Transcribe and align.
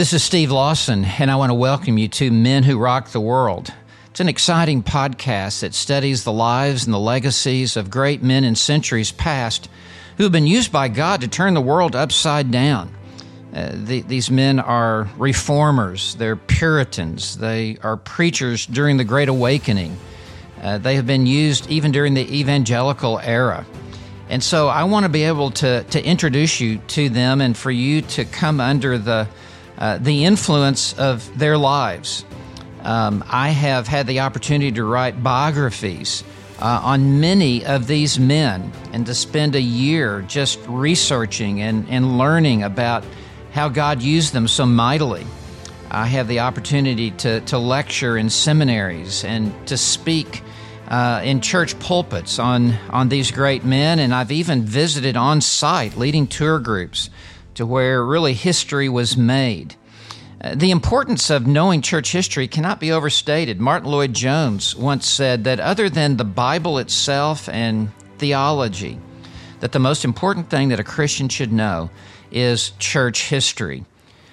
This 0.00 0.14
is 0.14 0.22
Steve 0.22 0.50
Lawson, 0.50 1.04
and 1.04 1.30
I 1.30 1.36
want 1.36 1.50
to 1.50 1.54
welcome 1.54 1.98
you 1.98 2.08
to 2.08 2.30
Men 2.30 2.62
Who 2.62 2.78
Rocked 2.78 3.12
the 3.12 3.20
World. 3.20 3.70
It's 4.06 4.20
an 4.20 4.30
exciting 4.30 4.82
podcast 4.82 5.60
that 5.60 5.74
studies 5.74 6.24
the 6.24 6.32
lives 6.32 6.86
and 6.86 6.94
the 6.94 6.98
legacies 6.98 7.76
of 7.76 7.90
great 7.90 8.22
men 8.22 8.42
in 8.42 8.54
centuries 8.54 9.12
past 9.12 9.68
who 10.16 10.22
have 10.22 10.32
been 10.32 10.46
used 10.46 10.72
by 10.72 10.88
God 10.88 11.20
to 11.20 11.28
turn 11.28 11.52
the 11.52 11.60
world 11.60 11.94
upside 11.94 12.50
down. 12.50 12.94
Uh, 13.52 13.72
the, 13.74 14.00
these 14.00 14.30
men 14.30 14.58
are 14.58 15.06
reformers, 15.18 16.14
they're 16.14 16.34
Puritans, 16.34 17.36
they 17.36 17.76
are 17.82 17.98
preachers 17.98 18.64
during 18.64 18.96
the 18.96 19.04
Great 19.04 19.28
Awakening. 19.28 19.98
Uh, 20.62 20.78
they 20.78 20.94
have 20.94 21.06
been 21.06 21.26
used 21.26 21.68
even 21.68 21.92
during 21.92 22.14
the 22.14 22.38
evangelical 22.38 23.18
era. 23.18 23.66
And 24.30 24.42
so 24.42 24.68
I 24.68 24.84
want 24.84 25.04
to 25.04 25.10
be 25.10 25.24
able 25.24 25.50
to, 25.50 25.82
to 25.82 26.02
introduce 26.02 26.58
you 26.58 26.78
to 26.78 27.10
them 27.10 27.42
and 27.42 27.54
for 27.54 27.70
you 27.70 28.00
to 28.00 28.24
come 28.24 28.60
under 28.60 28.96
the, 28.96 29.28
uh, 29.80 29.98
the 29.98 30.24
influence 30.24 30.92
of 30.98 31.38
their 31.38 31.56
lives. 31.56 32.24
Um, 32.82 33.24
I 33.28 33.48
have 33.48 33.88
had 33.88 34.06
the 34.06 34.20
opportunity 34.20 34.72
to 34.72 34.84
write 34.84 35.22
biographies 35.22 36.22
uh, 36.58 36.80
on 36.84 37.20
many 37.20 37.64
of 37.64 37.86
these 37.86 38.18
men 38.18 38.72
and 38.92 39.06
to 39.06 39.14
spend 39.14 39.54
a 39.54 39.60
year 39.60 40.22
just 40.22 40.58
researching 40.68 41.62
and, 41.62 41.88
and 41.88 42.18
learning 42.18 42.62
about 42.62 43.04
how 43.52 43.68
God 43.68 44.02
used 44.02 44.32
them 44.32 44.46
so 44.46 44.66
mightily. 44.66 45.26
I 45.90 46.06
have 46.06 46.28
the 46.28 46.40
opportunity 46.40 47.10
to, 47.12 47.40
to 47.40 47.58
lecture 47.58 48.16
in 48.16 48.30
seminaries 48.30 49.24
and 49.24 49.66
to 49.66 49.76
speak 49.76 50.42
uh, 50.88 51.22
in 51.24 51.40
church 51.40 51.78
pulpits 51.78 52.38
on, 52.38 52.72
on 52.90 53.08
these 53.08 53.30
great 53.30 53.64
men, 53.64 53.98
and 53.98 54.14
I've 54.14 54.32
even 54.32 54.62
visited 54.62 55.16
on 55.16 55.40
site 55.40 55.96
leading 55.96 56.26
tour 56.26 56.58
groups 56.58 57.10
to 57.60 57.66
where 57.66 58.02
really 58.02 58.32
history 58.32 58.88
was 58.88 59.18
made. 59.18 59.76
Uh, 60.40 60.54
the 60.54 60.70
importance 60.70 61.28
of 61.28 61.46
knowing 61.46 61.82
church 61.82 62.10
history 62.10 62.48
cannot 62.48 62.80
be 62.80 62.90
overstated. 62.90 63.60
Martyn 63.60 63.90
Lloyd-Jones 63.90 64.74
once 64.74 65.06
said 65.06 65.44
that 65.44 65.60
other 65.60 65.90
than 65.90 66.16
the 66.16 66.24
Bible 66.24 66.78
itself 66.78 67.50
and 67.50 67.90
theology, 68.16 68.98
that 69.60 69.72
the 69.72 69.78
most 69.78 70.06
important 70.06 70.48
thing 70.48 70.70
that 70.70 70.80
a 70.80 70.84
Christian 70.84 71.28
should 71.28 71.52
know 71.52 71.90
is 72.32 72.70
church 72.78 73.28
history. 73.28 73.84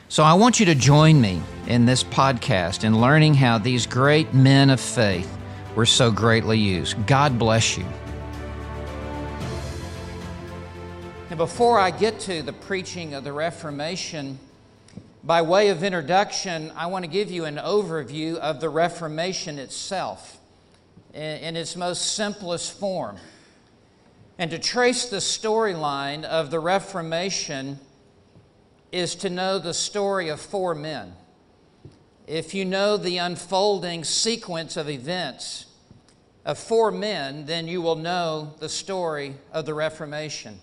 So 0.07 0.23
I 0.23 0.35
want 0.35 0.61
you 0.61 0.65
to 0.67 0.75
join 0.75 1.19
me 1.19 1.41
in 1.67 1.85
this 1.85 2.05
podcast 2.05 2.85
in 2.85 3.01
learning 3.01 3.33
how 3.33 3.57
these 3.57 3.85
great 3.85 4.33
men 4.33 4.69
of 4.69 4.79
faith 4.79 5.37
were 5.75 5.85
so 5.85 6.11
greatly 6.11 6.57
used. 6.57 6.95
God 7.07 7.37
bless 7.37 7.77
you. 7.77 7.85
Before 11.37 11.77
I 11.77 11.91
get 11.91 12.19
to 12.21 12.41
the 12.41 12.51
preaching 12.51 13.13
of 13.13 13.23
the 13.23 13.31
Reformation, 13.31 14.39
by 15.23 15.43
way 15.43 15.69
of 15.69 15.83
introduction, 15.83 16.71
I 16.75 16.87
want 16.87 17.05
to 17.05 17.11
give 17.11 17.29
you 17.29 17.45
an 17.45 17.57
overview 17.57 18.37
of 18.37 18.59
the 18.59 18.69
Reformation 18.69 19.59
itself 19.59 20.39
in 21.13 21.55
its 21.55 21.75
most 21.75 22.15
simplest 22.15 22.79
form. 22.79 23.17
And 24.39 24.49
to 24.49 24.57
trace 24.57 25.05
the 25.05 25.17
storyline 25.17 26.23
of 26.23 26.49
the 26.49 26.59
Reformation 26.59 27.79
is 28.91 29.13
to 29.15 29.29
know 29.29 29.59
the 29.59 29.75
story 29.75 30.29
of 30.29 30.41
four 30.41 30.73
men. 30.73 31.13
If 32.25 32.55
you 32.55 32.65
know 32.65 32.97
the 32.97 33.19
unfolding 33.19 34.03
sequence 34.03 34.75
of 34.75 34.89
events 34.89 35.67
of 36.45 36.57
four 36.57 36.89
men, 36.89 37.45
then 37.45 37.67
you 37.67 37.83
will 37.83 37.95
know 37.95 38.55
the 38.57 38.69
story 38.69 39.35
of 39.53 39.67
the 39.67 39.75
Reformation 39.75 40.59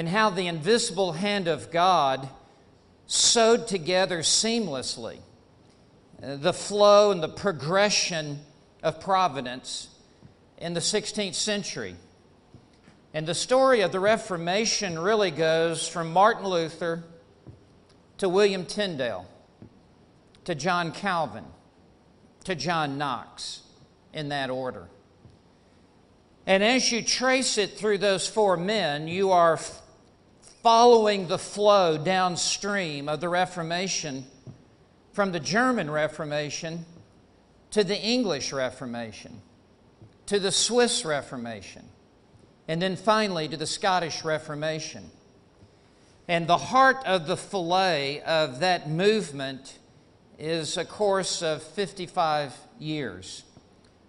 and 0.00 0.08
how 0.08 0.30
the 0.30 0.46
invisible 0.46 1.12
hand 1.12 1.46
of 1.46 1.70
God 1.70 2.26
sewed 3.06 3.66
together 3.68 4.20
seamlessly 4.20 5.18
uh, 6.22 6.36
the 6.36 6.54
flow 6.54 7.10
and 7.10 7.22
the 7.22 7.28
progression 7.28 8.38
of 8.82 8.98
providence 8.98 9.88
in 10.56 10.72
the 10.72 10.80
16th 10.80 11.34
century. 11.34 11.96
And 13.12 13.26
the 13.26 13.34
story 13.34 13.82
of 13.82 13.92
the 13.92 14.00
Reformation 14.00 14.98
really 14.98 15.30
goes 15.30 15.86
from 15.86 16.14
Martin 16.14 16.46
Luther 16.46 17.04
to 18.16 18.26
William 18.30 18.64
Tyndale, 18.64 19.26
to 20.46 20.54
John 20.54 20.92
Calvin, 20.92 21.44
to 22.44 22.54
John 22.54 22.96
Knox, 22.96 23.60
in 24.14 24.30
that 24.30 24.48
order. 24.48 24.88
And 26.46 26.64
as 26.64 26.90
you 26.90 27.02
trace 27.02 27.58
it 27.58 27.76
through 27.76 27.98
those 27.98 28.26
four 28.26 28.56
men, 28.56 29.06
you 29.06 29.30
are 29.30 29.58
following 30.62 31.26
the 31.26 31.38
flow 31.38 31.96
downstream 31.96 33.08
of 33.08 33.20
the 33.20 33.28
Reformation 33.28 34.26
from 35.12 35.32
the 35.32 35.40
German 35.40 35.90
Reformation 35.90 36.84
to 37.70 37.82
the 37.82 37.98
English 37.98 38.52
Reformation 38.52 39.40
to 40.26 40.38
the 40.38 40.52
Swiss 40.52 41.04
Reformation 41.04 41.84
and 42.68 42.80
then 42.80 42.94
finally 42.94 43.48
to 43.48 43.56
the 43.56 43.66
Scottish 43.66 44.22
Reformation. 44.24 45.10
And 46.28 46.46
the 46.46 46.56
heart 46.56 46.98
of 47.04 47.26
the 47.26 47.36
fillet 47.36 48.20
of 48.22 48.60
that 48.60 48.88
movement 48.88 49.78
is 50.38 50.76
a 50.76 50.84
course 50.84 51.42
of 51.42 51.62
55 51.62 52.56
years. 52.78 53.42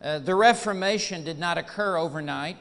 Uh, 0.04 0.20
the 0.20 0.36
Reformation 0.36 1.24
did 1.24 1.40
not 1.40 1.58
occur 1.58 1.98
overnight. 1.98 2.58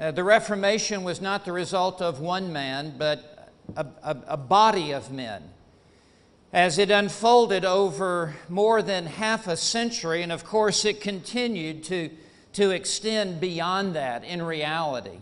Uh, 0.00 0.10
the 0.10 0.24
Reformation 0.24 1.04
was 1.04 1.20
not 1.20 1.44
the 1.44 1.52
result 1.52 2.00
of 2.00 2.20
one 2.20 2.54
man, 2.54 2.94
but 2.96 3.50
a, 3.76 3.86
a, 4.02 4.16
a 4.28 4.36
body 4.38 4.92
of 4.92 5.12
men. 5.12 5.42
As 6.54 6.78
it 6.78 6.90
unfolded 6.90 7.66
over 7.66 8.34
more 8.48 8.80
than 8.80 9.04
half 9.04 9.46
a 9.46 9.58
century, 9.58 10.22
and 10.22 10.32
of 10.32 10.42
course 10.42 10.86
it 10.86 11.02
continued 11.02 11.84
to, 11.84 12.08
to 12.54 12.70
extend 12.70 13.40
beyond 13.40 13.94
that 13.94 14.24
in 14.24 14.40
reality. 14.40 15.18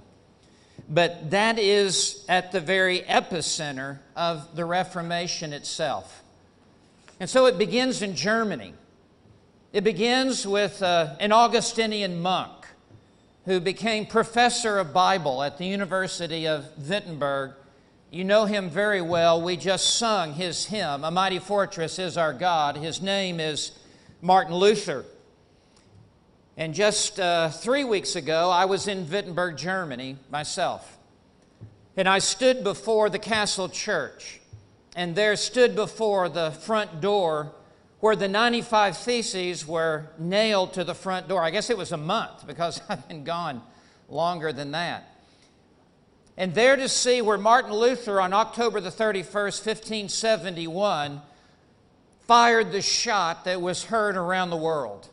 But 0.89 1.33
that 1.33 1.59
is 1.59 2.25
at 2.29 2.53
the 2.53 2.61
very 2.61 3.01
epicenter 3.01 3.99
of 4.15 4.55
the 4.55 4.65
Reformation 4.65 5.53
itself. 5.53 6.23
And 7.19 7.29
so 7.29 7.47
it 7.47 7.59
begins 7.59 8.01
in 8.01 8.15
Germany. 8.15 8.75
It 9.73 9.83
begins 9.83 10.47
with 10.47 10.81
uh, 10.85 11.17
an 11.19 11.33
Augustinian 11.33 12.23
monk 12.23 12.58
who 13.49 13.61
became 13.61 14.05
professor 14.05 14.79
of 14.79 14.93
Bible 14.93 15.43
at 15.43 15.57
the 15.57 15.65
University 15.65 16.47
of 16.47 16.67
Wittenberg. 16.87 17.53
You 18.11 18.23
know 18.23 18.45
him 18.45 18.69
very 18.69 19.01
well. 19.01 19.41
We 19.41 19.57
just 19.57 19.95
sung 19.95 20.35
his 20.35 20.67
hymn, 20.67 21.03
A 21.03 21.11
Mighty 21.11 21.39
Fortress 21.39 21.99
is 21.99 22.19
Our 22.19 22.35
God. 22.35 22.77
His 22.77 23.01
name 23.01 23.41
is 23.41 23.73
Martin 24.21 24.55
Luther. 24.55 25.07
And 26.59 26.75
just 26.75 27.19
uh, 27.19 27.49
three 27.49 27.85
weeks 27.85 28.17
ago, 28.17 28.51
I 28.51 28.67
was 28.67 28.87
in 28.87 29.09
Wittenberg, 29.09 29.57
Germany, 29.57 30.19
myself. 30.31 30.99
And 31.97 32.07
I 32.07 32.19
stood 32.19 32.63
before 32.63 33.09
the 33.09 33.19
castle 33.19 33.71
church, 33.71 34.43
and 34.95 35.17
there 35.17 35.37
stood 35.37 35.75
before 35.75 36.29
the 36.29 36.51
front 36.51 37.01
door 37.01 37.53
where 38.01 38.17
the 38.17 38.29
95 38.29 38.97
Theses 38.97 39.67
were 39.67 40.11
nailed 40.19 40.75
to 40.75 40.85
the 40.85 40.95
front 40.95 41.29
door. 41.29 41.43
I 41.43 41.51
guess 41.51 41.71
it 41.71 41.77
was 41.77 41.93
a 41.93 41.97
month 41.97 42.47
because 42.47 42.81
I've 42.89 43.07
been 43.09 43.25
gone 43.25 43.63
longer 44.09 44.53
than 44.53 44.73
that. 44.73 45.15
And 46.37 46.55
there 46.55 46.77
to 46.77 46.89
see 46.89 47.21
where 47.21 47.39
Martin 47.39 47.73
Luther 47.73 48.21
on 48.21 48.33
October 48.33 48.81
the 48.81 48.91
31st, 48.91 49.67
1571, 49.67 51.21
fired 52.29 52.71
the 52.71 52.83
shot 52.83 53.45
that 53.45 53.61
was 53.61 53.85
heard 53.85 54.17
around 54.17 54.51
the 54.51 54.57
world 54.57 55.09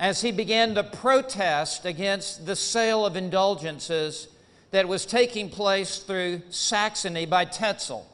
as 0.00 0.22
he 0.22 0.32
began 0.32 0.74
to 0.74 0.82
protest 0.82 1.84
against 1.84 2.46
the 2.46 2.56
sale 2.56 3.04
of 3.04 3.14
indulgences 3.14 4.28
that 4.70 4.88
was 4.88 5.04
taking 5.04 5.50
place 5.50 5.98
through 5.98 6.40
Saxony 6.48 7.26
by 7.26 7.44
Tetzel. 7.44 8.06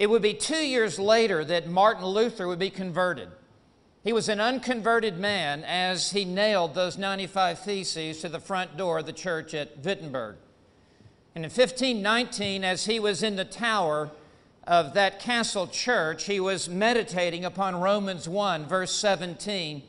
It 0.00 0.08
would 0.08 0.22
be 0.22 0.32
two 0.32 0.66
years 0.66 0.98
later 0.98 1.44
that 1.44 1.68
Martin 1.68 2.06
Luther 2.06 2.48
would 2.48 2.58
be 2.58 2.70
converted. 2.70 3.28
He 4.02 4.14
was 4.14 4.30
an 4.30 4.40
unconverted 4.40 5.18
man 5.18 5.62
as 5.62 6.12
he 6.12 6.24
nailed 6.24 6.74
those 6.74 6.96
95 6.96 7.58
Theses 7.58 8.22
to 8.22 8.30
the 8.30 8.40
front 8.40 8.78
door 8.78 9.00
of 9.00 9.04
the 9.04 9.12
church 9.12 9.52
at 9.52 9.84
Wittenberg. 9.84 10.36
And 11.34 11.44
in 11.44 11.50
1519, 11.50 12.64
as 12.64 12.86
he 12.86 12.98
was 12.98 13.22
in 13.22 13.36
the 13.36 13.44
tower 13.44 14.10
of 14.66 14.94
that 14.94 15.20
castle 15.20 15.66
church, 15.66 16.24
he 16.24 16.40
was 16.40 16.66
meditating 16.66 17.44
upon 17.44 17.78
Romans 17.78 18.26
1, 18.26 18.64
verse 18.66 18.92
17 18.92 19.82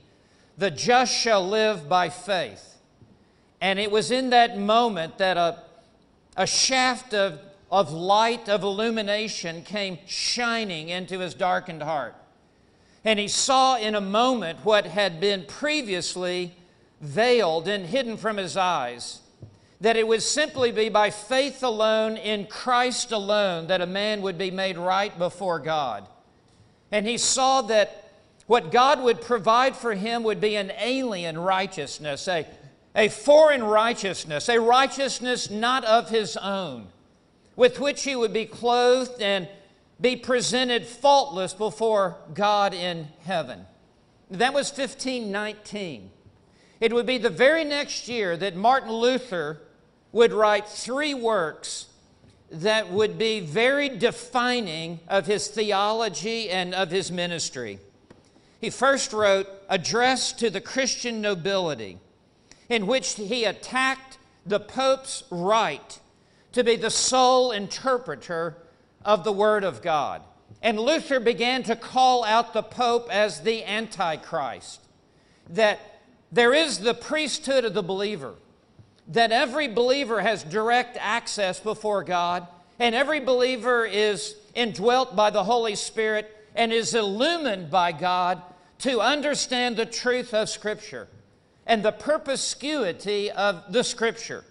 The 0.57 0.71
just 0.71 1.15
shall 1.15 1.47
live 1.47 1.88
by 1.88 2.09
faith. 2.09 2.81
And 3.62 3.80
it 3.80 3.91
was 3.91 4.12
in 4.12 4.31
that 4.31 4.57
moment 4.57 5.19
that 5.19 5.38
a, 5.38 5.63
a 6.35 6.45
shaft 6.45 7.13
of 7.13 7.39
of 7.71 7.91
light, 7.91 8.50
of 8.50 8.63
illumination 8.63 9.63
came 9.63 9.97
shining 10.06 10.89
into 10.89 11.19
his 11.19 11.33
darkened 11.33 11.83
heart. 11.83 12.15
And 13.03 13.18
he 13.18 13.27
saw 13.27 13.77
in 13.77 13.95
a 13.95 14.01
moment 14.01 14.59
what 14.63 14.85
had 14.85 15.19
been 15.19 15.45
previously 15.45 16.53
veiled 17.00 17.68
and 17.68 17.85
hidden 17.85 18.18
from 18.18 18.38
his 18.38 18.57
eyes 18.57 19.21
that 19.81 19.97
it 19.97 20.07
would 20.07 20.21
simply 20.21 20.71
be 20.71 20.89
by 20.89 21.09
faith 21.09 21.63
alone 21.63 22.15
in 22.15 22.45
Christ 22.45 23.12
alone 23.12 23.65
that 23.68 23.81
a 23.81 23.88
man 23.88 24.21
would 24.21 24.38
be 24.38 24.51
made 24.51 24.77
right 24.77 25.18
before 25.18 25.57
God. 25.57 26.07
And 26.91 27.07
he 27.07 27.18
saw 27.18 27.63
that 27.63 28.12
what 28.45 28.71
God 28.71 29.01
would 29.01 29.21
provide 29.21 29.75
for 29.75 29.95
him 29.95 30.21
would 30.23 30.39
be 30.39 30.56
an 30.56 30.71
alien 30.77 31.38
righteousness, 31.39 32.27
a, 32.27 32.45
a 32.95 33.09
foreign 33.09 33.63
righteousness, 33.63 34.50
a 34.50 34.59
righteousness 34.59 35.50
not 35.50 35.83
of 35.85 36.09
his 36.09 36.38
own, 36.38 36.88
with 37.61 37.79
which 37.79 38.05
he 38.05 38.15
would 38.15 38.33
be 38.33 38.47
clothed 38.47 39.21
and 39.21 39.47
be 40.01 40.15
presented 40.15 40.83
faultless 40.83 41.53
before 41.53 42.17
God 42.33 42.73
in 42.73 43.07
heaven. 43.23 43.67
That 44.31 44.51
was 44.51 44.75
1519. 44.75 46.09
It 46.79 46.91
would 46.91 47.05
be 47.05 47.19
the 47.19 47.29
very 47.29 47.63
next 47.63 48.07
year 48.07 48.35
that 48.35 48.55
Martin 48.55 48.91
Luther 48.91 49.61
would 50.11 50.33
write 50.33 50.67
three 50.67 51.13
works 51.13 51.85
that 52.49 52.89
would 52.89 53.19
be 53.19 53.41
very 53.41 53.89
defining 53.89 54.99
of 55.07 55.27
his 55.27 55.47
theology 55.47 56.49
and 56.49 56.73
of 56.73 56.89
his 56.89 57.11
ministry. 57.11 57.77
He 58.59 58.71
first 58.71 59.13
wrote 59.13 59.47
Address 59.69 60.33
to 60.33 60.49
the 60.49 60.61
Christian 60.61 61.21
Nobility, 61.21 61.99
in 62.69 62.87
which 62.87 63.13
he 63.13 63.45
attacked 63.45 64.17
the 64.47 64.59
Pope's 64.59 65.25
right 65.29 65.99
to 66.53 66.63
be 66.63 66.75
the 66.75 66.89
sole 66.89 67.51
interpreter 67.51 68.57
of 69.03 69.24
the 69.24 69.31
Word 69.31 69.63
of 69.63 69.81
God. 69.81 70.21
And 70.62 70.80
Luther 70.80 71.19
began 71.19 71.63
to 71.63 71.75
call 71.75 72.24
out 72.24 72.53
the 72.53 72.63
Pope 72.63 73.09
as 73.12 73.42
the 73.42 73.63
Antichrist, 73.63 74.81
that 75.50 75.80
there 76.31 76.53
is 76.53 76.80
the 76.80 76.94
priesthood 76.94 77.65
of 77.65 77.74
the 77.74 77.83
believer, 77.83 78.36
that 79.07 79.31
every 79.31 79.68
believer 79.68 80.21
has 80.21 80.44
direct 80.44 80.98
access 81.00 81.59
before 81.59 82.03
God, 82.03 82.48
and 82.80 82.95
every 82.95 83.19
believer 83.19 83.86
is 83.86 84.36
indwelt 84.56 85.15
by 85.15 85.30
the 85.30 85.44
Holy 85.44 85.75
Spirit 85.75 86.36
and 86.56 86.71
is 86.71 86.94
illumined 86.94 87.69
by 87.69 87.92
God 87.92 88.42
to 88.80 89.00
understand 89.00 89.77
the 89.77 89.86
truth 89.86 90.33
of 90.33 90.50
Scripture 90.50 91.07
and 91.65 91.83
the 91.83 91.92
perspicuity 91.92 93.31
of 93.31 93.71
the 93.71 93.83
Scripture, 93.83 94.44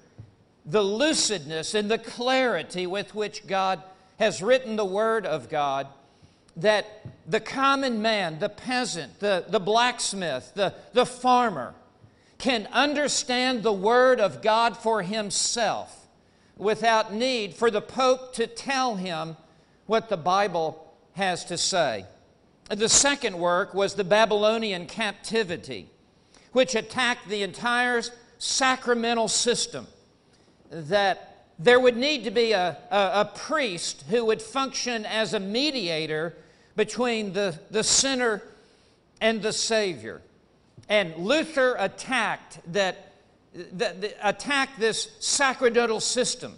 the 0.71 0.83
lucidness 0.83 1.75
and 1.75 1.91
the 1.91 1.99
clarity 1.99 2.87
with 2.87 3.15
which 3.15 3.47
God 3.47 3.83
has 4.21 4.41
written 4.41 4.77
the 4.77 4.85
Word 4.85 5.27
of 5.27 5.49
God 5.49 5.89
that 6.57 6.87
the 7.27 7.41
common 7.41 8.01
man, 8.03 8.39
the 8.39 8.49
peasant, 8.49 9.19
the, 9.19 9.45
the 9.49 9.59
blacksmith, 9.59 10.53
the, 10.55 10.75
the 10.93 11.07
farmer 11.07 11.75
can 12.39 12.69
understand 12.73 13.63
the 13.63 13.73
Word 13.73 14.21
of 14.21 14.43
God 14.43 14.77
for 14.77 15.03
himself 15.03 16.07
without 16.57 17.13
need 17.13 17.55
for 17.55 17.71
the 17.71 17.81
Pope 17.81 18.35
to 18.35 18.47
tell 18.47 18.95
him 18.95 19.37
what 19.87 20.09
the 20.09 20.17
Bible 20.17 20.95
has 21.15 21.45
to 21.47 21.59
say. 21.59 22.05
The 22.69 22.89
second 22.89 23.37
work 23.37 23.75
was 23.75 23.95
the 23.95 24.05
Babylonian 24.05 24.87
captivity, 24.87 25.89
which 26.53 26.77
attacked 26.77 27.29
the 27.29 27.43
entire 27.43 28.03
sacramental 28.39 29.27
system 29.27 29.87
that 30.71 31.47
there 31.59 31.79
would 31.79 31.97
need 31.97 32.25
to 32.25 32.31
be 32.31 32.53
a, 32.53 32.77
a, 32.91 32.97
a, 32.97 33.33
priest 33.35 34.05
who 34.09 34.25
would 34.25 34.41
function 34.41 35.05
as 35.05 35.35
a 35.35 35.41
mediator 35.41 36.35
between 36.75 37.35
the, 37.35 37.59
the 37.71 37.85
sinner 37.85 38.43
and 39.21 39.43
the 39.43 39.53
Savior. 39.53 40.23
And 40.89 41.15
Luther 41.17 41.77
attacked 41.79 42.61
that, 42.73 43.13
that, 43.55 44.01
that 44.01 44.17
attacked 44.23 44.81
this 44.81 45.11
sacerdotal 45.21 46.01
system, 46.01 46.55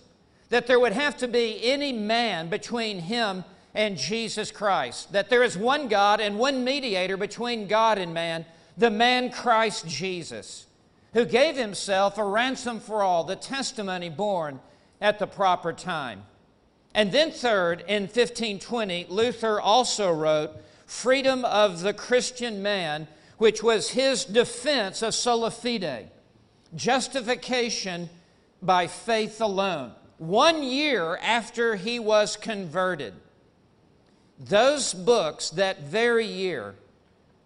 that 0.51 0.69
there 0.69 0.79
would 0.79 0.93
have 0.93 1.17
to 1.19 1.29
be 1.29 1.59
any 1.65 1.93
man 1.93 2.49
between 2.49 3.01
him 3.01 3.45
and 3.75 3.97
Jesus 3.97 4.51
Christ, 4.51 5.13
that 5.13 5.31
there 5.31 5.43
is 5.43 5.57
one 5.57 5.89
God 5.89 6.21
and 6.21 6.39
one 6.39 6.63
mediator 6.63 7.17
between 7.17 7.67
God 7.67 7.99
and 7.99 8.15
man, 8.15 8.45
the 8.77 8.91
man 8.91 9.31
Christ 9.31 9.87
Jesus, 9.89 10.67
who 11.13 11.25
gave 11.25 11.57
himself 11.57 12.19
a 12.19 12.25
ransom 12.25 12.81
for 12.81 13.03
all, 13.03 13.25
the 13.25 13.37
testimony 13.37 14.09
borne 14.09 14.61
at 15.01 15.19
the 15.19 15.27
proper 15.27 15.73
time. 15.73 16.25
And 16.95 17.13
then, 17.13 17.31
third, 17.31 17.85
in 17.89 18.03
1520, 18.03 19.07
Luther 19.09 19.61
also 19.61 20.13
wrote 20.13 20.53
Freedom 20.87 21.45
of 21.45 21.81
the 21.81 21.95
Christian 21.95 22.63
Man, 22.63 23.09
which 23.39 23.63
was 23.63 23.91
his 23.91 24.25
defense 24.25 25.03
of 25.03 25.15
sola 25.15 25.51
fide, 25.51 26.11
justification 26.75 28.11
by 28.61 28.87
faith 28.87 29.41
alone. 29.41 29.93
One 30.19 30.63
year 30.63 31.17
after 31.17 31.77
he 31.77 31.99
was 31.99 32.37
converted, 32.37 33.15
those 34.39 34.93
books 34.93 35.51
that 35.51 35.83
very 35.83 36.27
year 36.27 36.75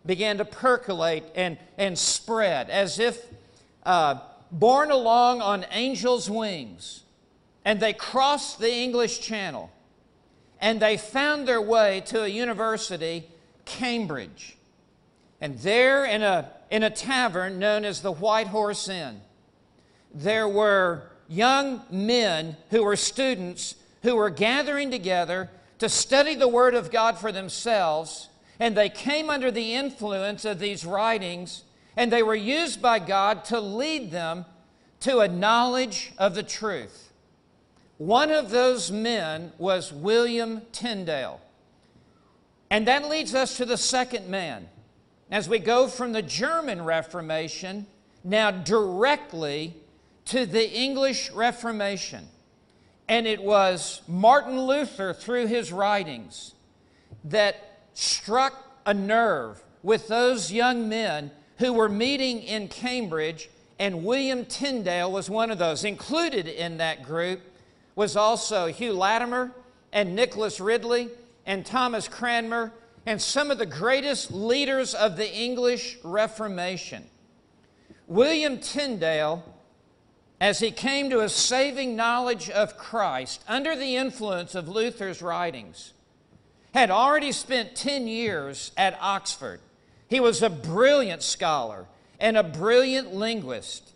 began 0.05 0.39
to 0.39 0.45
percolate 0.45 1.25
and, 1.35 1.57
and 1.79 1.99
spread 1.99 2.69
as 2.69 2.99
if 2.99 3.27
uh, 3.87 4.19
borne 4.53 4.91
along 4.91 5.41
on 5.41 5.65
angels' 5.71 6.29
wings 6.29 7.05
and 7.65 7.81
they 7.81 7.93
crossed 7.93 8.59
the 8.59 8.73
English 8.73 9.21
Channel 9.21 9.71
and 10.61 10.81
they 10.81 10.97
found 10.97 11.49
their 11.49 11.61
way 11.61 12.03
to 12.07 12.23
a 12.23 12.29
university, 12.29 13.27
Cambridge. 13.65 14.57
And 15.41 15.59
there, 15.59 16.05
in 16.05 16.23
a, 16.23 16.51
in 16.71 16.83
a 16.83 16.91
tavern 16.91 17.59
known 17.59 17.85
as 17.85 18.01
the 18.01 18.13
White 18.13 18.47
Horse 18.47 18.89
Inn, 18.89 19.21
there 20.15 20.49
were 20.49 21.11
young 21.29 21.83
men 21.91 22.57
who 22.71 22.85
were 22.85 22.97
students 22.97 23.75
who 24.03 24.17
were 24.17 24.31
gathering 24.31 24.91
together 24.91 25.51
to 25.79 25.89
study 25.89 26.35
the 26.35 26.49
Word 26.49 26.75
of 26.75 26.91
God 26.91 27.19
for 27.19 27.33
themselves, 27.33 28.29
and 28.59 28.77
they 28.77 28.89
came 28.89 29.29
under 29.29 29.51
the 29.51 29.75
influence 29.75 30.45
of 30.45 30.59
these 30.59 30.87
writings, 30.87 31.65
and 31.97 32.13
they 32.13 32.23
were 32.23 32.35
used 32.35 32.83
by 32.83 32.99
God 32.99 33.45
to 33.47 33.61
lead 33.61 34.11
them 34.11 34.45
to 35.01 35.21
a 35.21 35.29
knowledge 35.29 36.13
of 36.19 36.35
the 36.35 36.43
truth. 36.43 37.13
One 37.99 38.31
of 38.31 38.51
those 38.51 38.91
men 38.91 39.53
was 39.57 39.93
William 39.93 40.63
Tyndale. 40.73 41.41
And 42.71 42.87
that 42.87 43.09
leads 43.09 43.35
us 43.35 43.57
to 43.57 43.65
the 43.65 43.77
second 43.77 44.29
man. 44.29 44.69
As 45.31 45.49
we 45.49 45.59
go 45.59 45.89
from 45.89 46.13
the 46.13 46.23
German 46.23 46.85
Reformation 46.85 47.87
now 48.23 48.51
directly 48.51 49.75
to 50.27 50.45
the 50.45 50.71
English 50.71 51.31
Reformation. 51.31 52.27
And 53.09 53.27
it 53.27 53.43
was 53.43 54.03
Martin 54.09 54.61
Luther, 54.61 55.13
through 55.13 55.47
his 55.47 55.73
writings, 55.73 56.55
that 57.25 57.81
struck 57.95 58.81
a 58.85 58.93
nerve 58.93 59.63
with 59.83 60.09
those 60.09 60.53
young 60.53 60.89
men 60.89 61.31
who 61.59 61.73
were 61.73 61.89
meeting 61.89 62.43
in 62.43 62.69
Cambridge, 62.69 63.49
and 63.79 64.05
William 64.05 64.45
Tyndale 64.45 65.11
was 65.11 65.31
one 65.31 65.51
of 65.51 65.59
those. 65.59 65.85
Included 65.85 66.47
in 66.47 66.79
that 66.79 67.03
group 67.03 67.41
was 67.95 68.17
also 68.17 68.67
Hugh 68.67 68.93
Latimer 68.93 69.53
and 69.93 70.15
Nicholas 70.15 70.61
Ridley 70.61 71.09
and 71.47 71.65
Thomas 71.65 72.09
Cranmer 72.09 72.73
and 73.07 73.23
some 73.23 73.51
of 73.51 73.59
the 73.59 73.67
greatest 73.67 74.33
leaders 74.33 74.95
of 74.95 75.17
the 75.17 75.33
English 75.33 75.99
Reformation. 76.03 77.05
William 78.09 78.59
Tyndale, 78.59 79.45
as 80.41 80.59
he 80.59 80.71
came 80.71 81.09
to 81.11 81.21
a 81.21 81.29
saving 81.29 81.97
knowledge 81.97 82.51
of 82.51 82.77
Christ 82.77 83.43
under 83.49 83.75
the 83.77 83.97
influence 83.97 84.55
of 84.55 84.69
Luther's 84.69 85.23
writings, 85.23 85.93
had 86.75 86.91
already 86.91 87.33
spent 87.33 87.75
10 87.75 88.07
years 88.07 88.73
at 88.77 88.99
Oxford. 89.01 89.61
He 90.09 90.21
was 90.21 90.43
a 90.43 90.51
brilliant 90.51 91.23
scholar 91.23 91.87
and 92.21 92.37
a 92.37 92.43
brilliant 92.43 93.15
linguist. 93.15 93.93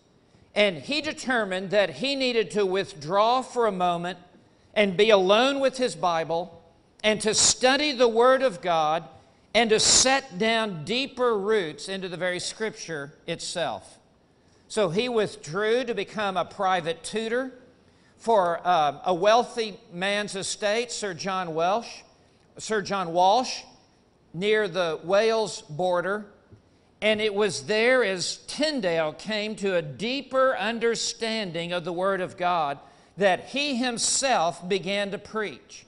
And 0.54 0.78
he 0.78 1.00
determined 1.00 1.70
that 1.70 1.90
he 1.90 2.16
needed 2.16 2.50
to 2.52 2.66
withdraw 2.66 3.42
for 3.42 3.66
a 3.66 3.72
moment 3.72 4.18
and 4.74 4.96
be 4.96 5.10
alone 5.10 5.60
with 5.60 5.76
his 5.76 5.94
Bible 5.94 6.62
and 7.02 7.20
to 7.20 7.34
study 7.34 7.92
the 7.92 8.08
Word 8.08 8.42
of 8.42 8.60
God 8.60 9.04
and 9.54 9.70
to 9.70 9.80
set 9.80 10.38
down 10.38 10.84
deeper 10.84 11.36
roots 11.38 11.88
into 11.88 12.08
the 12.08 12.16
very 12.16 12.40
Scripture 12.40 13.12
itself. 13.26 13.98
So 14.68 14.90
he 14.90 15.08
withdrew 15.08 15.84
to 15.84 15.94
become 15.94 16.36
a 16.36 16.44
private 16.44 17.02
tutor 17.02 17.52
for 18.16 18.60
uh, 18.64 19.00
a 19.04 19.14
wealthy 19.14 19.78
man's 19.92 20.36
estate, 20.36 20.92
Sir 20.92 21.14
John 21.14 21.54
Welsh, 21.54 22.02
Sir 22.58 22.82
John 22.82 23.12
Walsh, 23.12 23.62
near 24.32 24.68
the 24.68 25.00
Wales 25.02 25.62
border. 25.62 26.26
And 27.02 27.20
it 27.20 27.34
was 27.34 27.66
there 27.66 28.04
as 28.04 28.36
Tyndale 28.46 29.12
came 29.12 29.56
to 29.56 29.76
a 29.76 29.82
deeper 29.82 30.56
understanding 30.56 31.72
of 31.72 31.84
the 31.84 31.92
Word 31.92 32.20
of 32.20 32.36
God 32.36 32.78
that 33.16 33.46
he 33.46 33.76
himself 33.76 34.66
began 34.68 35.10
to 35.10 35.18
preach. 35.18 35.86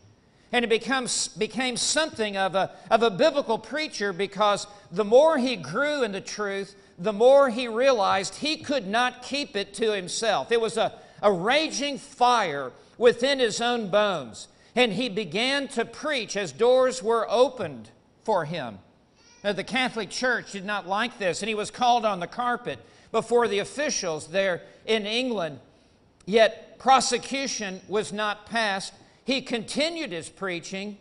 And 0.53 0.65
it 0.65 0.69
becomes, 0.69 1.29
became 1.29 1.77
something 1.77 2.37
of 2.37 2.55
a, 2.55 2.71
of 2.91 3.03
a 3.03 3.11
biblical 3.11 3.59
preacher 3.59 4.13
because 4.13 4.67
the 4.91 5.05
more 5.05 5.39
he 5.39 5.57
grew 5.57 6.03
in 6.03 6.13
the 6.13 6.21
truth, 6.21 6.75
the 6.99 7.13
more 7.13 7.49
he 7.49 7.69
realized 7.69 8.37
he 8.37 8.59
could 8.59 8.87
not 8.87 9.23
keep 9.23 9.57
it 9.57 9.73
to 9.75 9.93
himself. 9.93 10.53
It 10.53 10.61
was 10.61 10.77
a, 10.77 10.93
a 11.23 11.33
raging 11.33 11.97
fire 11.97 12.73
within 12.99 13.39
his 13.39 13.61
own 13.61 13.89
bones. 13.89 14.49
And 14.77 14.93
he 14.93 15.09
began 15.09 15.69
to 15.69 15.85
preach 15.85 16.37
as 16.37 16.53
doors 16.53 17.03
were 17.03 17.27
opened 17.31 17.91
for 18.25 18.45
him. 18.45 18.79
Now, 19.45 19.52
the 19.52 19.64
Catholic 19.64 20.11
Church 20.11 20.52
did 20.52 20.64
not 20.64 20.87
like 20.87 21.19
this, 21.19 21.43
and 21.43 21.49
he 21.49 21.55
was 21.55 21.71
called 21.71 22.05
on 22.05 22.21
the 22.21 22.26
carpet 22.26 22.79
before 23.11 23.49
the 23.49 23.59
officials 23.59 24.29
there 24.29 24.62
in 24.87 25.07
England. 25.07 25.59
Yet 26.26 26.79
prosecution 26.79 27.81
was 27.88 28.12
not 28.12 28.47
passed. 28.47 28.95
He 29.25 29.43
continued 29.43 30.12
his 30.12 30.29
preaching, 30.29 30.99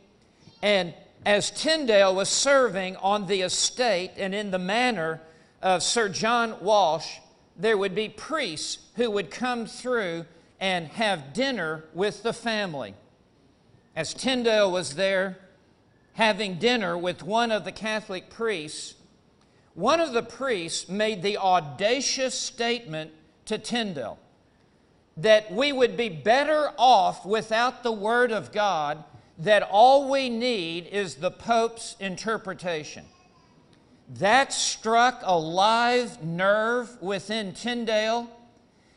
and 0.61 0.93
as 1.25 1.51
Tyndale 1.51 2.15
was 2.15 2.29
serving 2.29 2.95
on 2.97 3.27
the 3.27 3.41
estate 3.41 4.11
and 4.17 4.33
in 4.33 4.49
the 4.49 4.59
manor 4.59 5.21
of 5.61 5.83
Sir 5.83 6.09
John 6.09 6.55
Walsh, 6.61 7.17
there 7.55 7.77
would 7.77 7.93
be 7.93 8.09
priests 8.09 8.79
who 8.95 9.11
would 9.11 9.29
come 9.29 9.67
through 9.67 10.25
and 10.59 10.87
have 10.87 11.33
dinner 11.33 11.83
with 11.93 12.23
the 12.23 12.33
family. 12.33 12.95
As 13.95 14.13
Tyndale 14.13 14.71
was 14.71 14.95
there 14.95 15.37
having 16.13 16.59
dinner 16.59 16.97
with 16.97 17.23
one 17.23 17.51
of 17.51 17.65
the 17.65 17.71
Catholic 17.71 18.29
priests, 18.29 18.95
one 19.73 19.99
of 19.99 20.13
the 20.13 20.23
priests 20.23 20.89
made 20.89 21.21
the 21.21 21.37
audacious 21.37 22.35
statement 22.35 23.11
to 23.45 23.57
Tyndale 23.57 24.19
that 25.17 25.51
we 25.51 25.71
would 25.71 25.97
be 25.97 26.09
better 26.09 26.71
off 26.77 27.25
without 27.25 27.83
the 27.83 27.91
Word 27.91 28.31
of 28.31 28.51
God, 28.51 29.03
that 29.37 29.63
all 29.63 30.09
we 30.09 30.29
need 30.29 30.87
is 30.87 31.15
the 31.15 31.31
Pope's 31.31 31.95
interpretation. 31.99 33.05
That 34.15 34.53
struck 34.53 35.21
a 35.23 35.37
live 35.37 36.23
nerve 36.23 37.01
within 37.01 37.53
Tyndale, 37.53 38.29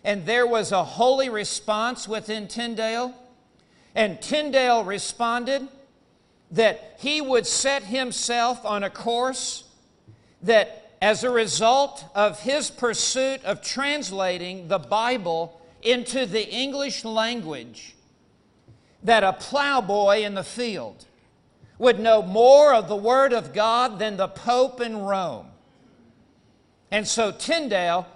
and 0.03 0.27
there 0.27 0.47
was 0.47 0.73
a 0.73 0.85
holy 0.85 1.29
response 1.29 2.07
within 2.07 2.49
Tyndale. 2.49 3.15
And 3.95 4.21
Tyndale 4.21 4.85
responded 4.85 5.69
that 6.51 6.97
he 6.99 7.21
would 7.21 7.47
set 7.47 7.85
himself 7.85 8.65
on 8.65 8.85
a 8.85 8.91
course 8.91 9.65
that, 10.43 10.97
as 11.01 11.25
a 11.25 11.31
result 11.31 12.05
of 12.15 12.41
his 12.41 12.71
pursuit 12.71 13.45
of 13.45 13.63
translating 13.63 14.69
the 14.69 14.79
Bible 14.79 15.61
into 15.83 16.27
the 16.27 16.49
English 16.49 17.05
language, 17.05 17.95
that 19.03 19.23
a 19.23 19.33
plowboy 19.33 20.21
in 20.21 20.35
the 20.35 20.45
field 20.45 21.05
would 21.79 21.99
know 21.99 22.23
more 22.23 22.73
of 22.73 22.89
the 22.89 22.97
Word 22.97 23.33
of 23.33 23.53
God 23.53 23.99
than 23.99 24.17
the 24.17 24.29
Pope 24.29 24.81
in 24.81 24.97
Rome. 24.99 25.47
And 26.91 27.07
so 27.07 27.33
Tyndale 27.33 28.07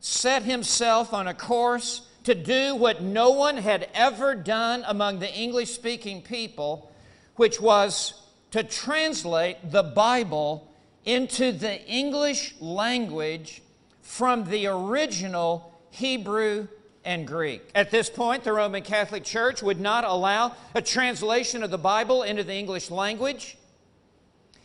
set 0.00 0.44
himself 0.44 1.12
on 1.12 1.26
a 1.26 1.34
course 1.34 2.02
to 2.24 2.34
do 2.34 2.76
what 2.76 3.02
no 3.02 3.30
one 3.30 3.56
had 3.56 3.88
ever 3.94 4.34
done 4.34 4.84
among 4.86 5.18
the 5.18 5.32
English 5.32 5.70
speaking 5.70 6.22
people, 6.22 6.91
which 7.36 7.60
was 7.60 8.14
to 8.50 8.62
translate 8.62 9.56
the 9.70 9.82
Bible 9.82 10.68
into 11.04 11.52
the 11.52 11.84
English 11.86 12.54
language 12.60 13.62
from 14.02 14.44
the 14.44 14.66
original 14.66 15.72
Hebrew 15.90 16.68
and 17.04 17.26
Greek. 17.26 17.62
At 17.74 17.90
this 17.90 18.08
point, 18.08 18.44
the 18.44 18.52
Roman 18.52 18.82
Catholic 18.82 19.24
Church 19.24 19.62
would 19.62 19.80
not 19.80 20.04
allow 20.04 20.54
a 20.74 20.82
translation 20.82 21.62
of 21.62 21.70
the 21.70 21.78
Bible 21.78 22.22
into 22.22 22.44
the 22.44 22.54
English 22.54 22.90
language. 22.90 23.56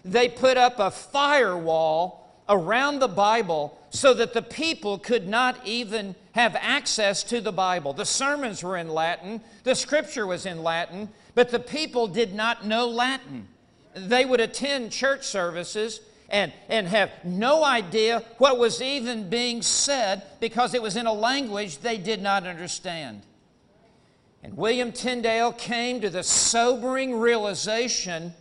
They 0.05 0.29
put 0.29 0.57
up 0.57 0.79
a 0.79 0.91
firewall 0.91 2.27
around 2.47 2.99
the 2.99 3.07
Bible 3.07 3.77
so 3.89 4.13
that 4.13 4.33
the 4.33 4.41
people 4.41 4.97
could 4.97 5.27
not 5.27 5.57
even 5.65 6.15
have 6.33 6.55
access 6.55 7.23
to 7.23 7.41
the 7.41 7.51
Bible. 7.51 7.93
The 7.93 8.05
sermons 8.05 8.63
were 8.63 8.77
in 8.77 8.89
Latin, 8.89 9.41
the 9.63 9.75
scripture 9.75 10.27
was 10.27 10.45
in 10.45 10.63
Latin, 10.63 11.09
but 11.37 11.51
the 11.51 11.59
people 11.59 12.07
did 12.07 12.33
not 12.33 12.65
know 12.65 12.87
Latin. 12.87 13.47
They 13.93 14.25
would 14.25 14.39
attend 14.39 14.91
church 14.91 15.23
services 15.23 16.01
and, 16.29 16.51
and 16.67 16.87
have 16.87 17.11
no 17.23 17.63
idea 17.63 18.23
what 18.39 18.57
was 18.57 18.81
even 18.81 19.29
being 19.29 19.61
said 19.61 20.23
because 20.39 20.73
it 20.73 20.81
was 20.81 20.95
in 20.95 21.05
a 21.05 21.13
language 21.13 21.77
they 21.77 21.99
did 21.99 22.23
not 22.23 22.47
understand. 22.47 23.21
And 24.41 24.57
William 24.57 24.91
Tyndale 24.91 25.51
came 25.51 26.01
to 26.01 26.09
the 26.09 26.23
sobering 26.23 27.13
realization 27.13 28.33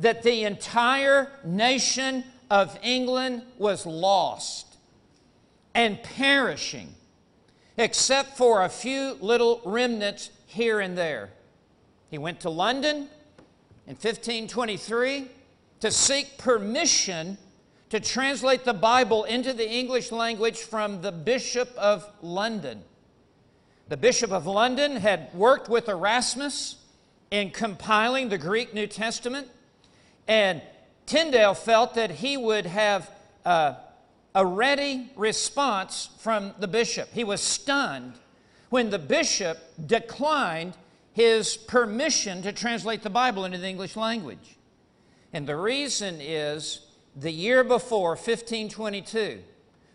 that 0.00 0.24
the 0.24 0.42
entire 0.42 1.30
nation 1.44 2.24
of 2.50 2.76
England 2.82 3.42
was 3.56 3.86
lost 3.86 4.78
and 5.76 6.02
perishing, 6.02 6.92
except 7.76 8.36
for 8.36 8.64
a 8.64 8.68
few 8.68 9.16
little 9.20 9.60
remnants 9.64 10.30
here 10.48 10.80
and 10.80 10.98
there. 10.98 11.30
He 12.10 12.18
went 12.18 12.40
to 12.40 12.50
London 12.50 13.08
in 13.86 13.94
1523 13.94 15.28
to 15.80 15.90
seek 15.90 16.38
permission 16.38 17.38
to 17.90 18.00
translate 18.00 18.64
the 18.64 18.74
Bible 18.74 19.24
into 19.24 19.52
the 19.52 19.68
English 19.68 20.10
language 20.10 20.58
from 20.58 21.02
the 21.02 21.12
Bishop 21.12 21.72
of 21.76 22.08
London. 22.22 22.82
The 23.88 23.96
Bishop 23.96 24.32
of 24.32 24.46
London 24.46 24.96
had 24.96 25.32
worked 25.32 25.68
with 25.68 25.88
Erasmus 25.88 26.76
in 27.30 27.50
compiling 27.50 28.28
the 28.28 28.38
Greek 28.38 28.74
New 28.74 28.86
Testament, 28.86 29.48
and 30.26 30.60
Tyndale 31.06 31.54
felt 31.54 31.94
that 31.94 32.10
he 32.10 32.36
would 32.36 32.66
have 32.66 33.10
uh, 33.44 33.74
a 34.34 34.44
ready 34.44 35.10
response 35.16 36.08
from 36.18 36.52
the 36.58 36.68
bishop. 36.68 37.08
He 37.12 37.24
was 37.24 37.40
stunned 37.40 38.14
when 38.70 38.90
the 38.90 38.98
bishop 38.98 39.58
declined 39.86 40.74
his 41.16 41.56
permission 41.56 42.42
to 42.42 42.52
translate 42.52 43.02
the 43.02 43.08
Bible 43.08 43.46
into 43.46 43.56
the 43.56 43.66
English 43.66 43.96
language. 43.96 44.58
And 45.32 45.46
the 45.46 45.56
reason 45.56 46.18
is 46.20 46.80
the 47.16 47.30
year 47.30 47.64
before, 47.64 48.10
1522, 48.10 49.42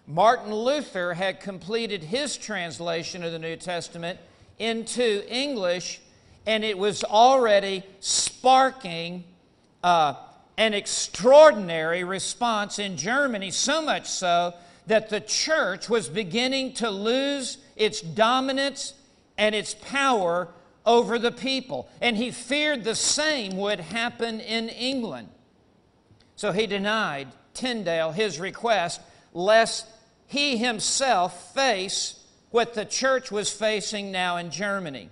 Martin 0.07 0.51
Luther 0.51 1.13
had 1.13 1.39
completed 1.39 2.05
his 2.05 2.37
translation 2.37 3.23
of 3.23 3.31
the 3.31 3.37
New 3.37 3.55
Testament 3.55 4.17
into 4.57 5.23
English, 5.31 6.01
and 6.47 6.63
it 6.63 6.75
was 6.75 7.03
already 7.03 7.83
sparking 7.99 9.23
uh, 9.83 10.15
an 10.57 10.73
extraordinary 10.73 12.03
response 12.03 12.79
in 12.79 12.97
Germany, 12.97 13.51
so 13.51 13.79
much 13.79 14.07
so 14.07 14.55
that 14.87 15.09
the 15.09 15.21
church 15.21 15.87
was 15.87 16.09
beginning 16.09 16.73
to 16.73 16.89
lose 16.89 17.59
its 17.75 18.01
dominance 18.01 18.95
and 19.37 19.53
its 19.53 19.75
power 19.75 20.49
over 20.85 21.19
the 21.19 21.31
people. 21.31 21.89
And 22.01 22.17
he 22.17 22.31
feared 22.31 22.83
the 22.83 22.95
same 22.95 23.57
would 23.57 23.79
happen 23.79 24.39
in 24.39 24.69
England. 24.69 25.29
So 26.35 26.51
he 26.51 26.67
denied 26.67 27.27
Tyndale 27.53 28.11
his 28.11 28.39
request, 28.39 29.01
lest 29.33 29.87
he 30.27 30.57
himself 30.57 31.53
face 31.53 32.19
what 32.49 32.73
the 32.73 32.85
church 32.85 33.31
was 33.31 33.51
facing 33.51 34.11
now 34.11 34.37
in 34.37 34.49
Germany. 34.51 35.09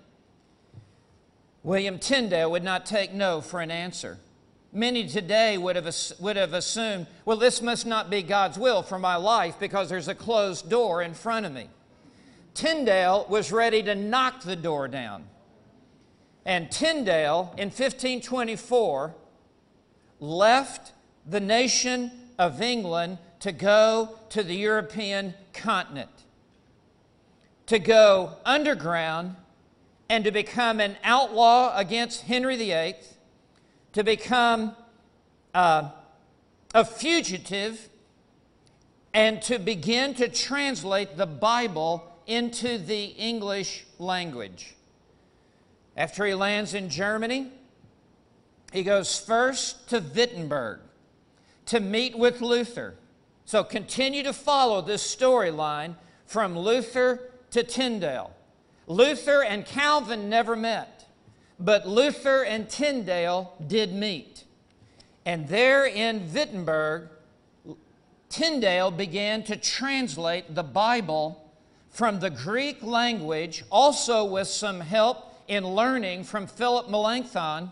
William 1.63 1.99
Tyndale 1.99 2.49
would 2.51 2.63
not 2.63 2.85
take 2.85 3.13
no 3.13 3.41
for 3.41 3.59
an 3.59 3.71
answer. 3.71 4.17
Many 4.71 5.07
today 5.07 5.57
would 5.57 5.75
have, 5.75 5.95
would 6.19 6.35
have 6.35 6.53
assumed, 6.53 7.07
well, 7.25 7.37
this 7.37 7.61
must 7.61 7.85
not 7.85 8.09
be 8.09 8.21
God's 8.21 8.57
will 8.57 8.83
for 8.83 8.99
my 8.99 9.15
life 9.15 9.59
because 9.59 9.89
there's 9.89 10.07
a 10.07 10.15
closed 10.15 10.69
door 10.69 11.01
in 11.01 11.13
front 11.13 11.45
of 11.45 11.51
me. 11.51 11.69
Tyndale 12.53 13.25
was 13.29 13.51
ready 13.51 13.81
to 13.83 13.95
knock 13.95 14.43
the 14.43 14.55
door 14.55 14.87
down. 14.87 15.25
And 16.49 16.71
Tyndale, 16.71 17.53
in 17.57 17.67
1524, 17.67 19.13
left 20.19 20.93
the 21.23 21.39
nation 21.39 22.09
of 22.39 22.59
England 22.59 23.19
to 23.41 23.51
go 23.51 24.17
to 24.29 24.41
the 24.41 24.55
European 24.55 25.35
continent, 25.53 26.09
to 27.67 27.77
go 27.77 28.31
underground 28.47 29.35
and 30.09 30.23
to 30.23 30.31
become 30.31 30.79
an 30.79 30.97
outlaw 31.03 31.77
against 31.77 32.21
Henry 32.23 32.57
VIII 32.57 32.95
to 33.93 34.03
become 34.03 34.75
uh, 35.53 35.91
a 36.73 36.83
fugitive 36.83 37.89
and 39.13 39.39
to 39.43 39.59
begin 39.59 40.15
to 40.15 40.27
translate 40.27 41.15
the 41.15 41.27
Bible 41.27 42.11
into 42.25 42.79
the 42.79 43.05
English 43.05 43.85
language. 43.99 44.73
After 45.99 46.25
he 46.25 46.33
lands 46.33 46.73
in 46.73 46.89
Germany, 46.89 47.51
he 48.71 48.83
goes 48.83 49.19
first 49.19 49.89
to 49.89 49.99
Wittenberg 49.99 50.79
to 51.65 51.81
meet 51.81 52.17
with 52.17 52.39
Luther. 52.39 52.95
So 53.43 53.65
continue 53.65 54.23
to 54.23 54.31
follow 54.31 54.81
this 54.81 55.03
storyline 55.03 55.95
from 56.25 56.57
Luther 56.57 57.31
to 57.51 57.63
Tyndale. 57.63 58.31
Luther 58.87 59.43
and 59.43 59.65
Calvin 59.65 60.29
never 60.29 60.55
met. 60.55 61.05
But 61.59 61.85
Luther 61.85 62.45
and 62.45 62.69
Tyndale 62.69 63.53
did 63.67 63.91
meet. 63.91 64.45
And 65.25 65.49
there 65.49 65.85
in 65.85 66.33
Wittenberg, 66.33 67.09
Tyndale 68.29 68.91
began 68.91 69.43
to 69.43 69.57
translate 69.57 70.55
the 70.55 70.63
Bible 70.63 71.51
from 71.89 72.21
the 72.21 72.29
Greek 72.29 72.81
language, 72.81 73.65
also 73.69 74.23
with 74.23 74.47
some 74.47 74.79
help 74.79 75.28
in 75.49 75.67
learning 75.67 76.23
from 76.23 76.47
Philip 76.47 76.89
Melanchthon. 76.89 77.71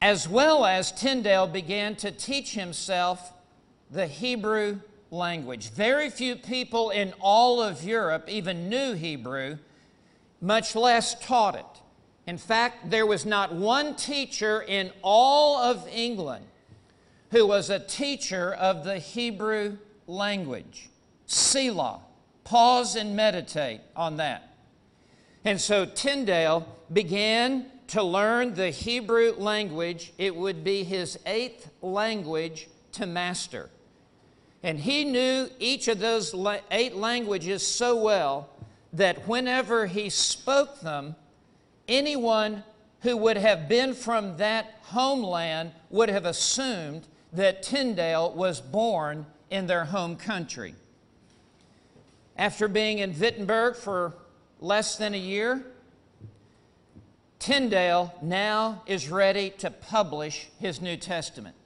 as 0.00 0.28
well 0.28 0.64
as 0.64 0.90
Tyndale 0.90 1.46
began 1.46 1.94
to 1.94 2.10
teach 2.10 2.54
himself 2.54 3.32
the 3.88 4.08
Hebrew 4.08 4.80
language. 5.12 5.70
Very 5.70 6.10
few 6.10 6.34
people 6.34 6.90
in 6.90 7.12
all 7.20 7.62
of 7.62 7.84
Europe 7.84 8.24
even 8.28 8.68
knew 8.68 8.94
Hebrew, 8.94 9.58
much 10.40 10.74
less 10.74 11.14
taught 11.24 11.54
it. 11.54 11.64
In 12.26 12.36
fact, 12.36 12.90
there 12.90 13.06
was 13.06 13.24
not 13.24 13.54
one 13.54 13.94
teacher 13.94 14.62
in 14.62 14.90
all 15.02 15.58
of 15.58 15.86
England 15.86 16.46
who 17.30 17.46
was 17.46 17.70
a 17.70 17.78
teacher 17.78 18.52
of 18.52 18.82
the 18.82 18.98
Hebrew 18.98 19.78
language. 20.08 20.88
Selah. 21.26 22.00
Pause 22.42 22.96
and 22.96 23.14
meditate 23.14 23.82
on 23.94 24.16
that. 24.16 24.51
And 25.44 25.60
so 25.60 25.84
Tyndale 25.84 26.66
began 26.92 27.66
to 27.88 28.02
learn 28.02 28.54
the 28.54 28.70
Hebrew 28.70 29.34
language. 29.36 30.12
It 30.18 30.34
would 30.34 30.62
be 30.62 30.84
his 30.84 31.18
eighth 31.26 31.70
language 31.82 32.68
to 32.92 33.06
master. 33.06 33.70
And 34.62 34.78
he 34.78 35.04
knew 35.04 35.48
each 35.58 35.88
of 35.88 35.98
those 35.98 36.34
eight 36.70 36.94
languages 36.94 37.66
so 37.66 37.96
well 37.96 38.48
that 38.92 39.26
whenever 39.26 39.86
he 39.86 40.08
spoke 40.08 40.80
them, 40.80 41.16
anyone 41.88 42.62
who 43.00 43.16
would 43.16 43.36
have 43.36 43.68
been 43.68 43.94
from 43.94 44.36
that 44.36 44.78
homeland 44.82 45.72
would 45.90 46.08
have 46.08 46.24
assumed 46.24 47.06
that 47.32 47.62
Tyndale 47.62 48.32
was 48.32 48.60
born 48.60 49.26
in 49.50 49.66
their 49.66 49.86
home 49.86 50.16
country. 50.16 50.74
After 52.36 52.68
being 52.68 52.98
in 52.98 53.18
Wittenberg 53.18 53.76
for 53.76 54.14
less 54.62 54.96
than 54.96 55.14
a 55.14 55.18
year, 55.18 55.64
Tyndale 57.38 58.14
now 58.22 58.82
is 58.86 59.10
ready 59.10 59.50
to 59.58 59.70
publish 59.70 60.48
his 60.60 60.80
New 60.80 60.96
Testament. 60.96 61.56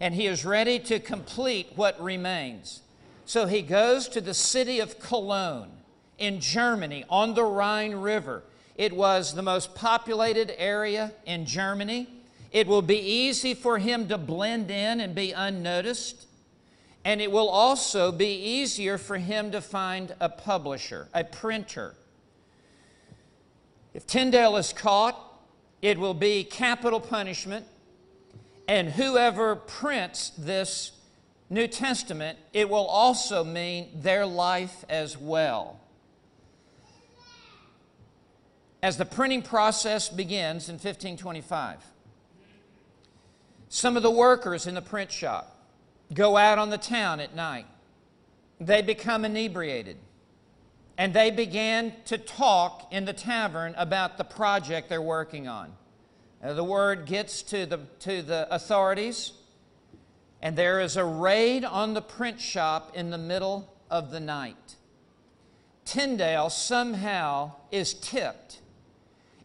And 0.00 0.14
he 0.14 0.26
is 0.26 0.44
ready 0.44 0.78
to 0.80 0.98
complete 0.98 1.68
what 1.76 2.02
remains. 2.02 2.80
So 3.26 3.46
he 3.46 3.62
goes 3.62 4.08
to 4.08 4.20
the 4.20 4.34
city 4.34 4.80
of 4.80 4.98
Cologne 4.98 5.70
in 6.18 6.40
Germany 6.40 7.04
on 7.08 7.34
the 7.34 7.44
Rhine 7.44 7.94
River. 7.94 8.42
It 8.74 8.92
was 8.92 9.34
the 9.34 9.42
most 9.42 9.74
populated 9.74 10.52
area 10.60 11.12
in 11.26 11.46
Germany. 11.46 12.08
It 12.50 12.66
will 12.66 12.82
be 12.82 12.98
easy 12.98 13.54
for 13.54 13.78
him 13.78 14.08
to 14.08 14.18
blend 14.18 14.70
in 14.70 15.00
and 15.00 15.14
be 15.14 15.30
unnoticed. 15.30 16.26
And 17.04 17.20
it 17.20 17.30
will 17.30 17.48
also 17.48 18.10
be 18.10 18.34
easier 18.34 18.98
for 18.98 19.18
him 19.18 19.52
to 19.52 19.60
find 19.60 20.14
a 20.18 20.28
publisher, 20.28 21.08
a 21.14 21.22
printer. 21.22 21.94
If 23.92 24.06
Tyndale 24.06 24.56
is 24.56 24.72
caught, 24.72 25.18
it 25.82 25.98
will 25.98 26.14
be 26.14 26.44
capital 26.44 27.00
punishment. 27.00 27.66
And 28.68 28.88
whoever 28.88 29.56
prints 29.56 30.30
this 30.38 30.92
New 31.48 31.66
Testament, 31.66 32.38
it 32.52 32.68
will 32.68 32.86
also 32.86 33.42
mean 33.42 33.88
their 33.94 34.24
life 34.24 34.84
as 34.88 35.18
well. 35.18 35.80
As 38.82 38.96
the 38.96 39.04
printing 39.04 39.42
process 39.42 40.08
begins 40.08 40.68
in 40.68 40.74
1525, 40.74 41.84
some 43.68 43.96
of 43.96 44.02
the 44.02 44.10
workers 44.10 44.66
in 44.66 44.74
the 44.74 44.82
print 44.82 45.10
shop 45.10 45.56
go 46.14 46.36
out 46.36 46.58
on 46.58 46.70
the 46.70 46.78
town 46.78 47.20
at 47.20 47.34
night. 47.34 47.66
They 48.60 48.82
become 48.82 49.24
inebriated. 49.24 49.96
And 51.00 51.14
they 51.14 51.30
began 51.30 51.94
to 52.04 52.18
talk 52.18 52.88
in 52.90 53.06
the 53.06 53.14
tavern 53.14 53.74
about 53.78 54.18
the 54.18 54.24
project 54.24 54.90
they're 54.90 55.00
working 55.00 55.48
on. 55.48 55.72
The 56.42 56.62
word 56.62 57.06
gets 57.06 57.40
to 57.44 57.64
the, 57.64 57.78
to 58.00 58.20
the 58.20 58.46
authorities, 58.54 59.32
and 60.42 60.54
there 60.54 60.78
is 60.78 60.98
a 60.98 61.04
raid 61.04 61.64
on 61.64 61.94
the 61.94 62.02
print 62.02 62.38
shop 62.38 62.92
in 62.94 63.08
the 63.08 63.16
middle 63.16 63.74
of 63.90 64.10
the 64.10 64.20
night. 64.20 64.76
Tyndale 65.86 66.50
somehow 66.50 67.52
is 67.70 67.94
tipped, 67.94 68.60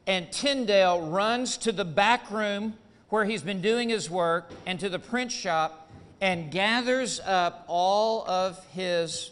and 0.06 0.30
Tyndale 0.34 1.08
runs 1.08 1.56
to 1.60 1.72
the 1.72 1.86
back 1.86 2.30
room 2.32 2.74
where 3.08 3.24
he's 3.24 3.44
been 3.44 3.62
doing 3.62 3.88
his 3.88 4.10
work 4.10 4.52
and 4.66 4.78
to 4.82 4.90
the 4.90 5.00
print 5.00 5.32
shop 5.32 5.90
and 6.20 6.52
gathers 6.52 7.22
up 7.22 7.64
all 7.70 8.28
of 8.28 8.62
his 8.74 9.32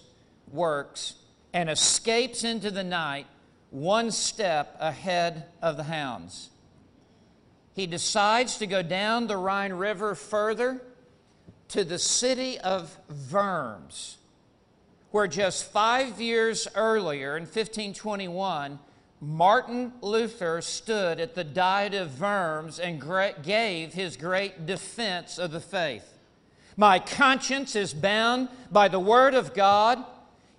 works 0.54 1.16
and 1.54 1.70
escapes 1.70 2.44
into 2.44 2.72
the 2.72 2.84
night 2.84 3.28
one 3.70 4.12
step 4.12 4.76
ahead 4.80 5.46
of 5.62 5.78
the 5.78 5.84
hounds. 5.84 6.50
He 7.76 7.88
decides 7.88 8.58
to 8.58 8.68
go 8.68 8.84
down 8.84 9.28
the 9.28 9.38
Rhine 9.38 9.74
River 9.74 10.14
further 10.16 10.82
to 11.70 11.84
the 11.84 11.98
city 11.98 12.60
of 12.60 12.98
Worms, 13.32 14.18
where 15.10 15.28
just 15.28 15.72
five 15.72 16.22
years 16.22 16.68
earlier, 16.76 17.36
in 17.36 17.44
1521, 17.44 18.80
Martin 19.22 19.94
Luther 20.02 20.62
stood 20.62 21.20
at 21.20 21.34
the 21.34 21.44
Diet 21.44 21.94
of 21.94 22.20
Worms 22.20 22.78
and 22.78 23.04
gave 23.42 23.94
his 23.94 24.18
great 24.18 24.66
defense 24.66 25.40
of 25.40 25.52
the 25.52 25.62
faith. 25.62 26.14
My 26.76 27.00
conscience 27.00 27.76
is 27.76 27.94
bound 27.94 28.50
by 28.72 28.88
the 28.88 29.00
Word 29.00 29.34
of 29.34 29.54
God. 29.54 30.04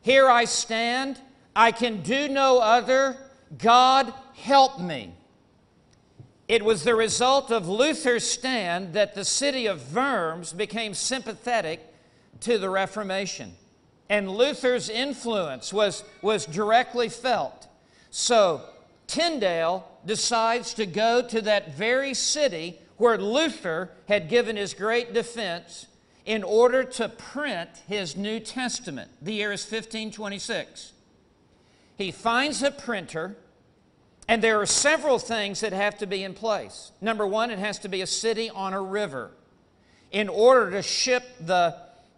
Here 0.04 0.28
I 0.28 0.44
stand. 0.44 1.18
I 1.56 1.72
can 1.72 2.02
do 2.02 2.28
no 2.28 2.58
other. 2.58 3.16
God, 3.56 4.12
help 4.34 4.78
me. 4.78 5.14
It 6.46 6.62
was 6.62 6.84
the 6.84 6.94
result 6.94 7.50
of 7.50 7.70
Luther's 7.70 8.28
stand 8.28 8.92
that 8.92 9.14
the 9.14 9.24
city 9.24 9.64
of 9.64 9.94
Worms 9.94 10.52
became 10.52 10.92
sympathetic 10.92 11.80
to 12.40 12.58
the 12.58 12.68
Reformation. 12.68 13.54
And 14.10 14.30
Luther's 14.30 14.90
influence 14.90 15.72
was, 15.72 16.04
was 16.20 16.44
directly 16.44 17.08
felt. 17.08 17.66
So 18.10 18.60
Tyndale 19.06 19.88
decides 20.04 20.74
to 20.74 20.84
go 20.84 21.26
to 21.26 21.40
that 21.40 21.76
very 21.76 22.12
city 22.12 22.78
where 22.98 23.16
Luther 23.16 23.90
had 24.06 24.28
given 24.28 24.56
his 24.56 24.74
great 24.74 25.14
defense 25.14 25.86
in 26.24 26.42
order 26.42 26.84
to 26.84 27.08
print 27.08 27.70
his 27.86 28.16
New 28.16 28.40
Testament. 28.40 29.10
The 29.20 29.34
year 29.34 29.52
is 29.52 29.62
1526. 29.62 30.92
He 31.96 32.10
finds 32.10 32.62
a 32.62 32.70
printer, 32.70 33.36
and 34.26 34.42
there 34.42 34.60
are 34.60 34.66
several 34.66 35.18
things 35.18 35.60
that 35.60 35.72
have 35.72 35.98
to 35.98 36.06
be 36.06 36.24
in 36.24 36.34
place. 36.34 36.92
Number 37.00 37.26
one, 37.26 37.50
it 37.50 37.58
has 37.58 37.78
to 37.80 37.88
be 37.88 38.00
a 38.00 38.06
city 38.06 38.50
on 38.50 38.72
a 38.72 38.80
river 38.80 39.30
in 40.10 40.28
order 40.28 40.70
to 40.70 40.82
ship 40.82 41.24
the, 41.40 41.76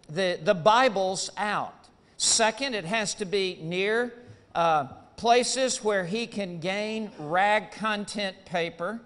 the, 0.09 0.39
the 0.43 0.55
Bibles 0.55 1.31
out. 1.37 1.75
Second, 2.17 2.75
it 2.75 2.85
has 2.85 3.15
to 3.15 3.25
be 3.25 3.59
near 3.61 4.13
uh, 4.55 4.85
places 5.17 5.83
where 5.83 6.05
he 6.05 6.27
can 6.27 6.61
gain 6.61 7.11
rag 7.19 7.73
content 7.73 8.37
paper. 8.45 9.01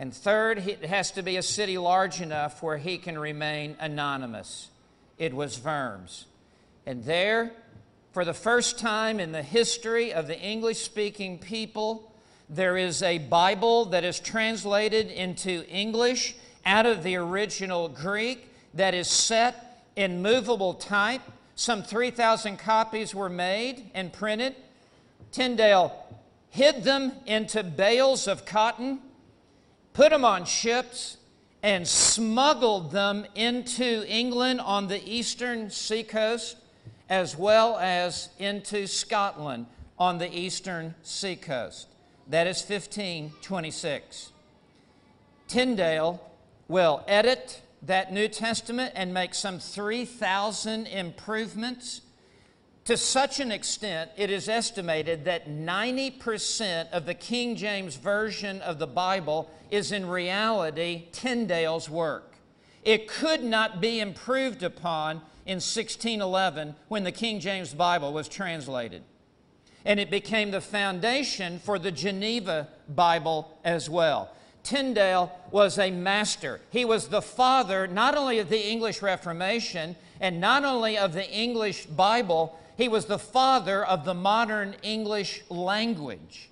And 0.00 0.14
third, 0.14 0.66
it 0.66 0.86
has 0.86 1.10
to 1.10 1.22
be 1.22 1.36
a 1.36 1.42
city 1.42 1.76
large 1.76 2.22
enough 2.22 2.62
where 2.62 2.78
he 2.78 2.96
can 2.96 3.18
remain 3.18 3.76
anonymous. 3.78 4.70
It 5.18 5.34
was 5.34 5.62
Worms. 5.62 6.24
And 6.86 7.04
there, 7.04 7.52
for 8.12 8.24
the 8.24 8.32
first 8.32 8.78
time 8.78 9.20
in 9.20 9.32
the 9.32 9.42
history 9.42 10.10
of 10.14 10.26
the 10.26 10.40
English 10.40 10.78
speaking 10.78 11.36
people, 11.36 12.14
there 12.48 12.78
is 12.78 13.02
a 13.02 13.18
Bible 13.18 13.84
that 13.90 14.02
is 14.02 14.18
translated 14.18 15.08
into 15.10 15.66
English 15.68 16.34
out 16.64 16.86
of 16.86 17.02
the 17.02 17.16
original 17.16 17.90
Greek 17.90 18.48
that 18.72 18.94
is 18.94 19.06
set 19.06 19.84
in 19.96 20.22
movable 20.22 20.72
type. 20.72 21.20
Some 21.56 21.82
3,000 21.82 22.56
copies 22.56 23.14
were 23.14 23.28
made 23.28 23.90
and 23.92 24.10
printed. 24.10 24.56
Tyndale 25.30 25.92
hid 26.48 26.84
them 26.84 27.12
into 27.26 27.62
bales 27.62 28.26
of 28.26 28.46
cotton 28.46 29.00
put 29.92 30.10
them 30.10 30.24
on 30.24 30.44
ships, 30.44 31.16
and 31.62 31.86
smuggled 31.86 32.90
them 32.90 33.26
into 33.34 34.04
England 34.08 34.60
on 34.60 34.88
the 34.88 35.06
eastern 35.08 35.70
seacoast, 35.70 36.56
as 37.08 37.36
well 37.36 37.76
as 37.78 38.30
into 38.38 38.86
Scotland 38.86 39.66
on 39.98 40.18
the 40.18 40.34
eastern 40.34 40.94
seacoast. 41.02 41.88
That 42.28 42.46
is 42.46 42.62
1526. 42.62 44.32
Tyndale 45.48 46.22
will 46.68 47.04
edit 47.06 47.60
that 47.82 48.12
New 48.12 48.28
Testament 48.28 48.92
and 48.94 49.12
make 49.12 49.34
some 49.34 49.58
3,000 49.58 50.86
improvements 50.86 52.02
to 52.90 52.96
such 52.96 53.38
an 53.38 53.52
extent, 53.52 54.10
it 54.16 54.30
is 54.30 54.48
estimated 54.48 55.24
that 55.24 55.48
90% 55.48 56.90
of 56.90 57.06
the 57.06 57.14
King 57.14 57.54
James 57.54 57.94
Version 57.94 58.60
of 58.62 58.80
the 58.80 58.86
Bible 58.88 59.48
is 59.70 59.92
in 59.92 60.08
reality 60.08 61.04
Tyndale's 61.12 61.88
work. 61.88 62.34
It 62.82 63.06
could 63.06 63.44
not 63.44 63.80
be 63.80 64.00
improved 64.00 64.64
upon 64.64 65.18
in 65.46 65.58
1611 65.58 66.74
when 66.88 67.04
the 67.04 67.12
King 67.12 67.38
James 67.38 67.72
Bible 67.72 68.12
was 68.12 68.26
translated. 68.26 69.04
And 69.84 70.00
it 70.00 70.10
became 70.10 70.50
the 70.50 70.60
foundation 70.60 71.60
for 71.60 71.78
the 71.78 71.92
Geneva 71.92 72.66
Bible 72.88 73.56
as 73.62 73.88
well. 73.88 74.32
Tyndale 74.64 75.30
was 75.52 75.78
a 75.78 75.92
master. 75.92 76.60
He 76.70 76.84
was 76.84 77.06
the 77.06 77.22
father 77.22 77.86
not 77.86 78.16
only 78.16 78.40
of 78.40 78.48
the 78.48 78.68
English 78.68 79.00
Reformation 79.00 79.94
and 80.20 80.40
not 80.40 80.64
only 80.64 80.98
of 80.98 81.12
the 81.12 81.30
English 81.30 81.86
Bible, 81.86 82.56
he 82.80 82.88
was 82.88 83.04
the 83.04 83.18
father 83.18 83.84
of 83.84 84.04
the 84.04 84.14
modern 84.14 84.74
English 84.82 85.42
language. 85.50 86.48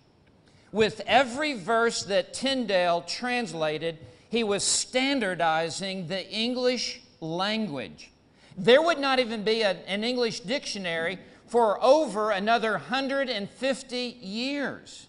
With 0.72 1.00
every 1.06 1.54
verse 1.54 2.02
that 2.04 2.34
Tyndale 2.34 3.00
translated, 3.02 3.98
he 4.28 4.44
was 4.44 4.62
standardizing 4.62 6.08
the 6.08 6.28
English 6.30 7.00
language. 7.20 8.10
There 8.58 8.82
would 8.82 8.98
not 8.98 9.18
even 9.18 9.42
be 9.42 9.62
a, 9.62 9.70
an 9.86 10.04
English 10.04 10.40
dictionary 10.40 11.18
for 11.46 11.82
over 11.82 12.30
another 12.30 12.72
150 12.72 13.96
years. 14.20 15.06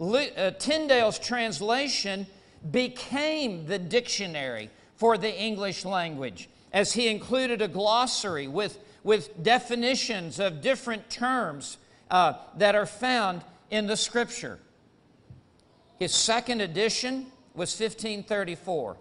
Uh, 0.00 0.50
Tyndale's 0.58 1.18
translation 1.18 2.26
became 2.70 3.66
the 3.66 3.78
dictionary 3.78 4.70
for 4.94 5.18
the 5.18 5.38
English 5.38 5.84
language 5.84 6.48
as 6.72 6.92
he 6.92 7.08
included 7.08 7.62
a 7.62 7.68
glossary 7.68 8.48
with, 8.48 8.78
with 9.06 9.40
definitions 9.40 10.40
of 10.40 10.60
different 10.60 11.08
terms 11.08 11.78
uh, 12.10 12.32
that 12.56 12.74
are 12.74 12.86
found 12.86 13.40
in 13.70 13.86
the 13.86 13.96
scripture. 13.96 14.58
His 16.00 16.12
second 16.12 16.60
edition 16.60 17.26
was 17.54 17.70
1534. 17.70 18.96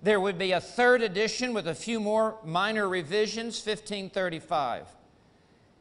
There 0.00 0.20
would 0.20 0.38
be 0.38 0.52
a 0.52 0.60
third 0.60 1.02
edition 1.02 1.54
with 1.54 1.66
a 1.66 1.74
few 1.74 1.98
more 1.98 2.36
minor 2.44 2.88
revisions, 2.88 3.56
1535. 3.56 4.86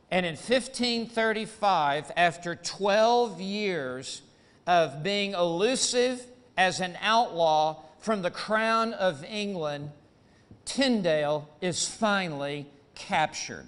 And 0.09 0.25
in 0.25 0.33
1535, 0.33 2.11
after 2.17 2.55
12 2.55 3.39
years 3.39 4.23
of 4.65 5.03
being 5.03 5.33
elusive 5.33 6.25
as 6.57 6.79
an 6.79 6.97
outlaw 6.99 7.83
from 7.99 8.23
the 8.23 8.31
crown 8.31 8.93
of 8.93 9.23
England, 9.23 9.91
Tyndale 10.65 11.47
is 11.61 11.87
finally 11.87 12.65
captured. 13.01 13.67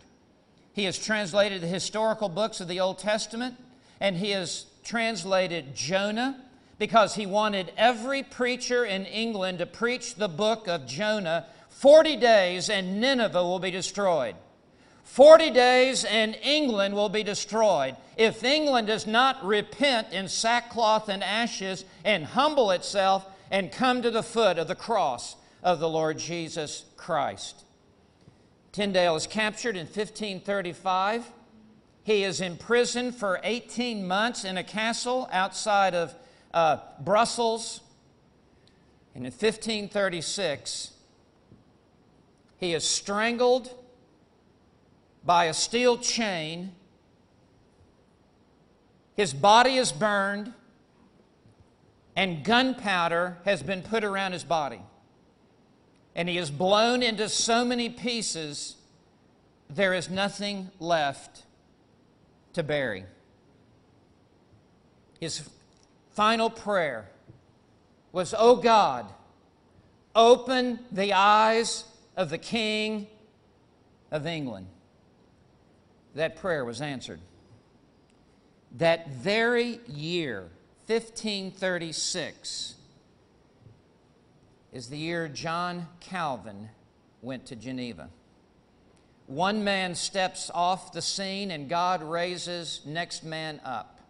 He 0.73 0.85
has 0.85 0.97
translated 0.97 1.61
the 1.61 1.67
historical 1.67 2.29
books 2.29 2.61
of 2.61 2.67
the 2.67 2.79
Old 2.79 2.99
Testament, 2.99 3.55
and 3.99 4.15
he 4.15 4.31
has 4.31 4.65
translated 4.83 5.75
Jonah 5.75 6.39
because 6.77 7.15
he 7.15 7.25
wanted 7.25 7.71
every 7.77 8.23
preacher 8.23 8.85
in 8.85 9.05
England 9.05 9.59
to 9.59 9.65
preach 9.65 10.15
the 10.15 10.27
book 10.27 10.67
of 10.67 10.85
Jonah 10.85 11.45
40 11.69 12.15
days 12.17 12.69
and 12.69 13.01
Nineveh 13.01 13.43
will 13.43 13.59
be 13.59 13.71
destroyed. 13.71 14.35
40 15.03 15.51
days 15.51 16.05
and 16.05 16.35
England 16.41 16.93
will 16.93 17.09
be 17.09 17.23
destroyed. 17.23 17.95
If 18.15 18.43
England 18.43 18.87
does 18.87 19.05
not 19.05 19.43
repent 19.45 20.13
in 20.13 20.27
sackcloth 20.27 21.09
and 21.09 21.23
ashes 21.23 21.83
and 22.05 22.25
humble 22.25 22.71
itself 22.71 23.25
and 23.51 23.71
come 23.71 24.01
to 24.01 24.11
the 24.11 24.23
foot 24.23 24.57
of 24.57 24.67
the 24.67 24.75
cross 24.75 25.35
of 25.61 25.79
the 25.79 25.89
Lord 25.89 26.17
Jesus 26.19 26.85
Christ. 26.95 27.62
Tyndale 28.73 29.15
is 29.15 29.27
captured 29.27 29.77
in 29.77 29.85
1535. 29.85 31.31
He 32.03 32.23
is 32.23 32.41
imprisoned 32.41 33.15
for 33.15 33.39
18 33.43 34.05
months 34.05 34.43
in 34.43 34.57
a 34.57 34.63
castle 34.63 35.29
outside 35.31 35.93
of 35.93 36.15
uh, 36.53 36.77
Brussels. 36.99 37.81
And 39.13 39.25
in 39.25 39.31
1536, 39.31 40.91
he 42.57 42.73
is 42.73 42.83
strangled 42.83 43.75
by 45.23 45.45
a 45.45 45.53
steel 45.53 45.99
chain. 45.99 46.71
His 49.15 49.35
body 49.35 49.75
is 49.75 49.91
burned, 49.91 50.51
and 52.15 52.43
gunpowder 52.43 53.37
has 53.45 53.61
been 53.61 53.83
put 53.83 54.03
around 54.03 54.31
his 54.31 54.43
body. 54.43 54.81
And 56.15 56.29
he 56.29 56.37
is 56.37 56.51
blown 56.51 57.01
into 57.01 57.27
so 57.27 57.65
many 57.65 57.89
pieces, 57.89 58.75
there 59.69 59.93
is 59.93 60.09
nothing 60.09 60.69
left 60.79 61.43
to 62.53 62.63
bury. 62.63 63.05
His 65.19 65.49
final 66.11 66.49
prayer 66.49 67.09
was, 68.11 68.35
Oh 68.37 68.55
God, 68.55 69.07
open 70.15 70.79
the 70.91 71.13
eyes 71.13 71.85
of 72.15 72.29
the 72.29 72.37
King 72.37 73.07
of 74.11 74.27
England 74.27 74.67
that 76.15 76.35
prayer 76.35 76.63
was 76.63 76.81
answered. 76.81 77.19
That 78.77 79.09
very 79.09 79.79
year, 79.87 80.49
1536, 80.87 82.75
is 84.73 84.87
the 84.87 84.97
year 84.97 85.27
John 85.27 85.87
Calvin 85.99 86.67
went 87.21 87.45
to 87.45 87.55
Geneva. 87.55 88.09
One 89.27 89.63
man 89.63 89.93
steps 89.93 90.49
off 90.53 90.91
the 90.91 91.01
scene 91.01 91.51
and 91.51 91.69
God 91.69 92.01
raises 92.03 92.81
next 92.83 93.23
man 93.23 93.61
up. 93.63 94.01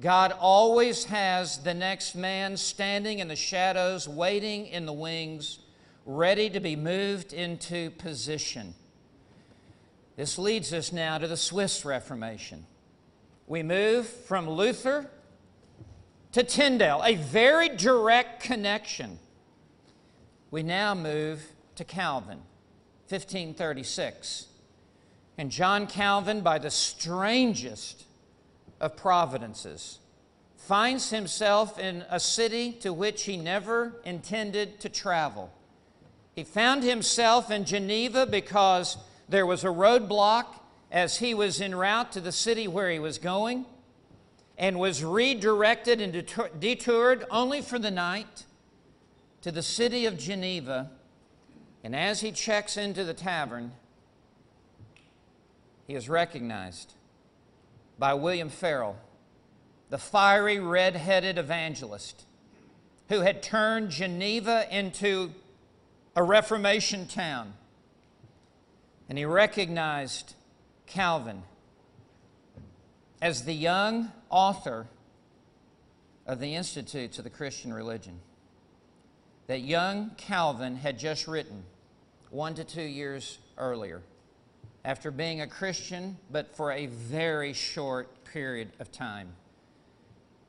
God 0.00 0.34
always 0.40 1.04
has 1.04 1.58
the 1.58 1.72
next 1.72 2.16
man 2.16 2.56
standing 2.56 3.20
in 3.20 3.28
the 3.28 3.36
shadows, 3.36 4.08
waiting 4.08 4.66
in 4.66 4.86
the 4.86 4.92
wings, 4.92 5.60
ready 6.04 6.50
to 6.50 6.58
be 6.58 6.74
moved 6.74 7.32
into 7.32 7.90
position. 7.90 8.74
This 10.16 10.36
leads 10.36 10.72
us 10.72 10.92
now 10.92 11.18
to 11.18 11.28
the 11.28 11.36
Swiss 11.36 11.84
Reformation. 11.84 12.66
We 13.46 13.62
move 13.62 14.06
from 14.08 14.50
Luther 14.50 15.08
to 16.32 16.42
Tyndale, 16.42 17.02
a 17.04 17.14
very 17.14 17.68
direct 17.68 18.42
connection. 18.42 19.20
We 20.52 20.62
now 20.62 20.94
move 20.94 21.42
to 21.76 21.84
Calvin, 21.84 22.36
1536. 23.08 24.48
And 25.38 25.50
John 25.50 25.86
Calvin, 25.86 26.42
by 26.42 26.58
the 26.58 26.70
strangest 26.70 28.04
of 28.78 28.94
providences, 28.94 29.98
finds 30.58 31.08
himself 31.08 31.78
in 31.78 32.04
a 32.10 32.20
city 32.20 32.70
to 32.82 32.92
which 32.92 33.22
he 33.22 33.38
never 33.38 33.94
intended 34.04 34.78
to 34.80 34.90
travel. 34.90 35.50
He 36.34 36.44
found 36.44 36.84
himself 36.84 37.50
in 37.50 37.64
Geneva 37.64 38.26
because 38.26 38.98
there 39.30 39.46
was 39.46 39.64
a 39.64 39.68
roadblock 39.68 40.48
as 40.90 41.16
he 41.16 41.32
was 41.32 41.62
en 41.62 41.74
route 41.74 42.12
to 42.12 42.20
the 42.20 42.30
city 42.30 42.68
where 42.68 42.90
he 42.90 42.98
was 42.98 43.16
going 43.16 43.64
and 44.58 44.78
was 44.78 45.02
redirected 45.02 46.02
and 46.02 46.12
detoured 46.60 47.24
only 47.30 47.62
for 47.62 47.78
the 47.78 47.90
night 47.90 48.44
to 49.42 49.52
the 49.52 49.62
city 49.62 50.06
of 50.06 50.18
Geneva. 50.18 50.90
And 51.84 51.94
as 51.94 52.20
he 52.20 52.32
checks 52.32 52.76
into 52.76 53.04
the 53.04 53.14
tavern, 53.14 53.72
he 55.86 55.94
is 55.94 56.08
recognized 56.08 56.94
by 57.98 58.14
William 58.14 58.48
Farel, 58.48 58.96
the 59.90 59.98
fiery 59.98 60.58
red 60.58 60.96
headed 60.96 61.38
evangelist 61.38 62.24
who 63.08 63.20
had 63.20 63.42
turned 63.42 63.90
Geneva 63.90 64.66
into 64.70 65.32
a 66.16 66.22
Reformation 66.22 67.06
town 67.06 67.54
and 69.12 69.18
he 69.18 69.26
recognized 69.26 70.34
Calvin 70.86 71.42
as 73.20 73.44
the 73.44 73.52
young 73.52 74.10
author 74.30 74.86
of 76.26 76.40
the 76.40 76.54
Institutes 76.54 77.18
of 77.18 77.24
the 77.24 77.30
Christian 77.30 77.74
Religion. 77.74 78.20
That 79.46 79.60
young 79.60 80.10
Calvin 80.16 80.76
had 80.76 80.98
just 80.98 81.26
written 81.26 81.64
one 82.30 82.54
to 82.54 82.64
two 82.64 82.82
years 82.82 83.38
earlier 83.58 84.02
after 84.84 85.10
being 85.10 85.40
a 85.40 85.46
Christian, 85.46 86.16
but 86.30 86.54
for 86.56 86.72
a 86.72 86.86
very 86.86 87.52
short 87.52 88.24
period 88.24 88.70
of 88.80 88.90
time. 88.90 89.28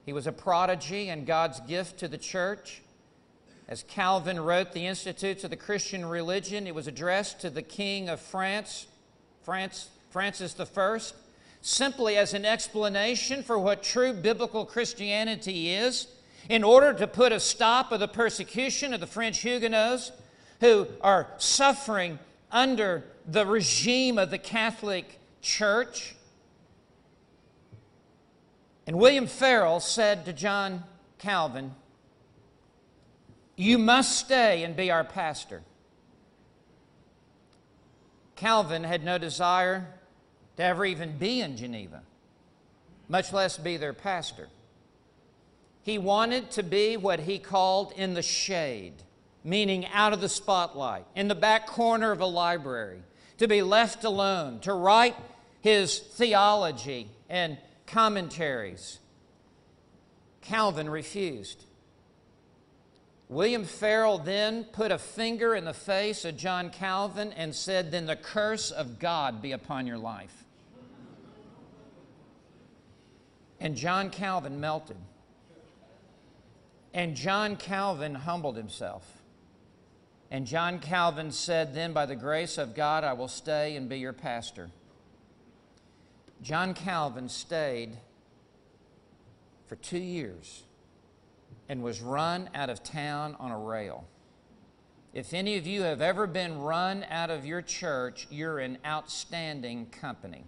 He 0.06 0.14
was 0.14 0.28
a 0.28 0.32
prodigy 0.32 1.10
and 1.10 1.26
God's 1.26 1.60
gift 1.62 2.00
to 2.00 2.08
the 2.08 2.18
church. 2.18 2.82
As 3.68 3.84
Calvin 3.84 4.40
wrote 4.40 4.74
the 4.74 4.86
Institutes 4.86 5.44
of 5.44 5.50
the 5.50 5.56
Christian 5.56 6.06
Religion, 6.06 6.68
it 6.68 6.76
was 6.76 6.88
addressed 6.88 7.40
to 7.42 7.50
the 7.50 7.62
King 7.62 8.10
of 8.10 8.20
France, 8.20 8.88
France 9.44 9.90
Francis 10.10 10.56
I, 10.60 11.00
simply 11.62 12.18
as 12.18 12.34
an 12.34 12.46
explanation 12.46 13.42
for 13.42 13.58
what 13.58 13.82
true 13.82 14.14
biblical 14.14 14.66
Christianity 14.66 15.74
is, 15.74 16.08
in 16.50 16.64
order 16.64 16.94
to 16.94 17.08
put 17.08 17.32
a 17.32 17.40
stop 17.40 17.92
of 17.92 18.00
the 18.00 18.08
persecution 18.08 18.94
of 18.94 19.00
the 19.00 19.08
French 19.08 19.40
Huguenots 19.40 20.12
who 20.60 20.88
are 21.02 21.28
suffering 21.38 22.20
under 22.52 23.04
the 23.28 23.46
regime 23.46 24.18
of 24.18 24.30
the 24.30 24.38
Catholic 24.38 25.20
Church. 25.42 26.16
And 28.86 28.98
William 28.98 29.28
Farel 29.28 29.80
said 29.80 30.26
to 30.26 30.34
John 30.34 30.84
Calvin, 31.20 31.74
you 33.56 33.78
must 33.78 34.18
stay 34.18 34.64
and 34.64 34.76
be 34.76 34.90
our 34.90 35.04
pastor. 35.04 35.62
Calvin 38.36 38.84
had 38.84 39.04
no 39.04 39.18
desire 39.18 39.88
to 40.58 40.64
ever 40.64 40.86
even 40.86 41.18
be 41.18 41.42
in 41.42 41.56
Geneva, 41.56 42.02
much 43.08 43.32
less 43.32 43.58
be 43.58 43.78
their 43.78 43.94
pastor. 43.94 44.50
He 45.84 45.98
wanted 45.98 46.50
to 46.52 46.64
be 46.64 46.96
what 46.96 47.20
he 47.20 47.40
called 47.40 47.92
in 47.98 48.14
the 48.14 48.22
shade, 48.22 49.04
meaning 49.44 49.86
out 49.88 50.14
of 50.14 50.22
the 50.22 50.30
spotlight, 50.30 51.06
in 51.14 51.28
the 51.28 51.36
back 51.36 51.68
corner 51.68 52.12
of 52.12 52.22
a 52.22 52.26
library, 52.26 53.04
to 53.38 53.48
be 53.48 53.62
left 53.62 54.06
alone, 54.06 54.60
to 54.62 54.74
write 54.74 55.16
his 55.60 56.00
theology 56.00 57.10
and 57.30 57.58
commentaries. 57.86 59.00
Calvin 60.42 60.90
refused. 60.90 61.66
William 63.28 63.66
Farel 63.66 64.20
then 64.20 64.64
put 64.66 64.92
a 64.92 64.98
finger 64.98 65.56
in 65.56 65.66
the 65.66 65.74
face 65.74 66.24
of 66.24 66.38
John 66.38 66.70
Calvin 66.70 67.34
and 67.34 67.54
said, 67.54 67.92
Then 67.92 68.06
the 68.06 68.16
curse 68.16 68.72
of 68.72 69.00
God 69.00 69.42
be 69.42 69.52
upon 69.52 69.88
your 69.88 69.98
life. 69.98 70.46
And 73.60 73.76
John 73.76 74.10
Calvin 74.10 74.60
melted. 74.60 74.98
And 76.94 77.16
John 77.16 77.56
Calvin 77.56 78.14
humbled 78.16 78.56
himself. 78.56 79.24
And 80.30 80.46
John 80.46 80.80
Calvin 80.80 81.32
said, 81.32 81.74
Then 81.74 81.94
by 81.94 82.06
the 82.06 82.16
grace 82.16 82.58
of 82.58 82.76
God, 82.76 83.04
I 83.04 83.14
will 83.14 83.28
stay 83.28 83.76
and 83.76 83.90
be 83.90 84.00
your 84.00 84.14
pastor. 84.14 84.70
John 86.42 86.74
Calvin 86.74 87.30
stayed 87.30 87.98
for 89.68 89.76
two 89.78 90.00
years 90.00 90.64
and 91.70 91.82
was 91.82 92.02
run 92.02 92.50
out 92.54 92.70
of 92.70 92.84
town 92.84 93.36
on 93.40 93.52
a 93.52 93.58
rail. 93.58 94.06
If 95.14 95.34
any 95.34 95.58
of 95.58 95.66
you 95.66 95.84
have 95.84 96.02
ever 96.02 96.28
been 96.28 96.60
run 96.60 97.06
out 97.10 97.30
of 97.30 97.46
your 97.46 97.62
church, 97.62 98.28
you're 98.30 98.60
in 98.60 98.78
outstanding 98.86 99.86
company. 99.88 100.44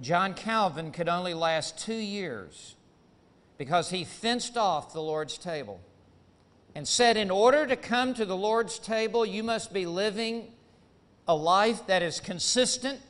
John 0.00 0.34
Calvin 0.34 0.92
could 0.92 1.08
only 1.08 1.34
last 1.34 1.78
two 1.78 1.94
years 1.94 2.75
because 3.58 3.90
he 3.90 4.04
fenced 4.04 4.56
off 4.56 4.92
the 4.92 5.00
Lord's 5.00 5.38
table 5.38 5.80
and 6.74 6.86
said, 6.86 7.16
In 7.16 7.30
order 7.30 7.66
to 7.66 7.76
come 7.76 8.14
to 8.14 8.24
the 8.24 8.36
Lord's 8.36 8.78
table, 8.78 9.24
you 9.24 9.42
must 9.42 9.72
be 9.72 9.86
living 9.86 10.52
a 11.26 11.34
life 11.34 11.86
that 11.86 12.02
is 12.02 12.20
consistent 12.20 13.00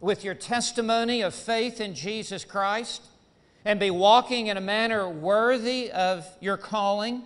with 0.00 0.24
your 0.24 0.34
testimony 0.34 1.22
of 1.22 1.34
faith 1.34 1.80
in 1.80 1.94
Jesus 1.94 2.44
Christ 2.44 3.02
and 3.64 3.80
be 3.80 3.90
walking 3.90 4.48
in 4.48 4.56
a 4.56 4.60
manner 4.60 5.08
worthy 5.08 5.90
of 5.90 6.26
your 6.40 6.56
calling. 6.56 7.22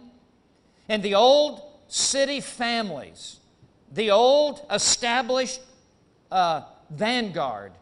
And 0.88 1.02
the 1.02 1.14
old 1.14 1.62
city 1.88 2.40
families, 2.40 3.40
the 3.92 4.10
old 4.10 4.64
established 4.70 5.60
uh, 6.30 6.62
vanguard, 6.90 7.72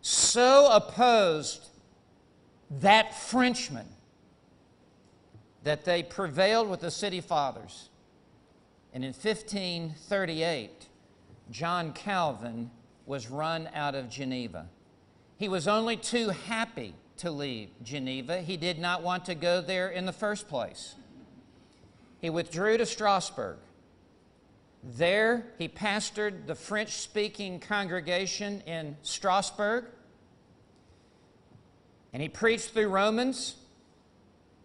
so 0.00 0.68
opposed 0.72 1.68
that 2.80 3.14
Frenchman 3.14 3.86
that 5.64 5.84
they 5.84 6.02
prevailed 6.02 6.68
with 6.68 6.80
the 6.80 6.90
city 6.90 7.20
fathers. 7.20 7.88
And 8.92 9.04
in 9.04 9.12
1538, 9.12 10.88
John 11.50 11.92
Calvin 11.92 12.70
was 13.06 13.30
run 13.30 13.68
out 13.74 13.94
of 13.94 14.08
Geneva. 14.08 14.68
He 15.36 15.48
was 15.48 15.66
only 15.66 15.96
too 15.96 16.28
happy 16.28 16.94
to 17.18 17.30
leave 17.30 17.70
Geneva. 17.82 18.40
He 18.40 18.56
did 18.56 18.78
not 18.78 19.02
want 19.02 19.24
to 19.26 19.34
go 19.34 19.60
there 19.60 19.88
in 19.88 20.06
the 20.06 20.12
first 20.12 20.48
place. 20.48 20.94
He 22.20 22.30
withdrew 22.30 22.78
to 22.78 22.86
Strasbourg. 22.86 23.58
There, 24.82 25.46
he 25.58 25.68
pastored 25.68 26.46
the 26.46 26.54
French 26.54 26.92
speaking 26.92 27.58
congregation 27.58 28.62
in 28.66 28.96
Strasbourg. 29.02 29.86
And 32.14 32.22
he 32.22 32.28
preached 32.28 32.70
through 32.70 32.88
Romans, 32.88 33.56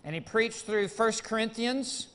and 0.04 0.14
he 0.14 0.22
preached 0.22 0.68
through 0.68 0.88
1 0.88 1.12
Corinthians. 1.24 2.08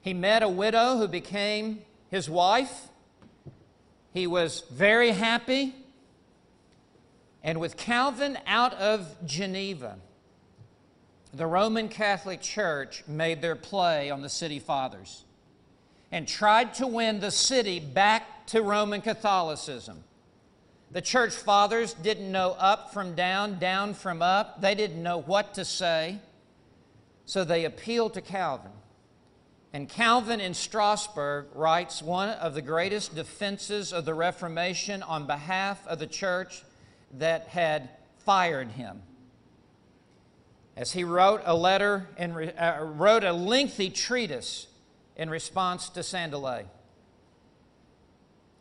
He 0.00 0.14
met 0.14 0.42
a 0.42 0.48
widow 0.48 0.96
who 0.96 1.06
became 1.06 1.82
his 2.10 2.30
wife. 2.30 2.88
He 4.14 4.26
was 4.26 4.64
very 4.72 5.10
happy. 5.10 5.74
And 7.42 7.60
with 7.60 7.76
Calvin 7.76 8.38
out 8.46 8.72
of 8.72 9.14
Geneva, 9.26 9.98
the 11.34 11.46
Roman 11.46 11.90
Catholic 11.90 12.40
Church 12.40 13.04
made 13.06 13.42
their 13.42 13.56
play 13.56 14.08
on 14.10 14.22
the 14.22 14.30
city 14.30 14.60
fathers 14.60 15.24
and 16.10 16.26
tried 16.26 16.72
to 16.74 16.86
win 16.86 17.20
the 17.20 17.30
city 17.30 17.80
back 17.80 18.46
to 18.46 18.62
Roman 18.62 19.02
Catholicism. 19.02 20.04
The 20.94 21.02
church 21.02 21.34
fathers 21.34 21.92
didn't 21.92 22.30
know 22.30 22.52
up 22.52 22.94
from 22.94 23.16
down, 23.16 23.58
down 23.58 23.94
from 23.94 24.22
up. 24.22 24.60
They 24.60 24.76
didn't 24.76 25.02
know 25.02 25.20
what 25.20 25.54
to 25.54 25.64
say. 25.64 26.20
So 27.26 27.42
they 27.42 27.64
appealed 27.64 28.14
to 28.14 28.20
Calvin. 28.20 28.70
And 29.72 29.88
Calvin 29.88 30.40
in 30.40 30.54
Strasbourg 30.54 31.46
writes 31.52 32.00
one 32.00 32.28
of 32.28 32.54
the 32.54 32.62
greatest 32.62 33.16
defenses 33.16 33.92
of 33.92 34.04
the 34.04 34.14
Reformation 34.14 35.02
on 35.02 35.26
behalf 35.26 35.84
of 35.88 35.98
the 35.98 36.06
church 36.06 36.62
that 37.18 37.48
had 37.48 37.88
fired 38.18 38.68
him. 38.68 39.02
As 40.76 40.92
he 40.92 41.02
wrote 41.02 41.42
a 41.44 41.56
letter 41.56 42.06
and 42.16 42.52
uh, 42.56 42.78
wrote 42.82 43.24
a 43.24 43.32
lengthy 43.32 43.90
treatise 43.90 44.68
in 45.16 45.28
response 45.28 45.88
to 45.88 46.00
Sadolet. 46.00 46.66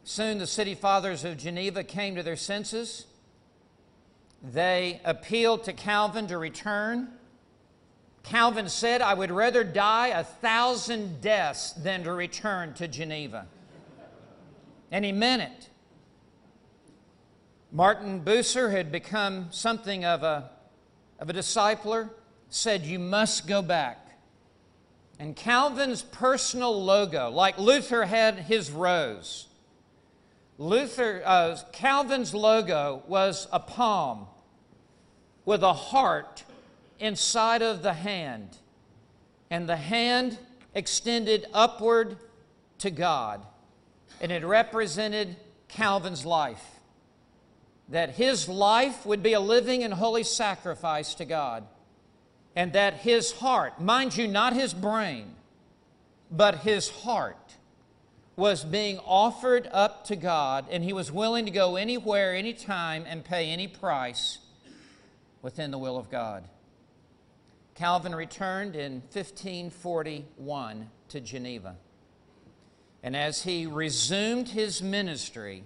Soon 0.03 0.37
the 0.37 0.47
city 0.47 0.75
fathers 0.75 1.23
of 1.23 1.37
Geneva 1.37 1.83
came 1.83 2.15
to 2.15 2.23
their 2.23 2.35
senses. 2.35 3.05
They 4.43 4.99
appealed 5.05 5.63
to 5.65 5.73
Calvin 5.73 6.27
to 6.27 6.37
return. 6.37 7.09
Calvin 8.23 8.67
said, 8.67 9.01
I 9.01 9.13
would 9.13 9.31
rather 9.31 9.63
die 9.63 10.07
a 10.07 10.23
thousand 10.23 11.21
deaths 11.21 11.71
than 11.73 12.03
to 12.03 12.13
return 12.13 12.73
to 12.75 12.87
Geneva. 12.87 13.47
And 14.91 15.03
he 15.05 15.11
meant 15.11 15.41
it. 15.41 15.69
Martin 17.71 18.21
Bucer 18.21 18.71
had 18.71 18.91
become 18.91 19.47
something 19.49 20.05
of 20.05 20.21
a, 20.21 20.51
of 21.19 21.29
a 21.29 21.33
discipler, 21.33 22.09
said, 22.49 22.83
You 22.83 22.99
must 22.99 23.47
go 23.47 23.61
back. 23.61 24.19
And 25.19 25.35
Calvin's 25.35 26.03
personal 26.03 26.83
logo, 26.83 27.29
like 27.29 27.57
Luther 27.57 28.05
had 28.05 28.35
his 28.39 28.69
rose, 28.69 29.47
Luther, 30.57 31.21
uh, 31.25 31.57
Calvin's 31.71 32.33
logo 32.33 33.03
was 33.07 33.47
a 33.51 33.59
palm 33.59 34.27
with 35.45 35.63
a 35.63 35.73
heart 35.73 36.43
inside 36.99 37.61
of 37.61 37.81
the 37.81 37.93
hand, 37.93 38.57
and 39.49 39.67
the 39.67 39.75
hand 39.75 40.37
extended 40.75 41.45
upward 41.53 42.17
to 42.79 42.91
God, 42.91 43.45
and 44.21 44.31
it 44.31 44.45
represented 44.45 45.35
Calvin's 45.67 46.25
life. 46.25 46.63
That 47.89 48.11
his 48.11 48.47
life 48.47 49.05
would 49.05 49.21
be 49.21 49.33
a 49.33 49.39
living 49.39 49.83
and 49.83 49.93
holy 49.93 50.23
sacrifice 50.23 51.15
to 51.15 51.25
God, 51.25 51.65
and 52.55 52.73
that 52.73 52.93
his 52.95 53.31
heart, 53.31 53.81
mind 53.81 54.15
you, 54.15 54.27
not 54.27 54.53
his 54.53 54.73
brain, 54.73 55.35
but 56.31 56.59
his 56.59 56.89
heart, 56.89 57.42
was 58.35 58.63
being 58.63 58.99
offered 58.99 59.69
up 59.71 60.05
to 60.05 60.15
God, 60.15 60.65
and 60.71 60.83
he 60.83 60.93
was 60.93 61.11
willing 61.11 61.45
to 61.45 61.51
go 61.51 61.75
anywhere, 61.75 62.33
anytime, 62.33 63.05
and 63.07 63.23
pay 63.23 63.49
any 63.49 63.67
price 63.67 64.39
within 65.41 65.71
the 65.71 65.77
will 65.77 65.97
of 65.97 66.09
God. 66.09 66.45
Calvin 67.75 68.15
returned 68.15 68.75
in 68.75 69.01
1541 69.11 70.89
to 71.09 71.21
Geneva. 71.21 71.75
And 73.03 73.15
as 73.15 73.43
he 73.43 73.67
resumed 73.67 74.49
his 74.49 74.81
ministry, 74.81 75.63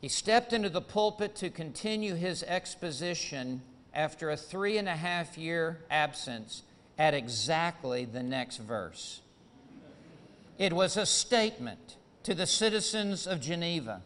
he 0.00 0.08
stepped 0.08 0.52
into 0.52 0.68
the 0.68 0.80
pulpit 0.80 1.34
to 1.36 1.50
continue 1.50 2.14
his 2.14 2.42
exposition 2.42 3.62
after 3.92 4.30
a 4.30 4.36
three 4.36 4.76
and 4.78 4.88
a 4.88 4.96
half 4.96 5.36
year 5.36 5.80
absence 5.90 6.62
at 6.98 7.14
exactly 7.14 8.04
the 8.04 8.22
next 8.22 8.58
verse. 8.58 9.20
It 10.58 10.72
was 10.72 10.96
a 10.96 11.06
statement 11.06 11.96
to 12.22 12.34
the 12.34 12.46
citizens 12.46 13.26
of 13.26 13.40
Geneva 13.40 14.02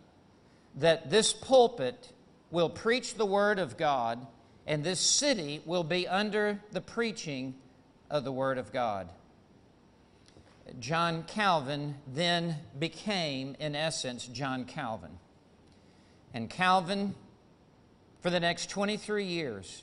that 0.76 1.10
this 1.10 1.32
pulpit 1.32 2.12
will 2.50 2.70
preach 2.70 3.14
the 3.14 3.26
Word 3.26 3.58
of 3.58 3.76
God 3.76 4.26
and 4.66 4.84
this 4.84 5.00
city 5.00 5.62
will 5.64 5.84
be 5.84 6.06
under 6.06 6.60
the 6.72 6.80
preaching 6.80 7.54
of 8.10 8.24
the 8.24 8.32
Word 8.32 8.58
of 8.58 8.72
God. 8.72 9.10
John 10.78 11.24
Calvin 11.24 11.94
then 12.06 12.56
became, 12.78 13.56
in 13.58 13.74
essence, 13.74 14.26
John 14.26 14.64
Calvin. 14.64 15.18
And 16.34 16.50
Calvin, 16.50 17.14
for 18.20 18.28
the 18.28 18.40
next 18.40 18.68
23 18.68 19.24
years, 19.24 19.82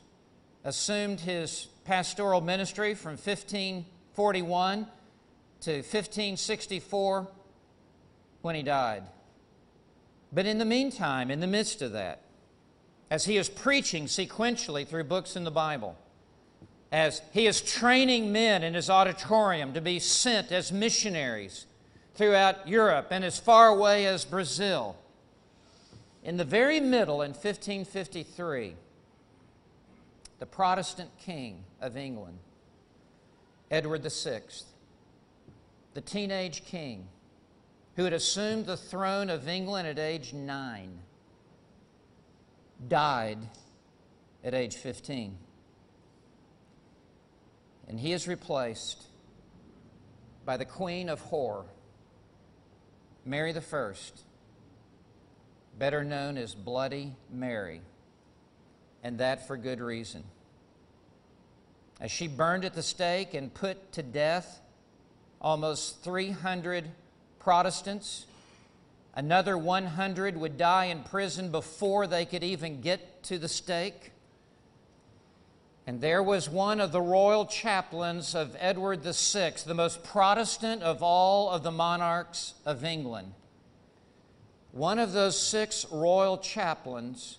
assumed 0.63 1.21
his 1.21 1.67
pastoral 1.85 2.41
ministry 2.41 2.93
from 2.93 3.13
1541 3.13 4.87
to 5.61 5.77
1564 5.77 7.27
when 8.41 8.55
he 8.55 8.63
died. 8.63 9.03
But 10.31 10.45
in 10.45 10.57
the 10.57 10.65
meantime, 10.65 11.31
in 11.31 11.39
the 11.39 11.47
midst 11.47 11.81
of 11.81 11.93
that, 11.93 12.21
as 13.09 13.25
he 13.25 13.37
is 13.37 13.49
preaching 13.49 14.05
sequentially 14.05 14.87
through 14.87 15.05
books 15.05 15.35
in 15.35 15.43
the 15.43 15.51
Bible, 15.51 15.97
as 16.91 17.21
he 17.31 17.47
is 17.47 17.61
training 17.61 18.31
men 18.31 18.63
in 18.63 18.73
his 18.73 18.89
auditorium 18.89 19.73
to 19.73 19.81
be 19.81 19.99
sent 19.99 20.51
as 20.51 20.71
missionaries 20.71 21.65
throughout 22.15 22.67
Europe 22.67 23.07
and 23.11 23.23
as 23.23 23.39
far 23.39 23.67
away 23.67 24.05
as 24.05 24.25
Brazil. 24.25 24.95
In 26.23 26.37
the 26.37 26.45
very 26.45 26.79
middle, 26.79 27.21
in 27.21 27.31
1553, 27.31 28.75
the 30.39 30.45
Protestant 30.45 31.09
king 31.19 31.63
of 31.81 31.95
England, 31.95 32.39
Edward 33.69 34.03
VI, 34.03 34.41
the 35.95 36.01
teenage 36.01 36.65
king 36.65 37.07
who 37.95 38.03
had 38.03 38.11
assumed 38.11 38.65
the 38.65 38.75
throne 38.75 39.29
of 39.29 39.47
England 39.47 39.87
at 39.87 39.97
age 39.97 40.33
nine, 40.33 40.99
died 42.89 43.37
at 44.43 44.53
age 44.53 44.75
15. 44.75 45.37
And 47.87 47.97
he 47.97 48.11
is 48.11 48.27
replaced 48.27 49.05
by 50.43 50.57
the 50.57 50.65
queen 50.65 51.07
of 51.07 51.21
horror, 51.21 51.65
Mary 53.23 53.55
I, 53.55 53.93
better 55.79 56.03
known 56.03 56.37
as 56.37 56.53
Bloody 56.53 57.15
Mary, 57.31 57.81
and 59.01 59.17
that 59.19 59.47
for 59.47 59.55
good 59.55 59.79
reason. 59.79 60.25
As 62.01 62.11
she 62.11 62.27
burned 62.27 62.65
at 62.65 62.73
the 62.73 62.83
stake 62.83 63.33
and 63.33 63.53
put 63.53 63.93
to 63.93 64.03
death 64.03 64.59
almost 65.41 66.03
300 66.03 66.89
Protestants, 67.39 68.25
another 69.13 69.57
100 69.57 70.37
would 70.37 70.57
die 70.57 70.85
in 70.85 71.03
prison 71.03 71.51
before 71.51 72.07
they 72.07 72.25
could 72.25 72.43
even 72.43 72.81
get 72.81 73.23
to 73.23 73.37
the 73.37 73.47
stake. 73.47 74.11
And 75.87 76.01
there 76.01 76.23
was 76.23 76.49
one 76.49 76.81
of 76.81 76.91
the 76.91 77.01
royal 77.01 77.45
chaplains 77.45 78.33
of 78.33 78.55
Edward 78.59 79.03
VI, 79.03 79.53
the 79.65 79.75
most 79.75 80.03
Protestant 80.03 80.81
of 80.81 81.03
all 81.03 81.49
of 81.49 81.61
the 81.61 81.71
monarchs 81.71 82.55
of 82.65 82.83
England. 82.83 83.33
One 84.71 84.97
of 84.97 85.13
those 85.13 85.39
six 85.39 85.85
royal 85.91 86.37
chaplains 86.39 87.37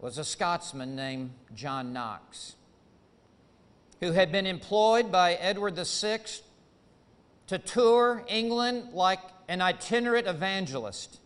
was 0.00 0.18
a 0.18 0.24
Scotsman 0.24 0.96
named 0.96 1.30
John 1.54 1.92
Knox, 1.92 2.56
who 4.00 4.12
had 4.12 4.30
been 4.30 4.46
employed 4.46 5.10
by 5.10 5.34
Edward 5.34 5.76
VI 5.76 6.20
to 7.46 7.58
tour 7.58 8.24
England 8.28 8.92
like 8.92 9.20
an 9.48 9.62
itinerant 9.62 10.26
evangelist, 10.26 11.20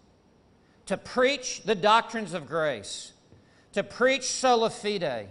to 0.86 0.96
preach 0.96 1.62
the 1.62 1.74
doctrines 1.74 2.34
of 2.34 2.46
grace, 2.46 3.12
to 3.72 3.82
preach 3.82 4.24
sola 4.24 4.70
fide 4.70 5.28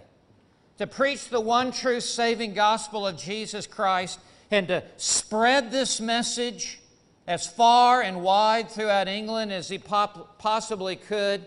to 0.80 0.88
preach 0.88 1.28
the 1.28 1.42
one 1.42 1.74
true 1.74 2.00
saving 2.00 2.54
gospel 2.54 3.06
of 3.06 3.18
Jesus 3.18 3.68
Christ 3.68 4.18
and 4.50 4.70
to 4.70 4.82
spread 4.96 5.72
this 5.72 6.00
message 6.00 6.80
as 7.28 7.46
far 7.46 8.02
and 8.02 8.24
wide 8.24 8.70
throughout 8.70 9.10
England 9.10 9.52
as 9.52 9.68
he 9.68 9.78
pop- 9.78 10.40
possibly 10.40 10.96
could. 10.96 11.46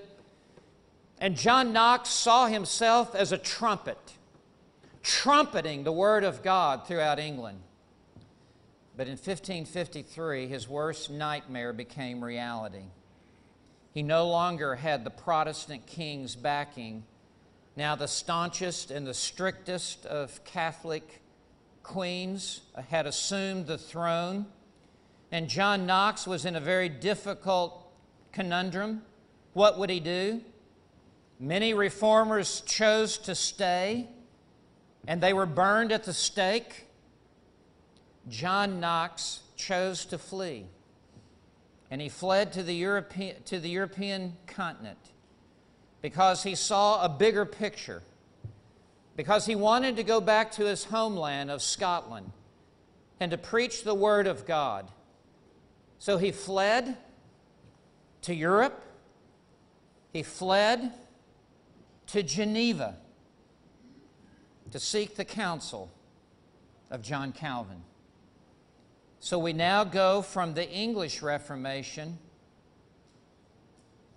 And 1.18 1.34
John 1.34 1.72
Knox 1.72 2.10
saw 2.10 2.46
himself 2.46 3.14
as 3.14 3.32
a 3.32 3.38
trumpet, 3.38 3.96
trumpeting 5.02 5.84
the 5.84 5.92
Word 5.92 6.24
of 6.24 6.42
God 6.42 6.86
throughout 6.86 7.18
England. 7.18 7.60
But 8.96 9.06
in 9.06 9.12
1553, 9.12 10.46
his 10.46 10.68
worst 10.68 11.10
nightmare 11.10 11.72
became 11.72 12.22
reality. 12.22 12.84
He 13.92 14.02
no 14.02 14.28
longer 14.28 14.76
had 14.76 15.04
the 15.04 15.10
Protestant 15.10 15.86
king's 15.86 16.36
backing 16.36 17.04
now 17.76 17.96
the 17.96 18.08
staunchest 18.08 18.90
and 18.90 19.06
the 19.06 19.14
strictest 19.14 20.04
of 20.04 20.44
Catholic 20.44 21.22
queens 21.82 22.60
had 22.88 23.06
assumed 23.06 23.66
the 23.66 23.78
throne. 23.78 24.46
And 25.30 25.48
John 25.48 25.86
Knox 25.86 26.26
was 26.26 26.44
in 26.44 26.54
a 26.54 26.60
very 26.60 26.90
difficult 26.90 27.86
conundrum. 28.30 29.02
What 29.54 29.78
would 29.78 29.88
he 29.88 30.00
do? 30.00 30.42
Many 31.40 31.72
reformers 31.72 32.60
chose 32.60 33.16
to 33.18 33.34
stay, 33.34 34.08
and 35.06 35.20
they 35.20 35.32
were 35.32 35.46
burned 35.46 35.92
at 35.92 36.04
the 36.04 36.12
stake. 36.12 36.86
John 38.28 38.80
Knox 38.80 39.40
chose 39.56 40.04
to 40.06 40.18
flee, 40.18 40.66
and 41.90 42.00
he 42.00 42.08
fled 42.08 42.52
to 42.52 42.62
the 42.62 42.74
European, 42.74 43.42
to 43.44 43.58
the 43.58 43.68
European 43.68 44.36
continent 44.46 44.98
because 46.00 46.42
he 46.42 46.54
saw 46.54 47.04
a 47.04 47.08
bigger 47.08 47.44
picture, 47.44 48.02
because 49.16 49.46
he 49.46 49.54
wanted 49.54 49.96
to 49.96 50.02
go 50.02 50.20
back 50.20 50.52
to 50.52 50.64
his 50.64 50.84
homeland 50.84 51.50
of 51.50 51.62
Scotland 51.62 52.32
and 53.20 53.30
to 53.30 53.38
preach 53.38 53.84
the 53.84 53.94
Word 53.94 54.26
of 54.26 54.46
God. 54.46 54.90
So 55.98 56.18
he 56.18 56.32
fled 56.32 56.96
to 58.22 58.34
Europe, 58.34 58.82
he 60.12 60.22
fled 60.22 60.92
to 62.08 62.22
Geneva 62.22 62.96
to 64.72 64.80
seek 64.80 65.16
the 65.16 65.24
counsel 65.24 65.90
of 66.90 67.02
John 67.02 67.32
Calvin. 67.32 67.82
So 69.20 69.38
we 69.38 69.52
now 69.52 69.84
go 69.84 70.22
from 70.22 70.54
the 70.54 70.68
English 70.68 71.22
Reformation 71.22 72.18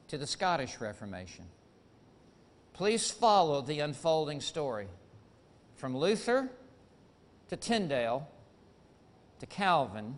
to 0.08 0.18
the 0.18 0.26
Scottish 0.26 0.80
Reformation. 0.80 1.46
Please 2.74 3.12
follow 3.12 3.62
the 3.62 3.82
unfolding 3.82 4.42
story 4.42 4.88
from 5.76 5.96
Luther 5.96 6.50
to 7.50 7.56
Tyndale 7.56 8.28
to 9.40 9.46
Calvin 9.46 10.18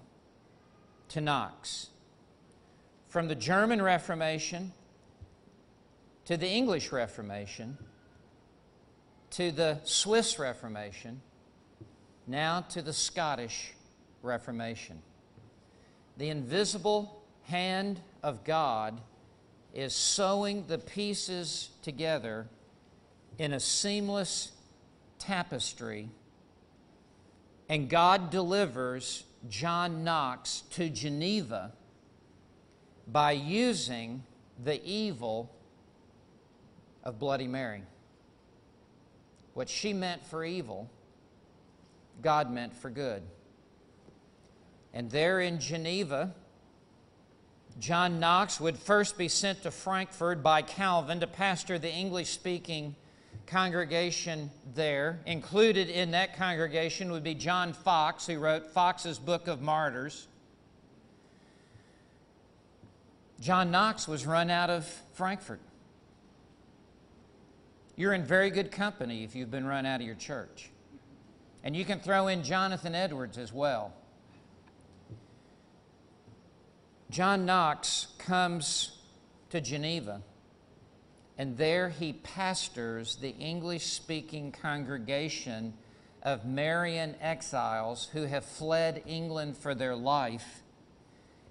to 1.09 1.19
Knox. 1.19 1.89
From 3.09 3.27
the 3.27 3.35
German 3.35 3.81
Reformation 3.81 4.71
to 6.25 6.37
the 6.37 6.47
English 6.47 6.91
Reformation 6.91 7.77
to 9.31 9.51
the 9.51 9.79
Swiss 9.83 10.39
Reformation, 10.39 11.21
now 12.25 12.61
to 12.61 12.81
the 12.81 12.93
Scottish 12.93 13.73
Reformation. 14.21 15.01
The 16.17 16.29
invisible 16.29 17.23
hand 17.43 18.01
of 18.23 18.43
God 18.43 18.99
is 19.73 19.93
sewing 19.93 20.65
the 20.67 20.77
pieces 20.77 21.69
together 21.81 22.47
in 23.37 23.53
a 23.53 23.59
seamless 23.59 24.51
tapestry, 25.19 26.09
and 27.69 27.89
God 27.89 28.31
delivers 28.31 29.23
John 29.49 30.03
Knox 30.03 30.63
to 30.71 30.89
Geneva 30.89 31.73
by 33.07 33.33
using 33.33 34.23
the 34.63 34.83
evil 34.83 35.55
of 37.03 37.19
Bloody 37.19 37.47
Mary. 37.47 37.83
What 39.57 39.69
she 39.69 39.91
meant 39.91 40.23
for 40.23 40.45
evil, 40.45 40.87
God 42.21 42.51
meant 42.51 42.75
for 42.75 42.91
good. 42.91 43.23
And 44.93 45.09
there 45.09 45.41
in 45.41 45.59
Geneva, 45.59 46.35
John 47.79 48.19
Knox 48.19 48.59
would 48.59 48.77
first 48.77 49.17
be 49.17 49.27
sent 49.27 49.63
to 49.63 49.71
Frankfurt 49.71 50.43
by 50.43 50.61
Calvin 50.61 51.21
to 51.21 51.25
pastor 51.25 51.79
the 51.79 51.91
English 51.91 52.29
speaking 52.29 52.95
congregation 53.47 54.51
there. 54.75 55.21
Included 55.25 55.89
in 55.89 56.11
that 56.11 56.37
congregation 56.37 57.11
would 57.11 57.23
be 57.23 57.33
John 57.33 57.73
Foxe, 57.73 58.27
who 58.27 58.37
wrote 58.37 58.67
Foxe's 58.73 59.17
Book 59.17 59.47
of 59.47 59.59
Martyrs. 59.59 60.27
John 63.39 63.71
Knox 63.71 64.07
was 64.07 64.27
run 64.27 64.51
out 64.51 64.69
of 64.69 64.85
Frankfurt. 65.13 65.61
You're 67.99 68.13
in 68.13 68.23
very 68.23 68.51
good 68.51 68.71
company 68.71 69.23
if 69.23 69.35
you've 69.35 69.49
been 69.49 69.65
run 69.65 69.87
out 69.87 70.01
of 70.01 70.05
your 70.05 70.15
church. 70.15 70.69
And 71.63 71.75
you 71.75 71.83
can 71.83 71.99
throw 71.99 72.27
in 72.27 72.43
Jonathan 72.43 72.93
Edwards 72.93 73.39
as 73.39 73.51
well. 73.51 73.91
John 77.09 77.43
Knox 77.45 78.07
comes 78.19 78.99
to 79.49 79.59
Geneva, 79.59 80.21
and 81.39 81.57
there 81.57 81.89
he 81.89 82.13
pastors 82.13 83.15
the 83.15 83.31
English 83.37 83.85
speaking 83.87 84.51
congregation 84.51 85.73
of 86.21 86.45
Marian 86.45 87.15
exiles 87.19 88.09
who 88.13 88.25
have 88.25 88.45
fled 88.45 89.01
England 89.07 89.57
for 89.57 89.73
their 89.73 89.95
life. 89.95 90.61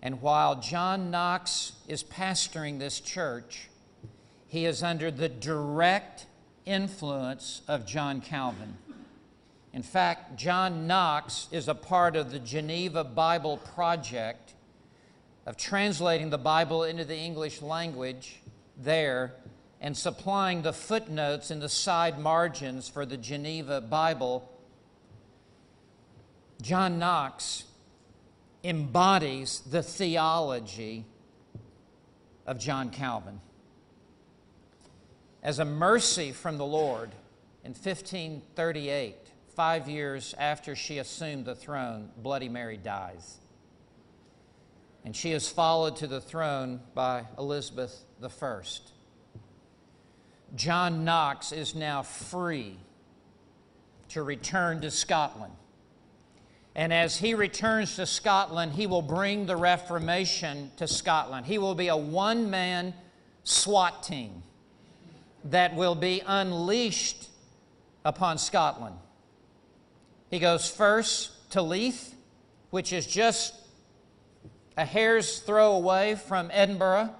And 0.00 0.22
while 0.22 0.60
John 0.60 1.10
Knox 1.10 1.72
is 1.88 2.04
pastoring 2.04 2.78
this 2.78 3.00
church, 3.00 3.68
he 4.46 4.64
is 4.64 4.84
under 4.84 5.10
the 5.10 5.28
direct 5.28 6.26
influence 6.66 7.62
of 7.68 7.86
John 7.86 8.20
Calvin. 8.20 8.76
In 9.72 9.82
fact, 9.82 10.36
John 10.36 10.86
Knox 10.86 11.48
is 11.52 11.68
a 11.68 11.74
part 11.74 12.16
of 12.16 12.30
the 12.30 12.38
Geneva 12.38 13.04
Bible 13.04 13.58
Project 13.58 14.54
of 15.46 15.56
translating 15.56 16.30
the 16.30 16.38
Bible 16.38 16.82
into 16.82 17.04
the 17.04 17.16
English 17.16 17.62
language 17.62 18.40
there 18.76 19.34
and 19.80 19.96
supplying 19.96 20.62
the 20.62 20.72
footnotes 20.72 21.50
in 21.50 21.60
the 21.60 21.68
side 21.68 22.18
margins 22.18 22.88
for 22.88 23.06
the 23.06 23.16
Geneva 23.16 23.80
Bible, 23.80 24.50
John 26.62 26.98
Knox 26.98 27.64
embodies 28.64 29.60
the 29.60 29.82
theology 29.82 31.04
of 32.46 32.58
John 32.58 32.90
Calvin. 32.90 33.40
As 35.46 35.60
a 35.60 35.64
mercy 35.64 36.32
from 36.32 36.58
the 36.58 36.66
Lord 36.66 37.10
in 37.62 37.70
1538, 37.70 39.14
five 39.54 39.88
years 39.88 40.34
after 40.38 40.74
she 40.74 40.98
assumed 40.98 41.44
the 41.44 41.54
throne, 41.54 42.10
Bloody 42.16 42.48
Mary 42.48 42.76
dies. 42.76 43.38
And 45.04 45.14
she 45.14 45.30
is 45.30 45.48
followed 45.48 45.94
to 45.98 46.08
the 46.08 46.20
throne 46.20 46.80
by 46.94 47.26
Elizabeth 47.38 47.96
I. 48.20 48.60
John 50.56 51.04
Knox 51.04 51.52
is 51.52 51.76
now 51.76 52.02
free 52.02 52.76
to 54.08 54.24
return 54.24 54.80
to 54.80 54.90
Scotland. 54.90 55.54
And 56.74 56.92
as 56.92 57.18
he 57.18 57.34
returns 57.34 57.94
to 57.96 58.06
Scotland, 58.06 58.72
he 58.72 58.88
will 58.88 59.00
bring 59.00 59.46
the 59.46 59.56
Reformation 59.56 60.72
to 60.78 60.88
Scotland. 60.88 61.46
He 61.46 61.58
will 61.58 61.76
be 61.76 61.86
a 61.86 61.96
one 61.96 62.50
man 62.50 62.94
SWAT 63.44 64.02
team 64.02 64.42
that 65.50 65.74
will 65.74 65.94
be 65.94 66.22
unleashed 66.26 67.28
upon 68.04 68.38
Scotland. 68.38 68.96
He 70.30 70.38
goes 70.38 70.68
first 70.68 71.50
to 71.50 71.62
Leith, 71.62 72.14
which 72.70 72.92
is 72.92 73.06
just 73.06 73.54
a 74.76 74.84
hair's 74.84 75.38
throw 75.40 75.72
away 75.72 76.16
from 76.16 76.50
Edinburgh. 76.52 77.14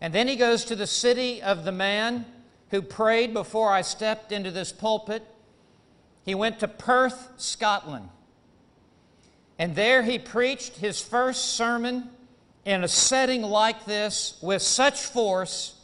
And 0.00 0.14
then 0.14 0.28
he 0.28 0.36
goes 0.36 0.64
to 0.66 0.76
the 0.76 0.86
city 0.86 1.42
of 1.42 1.64
the 1.64 1.72
man 1.72 2.24
who 2.70 2.82
prayed 2.82 3.34
before 3.34 3.70
I 3.72 3.82
stepped 3.82 4.32
into 4.32 4.50
this 4.50 4.72
pulpit. 4.72 5.22
He 6.24 6.34
went 6.34 6.60
to 6.60 6.68
Perth, 6.68 7.32
Scotland. 7.36 8.08
And 9.58 9.74
there 9.76 10.02
he 10.02 10.18
preached 10.18 10.76
his 10.76 11.00
first 11.00 11.54
sermon 11.56 12.10
in 12.64 12.82
a 12.82 12.88
setting 12.88 13.42
like 13.42 13.84
this 13.84 14.38
with 14.42 14.62
such 14.62 15.02
force 15.02 15.74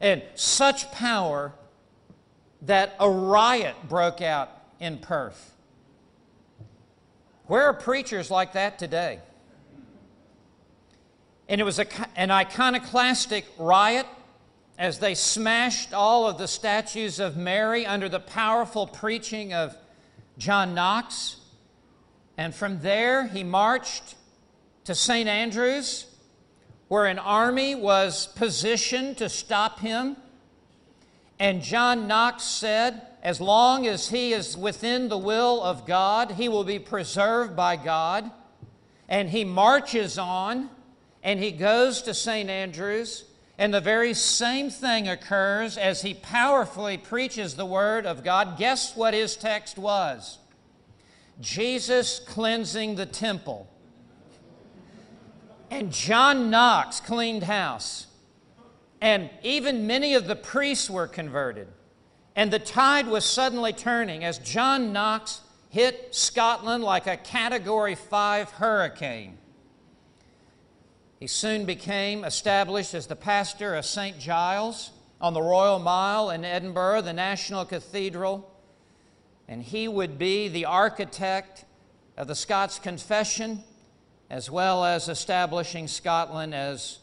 and 0.00 0.22
such 0.34 0.90
power 0.92 1.52
that 2.62 2.94
a 2.98 3.08
riot 3.08 3.76
broke 3.88 4.22
out 4.22 4.50
in 4.78 4.98
Perth. 4.98 5.54
Where 7.46 7.64
are 7.64 7.74
preachers 7.74 8.30
like 8.30 8.52
that 8.52 8.78
today? 8.78 9.20
And 11.48 11.60
it 11.60 11.64
was 11.64 11.78
a, 11.78 11.86
an 12.16 12.30
iconoclastic 12.30 13.44
riot 13.58 14.06
as 14.78 14.98
they 14.98 15.14
smashed 15.14 15.92
all 15.92 16.28
of 16.28 16.38
the 16.38 16.48
statues 16.48 17.18
of 17.18 17.36
Mary 17.36 17.84
under 17.84 18.08
the 18.08 18.20
powerful 18.20 18.86
preaching 18.86 19.52
of 19.52 19.76
John 20.38 20.74
Knox. 20.74 21.36
And 22.38 22.54
from 22.54 22.80
there, 22.80 23.26
he 23.26 23.42
marched 23.42 24.14
to 24.84 24.94
St. 24.94 25.28
Andrews, 25.28 26.06
where 26.90 27.06
an 27.06 27.20
army 27.20 27.72
was 27.72 28.26
positioned 28.26 29.16
to 29.16 29.28
stop 29.28 29.78
him. 29.78 30.16
And 31.38 31.62
John 31.62 32.08
Knox 32.08 32.42
said, 32.42 33.02
As 33.22 33.40
long 33.40 33.86
as 33.86 34.08
he 34.08 34.32
is 34.32 34.56
within 34.56 35.08
the 35.08 35.16
will 35.16 35.62
of 35.62 35.86
God, 35.86 36.32
he 36.32 36.48
will 36.48 36.64
be 36.64 36.80
preserved 36.80 37.54
by 37.54 37.76
God. 37.76 38.28
And 39.08 39.30
he 39.30 39.44
marches 39.44 40.18
on 40.18 40.68
and 41.22 41.38
he 41.38 41.52
goes 41.52 42.02
to 42.02 42.12
St. 42.12 42.50
Andrews, 42.50 43.24
and 43.56 43.72
the 43.72 43.80
very 43.80 44.12
same 44.12 44.68
thing 44.68 45.06
occurs 45.06 45.78
as 45.78 46.02
he 46.02 46.14
powerfully 46.14 46.98
preaches 46.98 47.54
the 47.54 47.66
Word 47.66 48.04
of 48.04 48.24
God. 48.24 48.58
Guess 48.58 48.96
what 48.96 49.14
his 49.14 49.36
text 49.36 49.78
was? 49.78 50.38
Jesus 51.40 52.18
cleansing 52.18 52.96
the 52.96 53.06
temple. 53.06 53.68
And 55.70 55.92
John 55.92 56.50
Knox 56.50 57.00
cleaned 57.00 57.44
house. 57.44 58.08
And 59.00 59.30
even 59.42 59.86
many 59.86 60.14
of 60.14 60.26
the 60.26 60.36
priests 60.36 60.90
were 60.90 61.06
converted. 61.06 61.68
And 62.36 62.52
the 62.52 62.58
tide 62.58 63.06
was 63.06 63.24
suddenly 63.24 63.72
turning 63.72 64.24
as 64.24 64.38
John 64.38 64.92
Knox 64.92 65.40
hit 65.68 66.14
Scotland 66.14 66.82
like 66.82 67.06
a 67.06 67.16
Category 67.16 67.94
5 67.94 68.50
hurricane. 68.50 69.38
He 71.18 71.26
soon 71.26 71.64
became 71.64 72.24
established 72.24 72.94
as 72.94 73.06
the 73.06 73.16
pastor 73.16 73.74
of 73.74 73.84
St. 73.84 74.18
Giles 74.18 74.90
on 75.20 75.34
the 75.34 75.42
Royal 75.42 75.78
Mile 75.78 76.30
in 76.30 76.44
Edinburgh, 76.44 77.02
the 77.02 77.12
National 77.12 77.64
Cathedral. 77.64 78.50
And 79.46 79.62
he 79.62 79.86
would 79.86 80.18
be 80.18 80.48
the 80.48 80.64
architect 80.64 81.64
of 82.16 82.26
the 82.26 82.34
Scots 82.34 82.78
Confession, 82.78 83.62
as 84.30 84.50
well 84.50 84.84
as 84.84 85.08
establishing 85.08 85.88
Scotland 85.88 86.54
as 86.54 87.00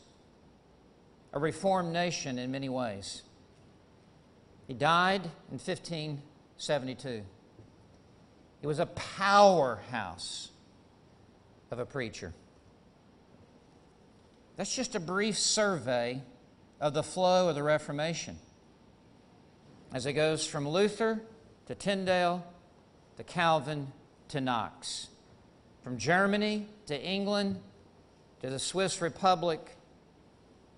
a 1.33 1.39
reformed 1.39 1.91
nation 1.91 2.39
in 2.39 2.51
many 2.51 2.69
ways. 2.69 3.23
He 4.67 4.73
died 4.73 5.25
in 5.51 5.59
1572. 5.59 7.23
He 8.61 8.67
was 8.67 8.79
a 8.79 8.85
powerhouse 8.87 10.49
of 11.69 11.79
a 11.79 11.85
preacher. 11.85 12.33
That's 14.55 14.73
just 14.73 14.95
a 14.95 14.99
brief 14.99 15.37
survey 15.37 16.23
of 16.81 16.93
the 16.93 17.03
flow 17.03 17.49
of 17.49 17.55
the 17.55 17.63
Reformation 17.63 18.37
as 19.93 20.05
it 20.05 20.13
goes 20.13 20.45
from 20.45 20.67
Luther 20.67 21.21
to 21.67 21.75
Tyndale 21.75 22.45
to 23.17 23.23
Calvin 23.23 23.91
to 24.29 24.41
Knox, 24.41 25.07
from 25.87 25.97
Germany 25.97 26.67
to 26.85 27.01
England 27.01 27.61
to 28.41 28.49
the 28.49 28.59
Swiss 28.59 28.99
Republic 28.99 29.77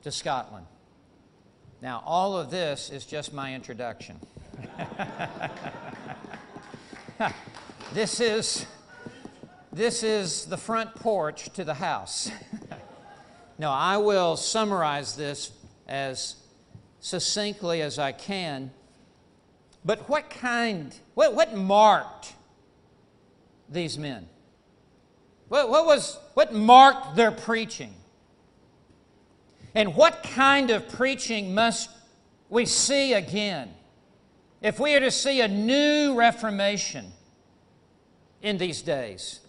to 0.04 0.12
Scotland. 0.12 0.68
Now, 1.82 2.04
all 2.06 2.38
of 2.38 2.52
this 2.52 2.92
is 2.92 3.08
just 3.08 3.34
my 3.34 3.56
introduction. 3.56 4.20
this 7.94 8.20
is 8.20 8.68
this 9.74 10.04
is 10.04 10.46
the 10.46 10.58
front 10.58 10.94
porch 10.94 11.52
to 11.54 11.64
the 11.64 11.74
house. 11.74 12.30
No, 13.58 13.72
I 13.72 13.98
will 13.98 14.38
summarize 14.38 15.18
this 15.18 15.52
as 15.86 16.36
succinctly 17.02 17.82
as 17.82 18.00
I 18.00 18.14
can. 18.14 18.72
But 19.84 20.08
what 20.08 20.30
kind, 20.30 20.96
what, 21.14 21.34
what 21.34 21.54
marked 21.58 22.36
these 23.68 23.98
men? 23.98 24.30
What, 25.50 25.70
what, 25.70 25.86
was, 25.86 26.18
what 26.36 26.54
marked 26.54 27.16
their 27.16 27.32
preaching? 27.32 27.94
And 29.76 29.96
what 29.96 30.24
kind 30.24 30.72
of 30.72 30.88
preaching 30.90 31.54
must 31.54 31.90
we 32.50 32.66
see 32.66 33.14
again 33.14 33.74
if 34.62 34.80
we 34.80 34.96
are 34.96 35.00
to 35.00 35.12
see 35.12 35.42
a 35.42 35.48
new 35.48 36.16
Reformation 36.16 37.12
in 38.42 38.58
these 38.58 38.82
days? 38.82 39.42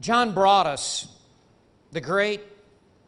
John 0.00 0.32
Broadus 0.32 1.08
the 1.96 2.00
great 2.02 2.42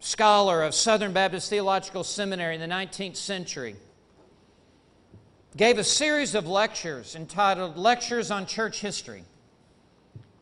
scholar 0.00 0.62
of 0.62 0.74
Southern 0.74 1.12
Baptist 1.12 1.50
Theological 1.50 2.04
Seminary 2.04 2.54
in 2.54 2.60
the 2.62 2.74
19th 2.74 3.16
century, 3.16 3.76
gave 5.56 5.76
a 5.76 5.84
series 5.84 6.34
of 6.34 6.46
lectures 6.46 7.14
entitled 7.14 7.76
Lectures 7.76 8.30
on 8.30 8.46
Church 8.46 8.80
History 8.80 9.24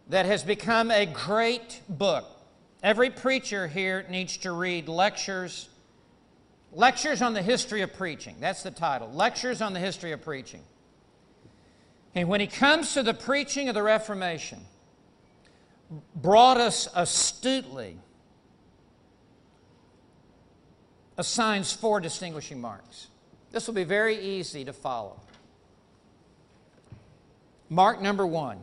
that 0.09 0.27
has 0.27 0.43
become 0.43 0.91
a 0.91 1.07
great 1.07 1.81
book. 1.89 2.25
Every 2.83 3.11
preacher 3.11 3.67
here 3.67 4.07
needs 4.09 4.37
to 4.39 4.53
read 4.53 4.89
lectures. 4.89 5.69
Lectures 6.73 7.23
on 7.23 7.35
the 7.35 7.43
History 7.43 7.83
of 7.83 7.93
Preaching. 7.95 8.37
That's 8.39 8.63
the 8.63 8.71
title. 8.71 9.11
Lectures 9.13 9.61
on 9.61 9.73
the 9.73 9.81
History 9.81 10.13
of 10.13 10.23
Preaching. 10.23 10.63
And 12.15 12.29
when 12.29 12.41
he 12.41 12.47
comes 12.47 12.95
to 12.95 13.03
the 13.03 13.15
preaching 13.15 13.69
of 13.69 13.75
the 13.75 13.83
Reformation, 13.83 14.61
Broadus 16.15 16.89
astutely 16.95 17.99
assigns 21.19 21.73
four 21.73 22.01
distinguishing 22.01 22.61
marks. 22.61 23.09
This 23.53 23.67
will 23.67 23.75
be 23.75 23.85
very 23.85 24.19
easy 24.19 24.65
to 24.65 24.73
follow. 24.73 25.21
Mark 27.69 28.01
number 28.01 28.27
one 28.27 28.59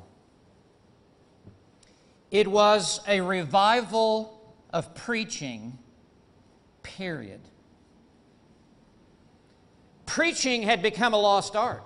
it 2.33 2.47
was 2.47 2.99
a 3.07 3.21
revival 3.21 4.41
of 4.71 4.95
preaching, 4.95 5.77
period. 6.81 7.39
Preaching 10.07 10.63
had 10.63 10.81
become 10.81 11.13
a 11.13 11.17
lost 11.17 11.55
art. 11.55 11.83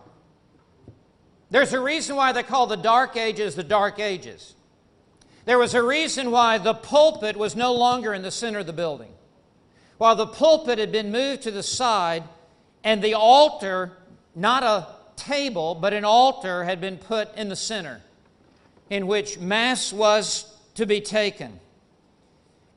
There's 1.50 1.74
a 1.74 1.82
reason 1.82 2.16
why 2.16 2.32
they 2.32 2.44
call 2.44 2.66
the 2.66 2.78
Dark 2.78 3.18
Ages 3.18 3.56
the 3.56 3.64
Dark 3.64 4.00
Ages. 4.00 4.56
There 5.44 5.60
was 5.60 5.76
a 5.76 5.84
reason 5.84 6.32
why 6.32 6.58
the 6.58 6.74
pulpit 6.74 7.36
was 7.36 7.58
no 7.58 7.74
longer 7.74 8.14
in 8.14 8.22
the 8.22 8.32
center 8.32 8.60
of 8.60 8.68
the 8.68 8.74
building 8.74 9.12
while 9.98 10.16
the 10.16 10.28
pulpit 10.28 10.80
had 10.80 10.94
been 10.94 11.12
moved 11.12 11.42
to 11.42 11.52
the 11.52 11.64
side 11.64 12.24
and 12.86 13.04
the 13.04 13.16
altar, 13.16 13.98
not 14.34 14.64
a 14.64 14.88
table, 15.18 15.76
but 15.76 15.92
an 15.92 16.06
altar, 16.06 16.64
had 16.64 16.80
been 16.80 16.98
put 16.98 17.36
in 17.36 17.50
the 17.50 17.56
center 17.56 18.02
in 18.90 19.08
which 19.08 19.40
Mass 19.40 19.92
was 19.92 20.54
to 20.76 20.86
be 20.86 21.02
taken. 21.02 21.60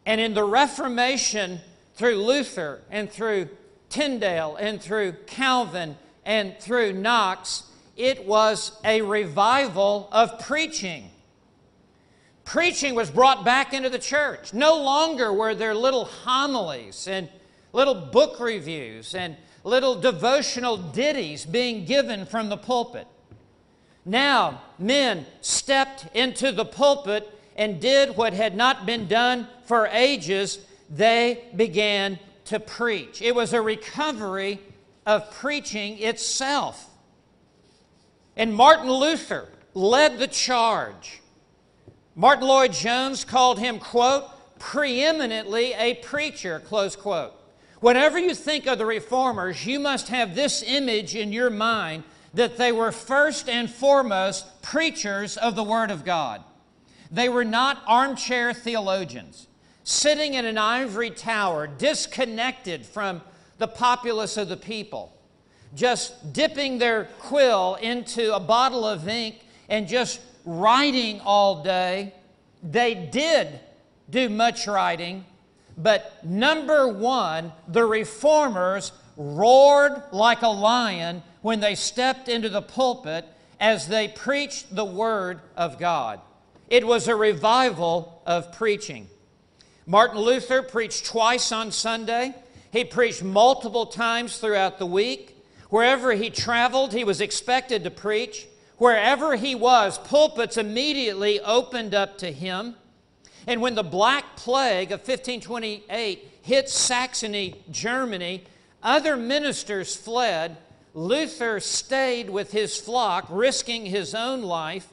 And 0.07 0.21
in 0.21 0.35
the 0.35 0.45
Reformation, 0.45 1.61
through 1.95 2.17
Luther 2.17 2.83
and 2.91 3.11
through 3.11 3.49
Tyndale 3.91 4.57
and 4.57 4.81
through 4.81 5.13
Calvin 5.27 5.97
and 6.25 6.59
through 6.59 6.93
Knox, 6.95 7.65
it 7.97 8.27
was 8.27 8.81
a 8.85 9.03
revival 9.03 10.09
of 10.11 10.39
preaching. 10.41 11.11
Preaching 12.45 12.95
was 12.95 13.11
brought 13.11 13.45
back 13.45 13.75
into 13.75 13.91
the 13.91 13.99
church. 13.99 14.55
No 14.55 14.83
longer 14.83 15.33
were 15.33 15.55
there 15.55 15.75
little 15.75 16.07
homilies 16.07 17.07
and 17.07 17.29
little 17.73 17.95
book 17.95 18.41
reviews 18.41 19.15
and 19.15 19.37
little 19.63 20.01
devotional 20.01 20.77
ditties 20.77 21.45
being 21.45 21.85
given 21.85 22.25
from 22.25 22.49
the 22.49 22.57
pulpit. 22.57 23.07
Now, 24.05 24.63
men 24.79 25.27
stepped 25.41 26.07
into 26.15 26.53
the 26.53 26.65
pulpit 26.65 27.29
and 27.57 27.81
did 27.81 28.17
what 28.17 28.33
had 28.33 28.57
not 28.57 28.87
been 28.87 29.07
done 29.07 29.47
for 29.65 29.87
ages. 29.89 30.59
They 30.89 31.45
began 31.55 32.19
to 32.47 32.59
preach. 32.59 33.21
It 33.23 33.35
was 33.35 33.53
a 33.53 33.61
recovery 33.61 34.61
of 35.07 35.31
preaching 35.33 35.99
itself. 35.99 36.89
And 38.37 38.55
Martin 38.55 38.91
Luther 38.91 39.49
led 39.75 40.19
the 40.19 40.27
charge. 40.27 41.21
Martyn 42.15 42.49
Lloyd-Jones 42.49 43.25
called 43.25 43.59
him, 43.59 43.79
quote, 43.79 44.25
preeminently 44.59 45.73
a 45.75 45.95
preacher, 45.95 46.61
close 46.61 46.97
quote. 46.97 47.33
Whenever 47.81 48.19
you 48.19 48.35
think 48.35 48.67
of 48.67 48.79
the 48.79 48.87
reformers, 48.87 49.65
you 49.65 49.81
must 49.81 50.09
have 50.09 50.35
this 50.35 50.63
image 50.63 51.15
in 51.15 51.33
your 51.33 51.51
mind 51.51 52.05
that 52.35 52.57
they 52.57 52.73
were 52.73 52.93
first 52.93 53.49
and 53.49 53.71
foremost 53.71 54.63
preachers 54.63 55.37
of 55.37 55.57
the 55.57 55.65
Word 55.65 55.91
of 55.91 56.05
God. 56.05 56.43
They 57.11 57.29
were 57.29 57.45
not 57.45 57.83
armchair 57.87 58.53
theologians 58.55 59.49
sitting 59.83 60.35
in 60.35 60.45
an 60.45 60.59
ivory 60.59 61.11
tower, 61.11 61.67
disconnected 61.67 62.87
from 62.87 63.21
the 63.59 63.67
populace 63.67 64.37
of 64.37 64.49
the 64.49 64.57
people, 64.57 65.13
just 65.75 66.33
dipping 66.33 66.79
their 66.79 67.05
quill 67.19 67.77
into 67.77 68.35
a 68.35 68.41
bottle 68.41 68.85
of 68.85 69.09
ink 69.09 69.41
and 69.69 69.89
just 69.89 70.21
writing 70.45 71.21
all 71.21 71.63
day. 71.63 72.15
They 72.63 72.95
did 72.95 73.61
do 74.09 74.29
much 74.29 74.67
writing, 74.67 75.25
but 75.77 76.25
number 76.25 76.87
one, 76.87 77.53
the 77.69 77.85
reformers 77.85 78.93
roared 79.17 80.03
like 80.13 80.43
a 80.43 80.49
lion 80.49 81.23
when 81.43 81.61
they 81.61 81.75
stepped 81.75 82.29
into 82.29 82.49
the 82.49 82.63
pulpit 82.63 83.25
as 83.59 83.89
they 83.89 84.09
preached 84.09 84.75
the 84.75 84.85
Word 84.85 85.41
of 85.57 85.79
God. 85.79 86.21
It 86.69 86.87
was 86.87 87.09
a 87.09 87.17
revival 87.17 88.23
of 88.27 88.53
preaching. 88.53 89.09
Martin 89.87 90.21
Luther 90.21 90.63
preached 90.63 91.05
twice 91.05 91.51
on 91.51 91.73
Sunday. 91.73 92.35
He 92.73 92.85
preached 92.85 93.23
multiple 93.23 93.87
times 93.87 94.39
throughout 94.39 94.79
the 94.79 94.87
week. 94.87 95.37
Wherever 95.69 96.13
he 96.13 96.31
traveled, 96.31 96.93
he 96.93 97.05
was 97.05 97.21
expected 97.21 97.85
to 97.85 97.91
preach. 97.91 98.47
Wherever 98.79 99.37
he 99.37 99.55
was, 99.55 99.99
pulpits 99.99 100.57
immediately 100.57 101.41
opened 101.41 101.95
up 101.95 102.19
to 102.19 102.33
him. 102.33 102.77
And 103.47 103.61
when 103.61 103.75
the 103.75 103.83
Black 103.83 104.37
Plague 104.37 104.93
of 104.93 105.01
1528 105.01 106.29
hit 106.43 106.69
Saxony, 106.69 107.63
Germany, 107.71 108.45
other 108.83 109.17
ministers 109.17 109.95
fled. 109.95 110.57
Luther 110.95 111.61
stayed 111.61 112.31
with 112.31 112.53
his 112.53 112.77
flock, 112.77 113.27
risking 113.29 113.87
his 113.87 114.15
own 114.15 114.43
life, 114.43 114.89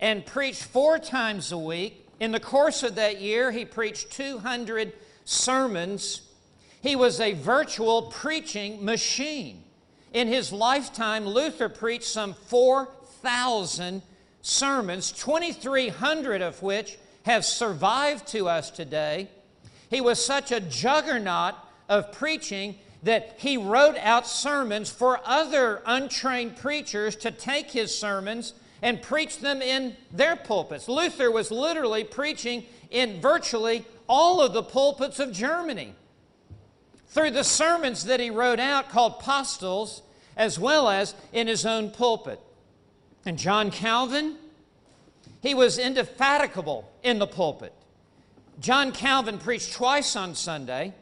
and 0.00 0.26
preached 0.26 0.64
four 0.64 0.98
times 0.98 1.52
a 1.52 1.58
week. 1.58 2.08
In 2.18 2.32
the 2.32 2.40
course 2.40 2.82
of 2.82 2.96
that 2.96 3.20
year, 3.20 3.50
he 3.52 3.64
preached 3.64 4.10
200 4.12 4.92
sermons. 5.24 6.22
He 6.80 6.96
was 6.96 7.20
a 7.20 7.32
virtual 7.32 8.02
preaching 8.02 8.84
machine. 8.84 9.62
In 10.12 10.28
his 10.28 10.52
lifetime, 10.52 11.26
Luther 11.26 11.68
preached 11.68 12.04
some 12.04 12.34
4,000 12.34 14.02
sermons, 14.42 15.12
2,300 15.12 16.42
of 16.42 16.62
which 16.62 16.98
have 17.24 17.44
survived 17.44 18.26
to 18.28 18.48
us 18.48 18.70
today. 18.70 19.28
He 19.90 20.00
was 20.00 20.24
such 20.24 20.52
a 20.52 20.60
juggernaut 20.60 21.54
of 21.88 22.12
preaching 22.12 22.76
that 23.02 23.36
he 23.38 23.56
wrote 23.56 23.96
out 23.98 24.26
sermons 24.26 24.90
for 24.90 25.20
other 25.24 25.82
untrained 25.86 26.56
preachers 26.56 27.16
to 27.16 27.30
take 27.30 27.70
his 27.70 27.96
sermons 27.96 28.54
and 28.82 29.02
preach 29.02 29.38
them 29.38 29.62
in 29.62 29.96
their 30.12 30.36
pulpits. 30.36 30.88
Luther 30.88 31.30
was 31.30 31.50
literally 31.50 32.04
preaching 32.04 32.64
in 32.90 33.20
virtually 33.20 33.84
all 34.08 34.40
of 34.40 34.52
the 34.52 34.62
pulpits 34.62 35.18
of 35.18 35.32
Germany 35.32 35.94
through 37.08 37.30
the 37.30 37.44
sermons 37.44 38.04
that 38.04 38.20
he 38.20 38.30
wrote 38.30 38.60
out 38.60 38.90
called 38.90 39.18
postils, 39.20 40.02
as 40.36 40.58
well 40.58 40.88
as 40.88 41.14
in 41.32 41.46
his 41.46 41.64
own 41.64 41.90
pulpit. 41.90 42.40
And 43.24 43.38
John 43.38 43.70
Calvin, 43.70 44.36
he 45.40 45.54
was 45.54 45.78
indefatigable 45.78 46.90
in 47.02 47.18
the 47.18 47.26
pulpit. 47.26 47.72
John 48.60 48.92
Calvin 48.92 49.38
preached 49.38 49.72
twice 49.72 50.14
on 50.16 50.34
Sunday. 50.34 50.94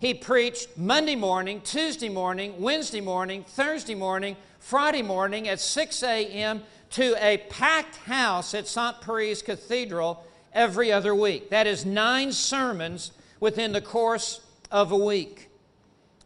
He 0.00 0.14
preached 0.14 0.78
Monday 0.78 1.14
morning, 1.14 1.60
Tuesday 1.60 2.08
morning, 2.08 2.58
Wednesday 2.58 3.02
morning, 3.02 3.44
Thursday 3.44 3.94
morning, 3.94 4.34
Friday 4.58 5.02
morning 5.02 5.46
at 5.46 5.60
6 5.60 6.02
a.m. 6.02 6.62
to 6.92 7.14
a 7.22 7.36
packed 7.50 7.96
house 7.96 8.54
at 8.54 8.66
St. 8.66 8.96
Pierre 9.02 9.36
Cathedral 9.36 10.24
every 10.54 10.90
other 10.90 11.14
week. 11.14 11.50
That 11.50 11.66
is 11.66 11.84
nine 11.84 12.32
sermons 12.32 13.12
within 13.40 13.72
the 13.72 13.82
course 13.82 14.40
of 14.70 14.90
a 14.90 14.96
week. 14.96 15.50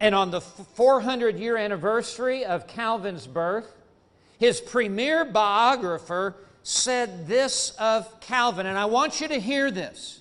And 0.01 0.14
on 0.14 0.31
the 0.31 0.41
400 0.41 1.37
year 1.37 1.57
anniversary 1.57 2.45
of 2.45 2.68
Calvin's 2.68 3.27
birth, 3.27 3.75
his 4.39 4.61
premier 4.61 5.25
biographer 5.25 6.37
said 6.62 7.27
this 7.27 7.70
of 7.81 8.20
Calvin, 8.20 8.66
and 8.66 8.79
I 8.79 8.85
want 8.85 9.20
you 9.20 9.27
to 9.27 9.41
hear 9.41 9.72
this. 9.72 10.20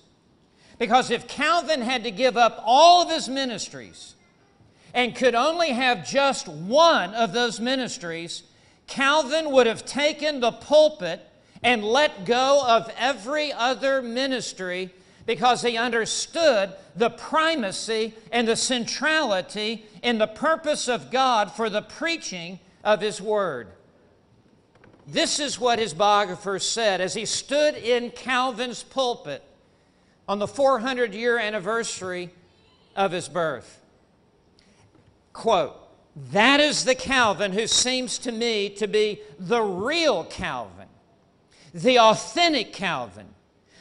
Because 0.84 1.10
if 1.10 1.26
Calvin 1.26 1.80
had 1.80 2.04
to 2.04 2.10
give 2.10 2.36
up 2.36 2.62
all 2.62 3.04
of 3.04 3.10
his 3.10 3.26
ministries 3.26 4.16
and 4.92 5.16
could 5.16 5.34
only 5.34 5.70
have 5.70 6.06
just 6.06 6.46
one 6.46 7.14
of 7.14 7.32
those 7.32 7.58
ministries, 7.58 8.42
Calvin 8.86 9.50
would 9.50 9.66
have 9.66 9.86
taken 9.86 10.40
the 10.40 10.52
pulpit 10.52 11.26
and 11.62 11.82
let 11.82 12.26
go 12.26 12.62
of 12.68 12.92
every 12.98 13.50
other 13.50 14.02
ministry 14.02 14.90
because 15.24 15.62
he 15.62 15.78
understood 15.78 16.74
the 16.94 17.08
primacy 17.08 18.12
and 18.30 18.46
the 18.46 18.54
centrality 18.54 19.86
in 20.02 20.18
the 20.18 20.26
purpose 20.26 20.86
of 20.86 21.10
God 21.10 21.50
for 21.50 21.70
the 21.70 21.80
preaching 21.80 22.60
of 22.84 23.00
His 23.00 23.22
Word. 23.22 23.68
This 25.06 25.40
is 25.40 25.58
what 25.58 25.78
his 25.78 25.94
biographer 25.94 26.58
said 26.58 27.00
as 27.00 27.14
he 27.14 27.24
stood 27.24 27.74
in 27.74 28.10
Calvin's 28.10 28.82
pulpit 28.82 29.42
on 30.28 30.38
the 30.38 30.46
400 30.46 31.14
year 31.14 31.38
anniversary 31.38 32.30
of 32.96 33.12
his 33.12 33.28
birth. 33.28 33.80
Quote, 35.32 35.76
that 36.32 36.60
is 36.60 36.84
the 36.84 36.94
Calvin 36.94 37.52
who 37.52 37.66
seems 37.66 38.18
to 38.18 38.32
me 38.32 38.70
to 38.70 38.86
be 38.86 39.20
the 39.38 39.62
real 39.62 40.24
Calvin, 40.24 40.88
the 41.72 41.98
authentic 41.98 42.72
Calvin, 42.72 43.26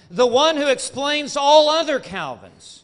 the 0.10 0.26
one 0.26 0.58
who 0.58 0.68
explains 0.68 1.38
all 1.38 1.70
other 1.70 2.00
Calvins. 2.00 2.84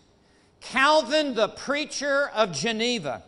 Calvin, 0.62 1.34
the 1.34 1.50
preacher 1.50 2.30
of 2.36 2.52
Geneva, 2.52 3.24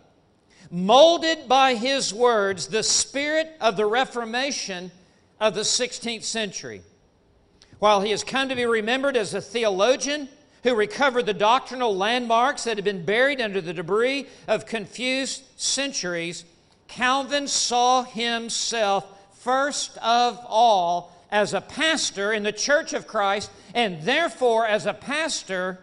molded 0.69 1.47
by 1.47 1.73
his 1.73 2.13
words 2.13 2.67
the 2.67 2.83
spirit 2.83 3.55
of 3.59 3.75
the 3.75 3.85
Reformation 3.85 4.91
of 5.39 5.55
the 5.55 5.61
16th 5.61 6.23
century. 6.23 6.83
While 7.81 8.01
he 8.01 8.11
has 8.11 8.23
come 8.23 8.47
to 8.47 8.55
be 8.55 8.67
remembered 8.67 9.17
as 9.17 9.33
a 9.33 9.41
theologian 9.41 10.29
who 10.61 10.75
recovered 10.75 11.25
the 11.25 11.33
doctrinal 11.33 11.97
landmarks 11.97 12.65
that 12.65 12.77
had 12.77 12.85
been 12.85 13.03
buried 13.03 13.41
under 13.41 13.59
the 13.59 13.73
debris 13.73 14.27
of 14.47 14.67
confused 14.67 15.41
centuries, 15.59 16.45
Calvin 16.87 17.47
saw 17.47 18.03
himself 18.03 19.07
first 19.39 19.97
of 19.97 20.39
all 20.45 21.11
as 21.31 21.55
a 21.55 21.61
pastor 21.61 22.31
in 22.31 22.43
the 22.43 22.51
church 22.51 22.93
of 22.93 23.07
Christ, 23.07 23.49
and 23.73 24.03
therefore, 24.03 24.67
as 24.67 24.85
a 24.85 24.93
pastor, 24.93 25.79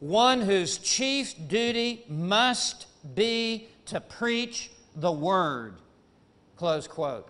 one 0.00 0.40
whose 0.40 0.78
chief 0.78 1.34
duty 1.46 2.06
must 2.08 2.86
be 3.14 3.68
to 3.84 4.00
preach 4.00 4.70
the 4.94 5.12
word. 5.12 5.74
Close 6.56 6.88
quote. 6.88 7.28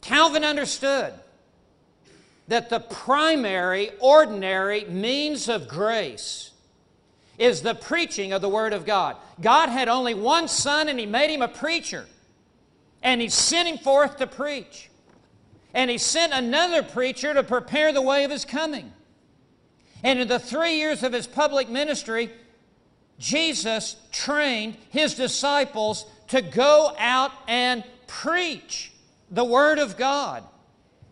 Calvin 0.00 0.44
understood 0.44 1.12
that 2.48 2.68
the 2.68 2.80
primary, 2.80 3.90
ordinary 4.00 4.84
means 4.84 5.48
of 5.48 5.68
grace 5.68 6.52
is 7.38 7.62
the 7.62 7.74
preaching 7.74 8.32
of 8.32 8.40
the 8.40 8.48
Word 8.48 8.72
of 8.72 8.86
God. 8.86 9.16
God 9.40 9.68
had 9.68 9.88
only 9.88 10.14
one 10.14 10.48
Son, 10.48 10.88
and 10.88 10.98
He 10.98 11.06
made 11.06 11.30
Him 11.30 11.42
a 11.42 11.48
preacher. 11.48 12.06
And 13.02 13.20
He 13.20 13.28
sent 13.28 13.68
Him 13.68 13.78
forth 13.78 14.16
to 14.18 14.26
preach. 14.26 14.90
And 15.74 15.90
He 15.90 15.98
sent 15.98 16.32
another 16.32 16.82
preacher 16.82 17.34
to 17.34 17.42
prepare 17.42 17.92
the 17.92 18.02
way 18.02 18.24
of 18.24 18.30
His 18.30 18.44
coming. 18.44 18.92
And 20.02 20.18
in 20.18 20.28
the 20.28 20.38
three 20.38 20.76
years 20.76 21.02
of 21.02 21.12
His 21.12 21.26
public 21.26 21.68
ministry, 21.68 22.30
Jesus 23.18 23.96
trained 24.12 24.76
His 24.90 25.14
disciples 25.14 26.06
to 26.28 26.42
go 26.42 26.94
out 26.98 27.32
and 27.48 27.84
preach 28.06 28.92
the 29.30 29.44
Word 29.44 29.78
of 29.78 29.96
God. 29.96 30.44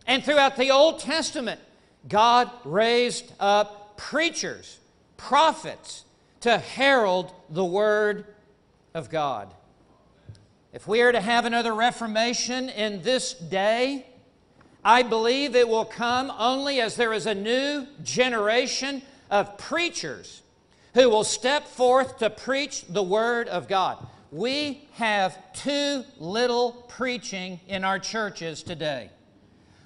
And 0.06 0.24
throughout 0.24 0.56
the 0.56 0.70
Old 0.70 1.00
Testament, 1.00 1.60
God 2.08 2.50
raised 2.64 3.32
up 3.40 3.96
preachers, 3.96 4.78
prophets, 5.16 6.04
to 6.40 6.58
herald 6.58 7.32
the 7.48 7.64
Word 7.64 8.26
of 8.92 9.08
God. 9.08 9.54
If 10.72 10.86
we 10.86 11.00
are 11.02 11.12
to 11.12 11.20
have 11.20 11.46
another 11.46 11.72
Reformation 11.72 12.68
in 12.68 13.00
this 13.02 13.32
day, 13.32 14.06
I 14.84 15.02
believe 15.02 15.56
it 15.56 15.68
will 15.68 15.86
come 15.86 16.30
only 16.36 16.80
as 16.80 16.96
there 16.96 17.12
is 17.12 17.26
a 17.26 17.34
new 17.34 17.86
generation 18.02 19.00
of 19.30 19.56
preachers 19.56 20.42
who 20.92 21.08
will 21.08 21.24
step 21.24 21.66
forth 21.66 22.18
to 22.18 22.28
preach 22.28 22.84
the 22.88 23.02
Word 23.02 23.48
of 23.48 23.68
God. 23.68 24.06
We 24.30 24.86
have 24.94 25.38
too 25.54 26.04
little 26.18 26.72
preaching 26.88 27.60
in 27.66 27.84
our 27.84 27.98
churches 27.98 28.62
today. 28.62 29.10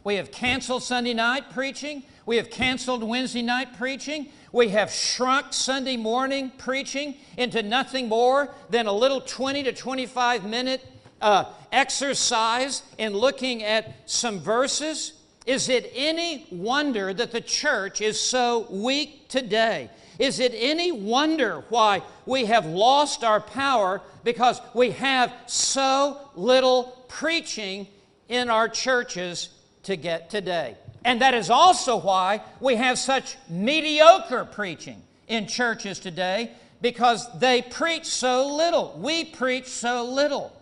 We 0.08 0.14
have 0.14 0.30
canceled 0.30 0.82
Sunday 0.82 1.12
night 1.12 1.50
preaching. 1.50 2.02
We 2.24 2.36
have 2.36 2.48
canceled 2.48 3.02
Wednesday 3.02 3.42
night 3.42 3.76
preaching. 3.76 4.28
We 4.52 4.70
have 4.70 4.90
shrunk 4.90 5.52
Sunday 5.52 5.98
morning 5.98 6.50
preaching 6.56 7.16
into 7.36 7.62
nothing 7.62 8.08
more 8.08 8.48
than 8.70 8.86
a 8.86 8.92
little 8.92 9.20
20 9.20 9.64
to 9.64 9.72
25 9.74 10.46
minute 10.46 10.82
uh, 11.20 11.52
exercise 11.70 12.84
in 12.96 13.12
looking 13.12 13.62
at 13.62 13.96
some 14.06 14.40
verses. 14.40 15.12
Is 15.44 15.68
it 15.68 15.92
any 15.94 16.46
wonder 16.50 17.12
that 17.12 17.30
the 17.30 17.42
church 17.42 18.00
is 18.00 18.18
so 18.18 18.66
weak 18.70 19.28
today? 19.28 19.90
Is 20.18 20.40
it 20.40 20.54
any 20.56 20.90
wonder 20.90 21.64
why 21.68 22.02
we 22.24 22.46
have 22.46 22.64
lost 22.64 23.24
our 23.24 23.42
power 23.42 24.00
because 24.24 24.58
we 24.72 24.92
have 24.92 25.34
so 25.44 26.30
little 26.34 27.04
preaching 27.08 27.86
in 28.30 28.48
our 28.48 28.70
churches 28.70 29.50
to 29.84 29.96
get 29.96 30.30
today? 30.30 30.76
And 31.04 31.20
that 31.20 31.34
is 31.34 31.50
also 31.50 31.96
why 31.96 32.42
we 32.60 32.76
have 32.76 32.98
such 32.98 33.36
mediocre 33.48 34.44
preaching 34.44 35.02
in 35.26 35.46
churches 35.46 35.98
today 35.98 36.52
because 36.80 37.26
they 37.38 37.62
preach 37.62 38.06
so 38.06 38.56
little. 38.56 38.98
We 39.00 39.24
preach 39.24 39.66
so 39.66 40.04
little. 40.04 40.54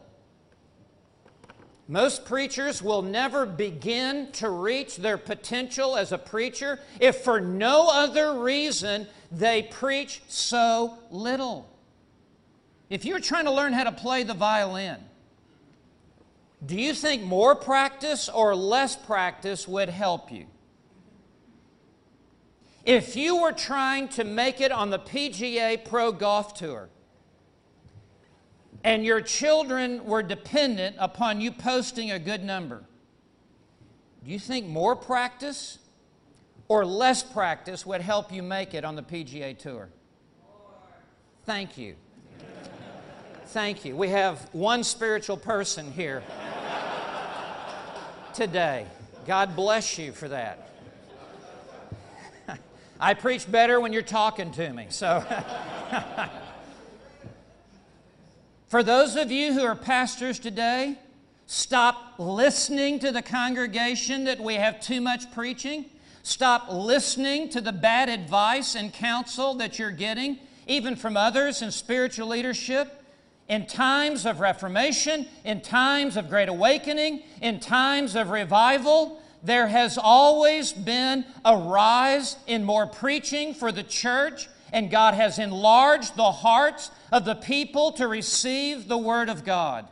Most 1.89 2.25
preachers 2.25 2.83
will 2.83 3.03
never 3.03 3.47
begin 3.47 4.33
to 4.33 4.51
reach 4.51 4.97
their 4.97 5.19
potential 5.19 5.97
as 5.97 6.11
a 6.11 6.19
preacher 6.19 6.81
if 7.01 7.19
for 7.19 7.41
no 7.41 7.89
other 7.89 8.41
reason 8.41 9.07
they 9.31 9.63
preach 9.63 10.21
so 10.27 10.99
little. 11.11 11.69
If 12.91 13.05
you're 13.05 13.21
trying 13.21 13.45
to 13.45 13.53
learn 13.53 13.73
how 13.73 13.85
to 13.85 13.93
play 13.93 14.25
the 14.25 14.35
violin, 14.35 14.97
do 16.65 16.81
you 16.81 16.95
think 16.95 17.23
more 17.23 17.55
practice 17.55 18.29
or 18.29 18.57
less 18.57 18.97
practice 18.97 19.69
would 19.69 19.89
help 19.89 20.33
you? 20.33 20.47
If 22.85 23.17
you 23.17 23.43
were 23.43 23.53
trying 23.53 24.09
to 24.11 24.25
make 24.25 24.61
it 24.61 24.71
on 24.71 24.91
the 24.91 24.99
PGA 24.99 25.85
Pro 25.85 26.13
Golf 26.13 26.55
Tour 26.55 26.89
and 28.85 29.05
your 29.05 29.21
children 29.21 30.05
were 30.05 30.23
dependent 30.23 30.97
upon 30.99 31.41
you 31.41 31.51
posting 31.51 32.13
a 32.13 32.19
good 32.19 32.45
number, 32.45 32.85
do 34.25 34.31
you 34.31 34.39
think 34.39 34.67
more 34.67 34.97
practice 34.97 35.79
or 36.69 36.87
less 36.87 37.23
practice 37.23 37.85
would 37.85 38.01
help 38.01 38.33
you 38.33 38.43
make 38.43 38.73
it 38.73 38.85
on 38.85 38.97
the 38.97 39.03
PGA 39.03 39.59
Tour? 39.59 39.91
Thank 41.45 41.77
you. 41.77 41.97
Thank 43.57 43.87
you. 43.87 43.97
We 43.97 44.11
have 44.11 44.51
one 44.53 44.85
spiritual 44.85 45.39
person 45.39 45.91
here 45.91 46.23
today. 48.35 48.87
God 49.27 49.57
bless 49.57 49.97
you 49.97 50.13
for 50.13 50.29
that. 50.29 50.69
I 53.01 53.15
preach 53.15 53.51
better 53.51 53.81
when 53.81 53.95
you're 53.95 54.03
talking 54.03 54.51
to 54.51 54.73
me. 54.75 54.89
So, 54.91 55.25
for 58.69 58.83
those 58.83 59.17
of 59.17 59.33
you 59.33 59.55
who 59.55 59.65
are 59.65 59.75
pastors 59.75 60.39
today, 60.39 60.99
stop 61.47 62.13
listening 62.19 62.99
to 62.99 63.11
the 63.11 63.23
congregation 63.23 64.25
that 64.25 64.39
we 64.39 64.57
have 64.57 64.83
too 64.83 65.01
much 65.01 65.33
preaching 65.33 65.87
Stop 66.23 66.67
listening 66.71 67.49
to 67.51 67.63
the 67.63 67.73
bad 67.73 68.11
advice 68.11 68.75
and 68.75 68.93
counsel 68.93 69.55
that 69.55 69.79
you're 69.79 69.93
getting, 69.93 70.41
even 70.67 70.95
from 70.95 71.17
others 71.17 71.63
in 71.63 71.71
spiritual 71.71 72.27
leadership. 72.27 73.05
In 73.49 73.67
times 73.67 74.27
of 74.27 74.41
reformation, 74.41 75.27
in 75.45 75.61
times 75.61 76.17
of 76.17 76.29
great 76.29 76.49
awakening, 76.49 77.23
in 77.41 77.61
times 77.61 78.17
of 78.17 78.31
revival, 78.31 79.21
there 79.43 79.69
has 79.69 79.97
always 79.99 80.73
been 80.73 81.25
a 81.45 81.57
rise 81.57 82.37
in 82.49 82.65
more 82.65 82.89
preaching 82.89 83.55
for 83.55 83.71
the 83.71 83.85
church, 83.85 84.49
and 84.73 84.91
God 84.91 85.15
has 85.15 85.39
enlarged 85.39 86.17
the 86.17 86.33
hearts 86.33 86.91
of 87.13 87.25
the 87.25 87.37
people 87.37 87.93
to 87.93 88.09
receive 88.09 88.89
the 88.89 88.99
Word 88.99 89.29
of 89.29 89.45
God. 89.45 89.87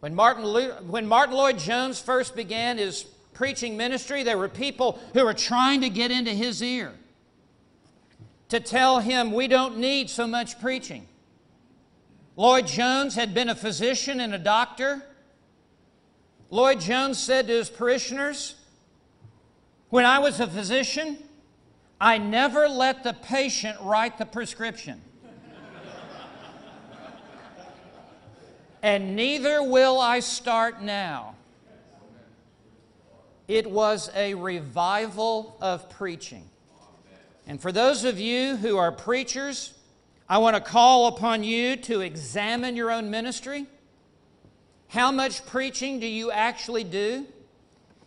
When 0.00 0.14
Martin, 0.14 0.44
when 0.88 1.06
Martyn 1.06 1.36
Lloyd-Jones 1.36 2.00
first 2.00 2.36
began 2.36 2.76
his 2.76 3.04
preaching 3.32 3.78
ministry, 3.78 4.22
there 4.22 4.36
were 4.36 4.48
people 4.48 4.98
who 5.14 5.24
were 5.24 5.32
trying 5.32 5.80
to 5.80 5.88
get 5.88 6.10
into 6.10 6.32
his 6.32 6.62
ear 6.62 6.92
to 8.50 8.60
tell 8.60 9.00
him 9.00 9.32
we 9.32 9.48
don't 9.48 9.78
need 9.78 10.10
so 10.10 10.26
much 10.26 10.60
preaching. 10.60 11.06
Lloyd-Jones 12.36 13.14
had 13.14 13.34
been 13.34 13.50
a 13.50 13.54
physician 13.54 14.20
and 14.20 14.34
a 14.34 14.38
doctor. 14.38 15.02
Lloyd-Jones 16.50 17.18
said 17.18 17.46
to 17.48 17.52
his 17.52 17.68
parishioners, 17.68 18.54
When 19.90 20.06
I 20.06 20.18
was 20.18 20.40
a 20.40 20.46
physician, 20.46 21.18
I 22.00 22.18
never 22.18 22.68
let 22.68 23.04
the 23.04 23.12
patient 23.12 23.76
write 23.82 24.16
the 24.16 24.24
prescription. 24.26 25.02
and 28.82 29.14
neither 29.14 29.62
will 29.62 30.00
I 30.00 30.20
start 30.20 30.82
now. 30.82 31.36
It 33.46 33.70
was 33.70 34.10
a 34.14 34.34
revival 34.34 35.56
of 35.60 35.90
preaching. 35.90 36.48
And 37.46 37.60
for 37.60 37.72
those 37.72 38.04
of 38.04 38.18
you 38.18 38.56
who 38.56 38.78
are 38.78 38.90
preachers, 38.90 39.74
I 40.32 40.38
want 40.38 40.56
to 40.56 40.62
call 40.62 41.08
upon 41.08 41.44
you 41.44 41.76
to 41.76 42.00
examine 42.00 42.74
your 42.74 42.90
own 42.90 43.10
ministry. 43.10 43.66
How 44.88 45.12
much 45.12 45.44
preaching 45.44 46.00
do 46.00 46.06
you 46.06 46.30
actually 46.30 46.84
do? 46.84 47.26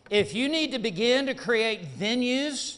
If 0.09 0.33
you 0.33 0.49
need 0.49 0.71
to 0.71 0.79
begin 0.79 1.27
to 1.27 1.35
create 1.35 1.99
venues 1.99 2.77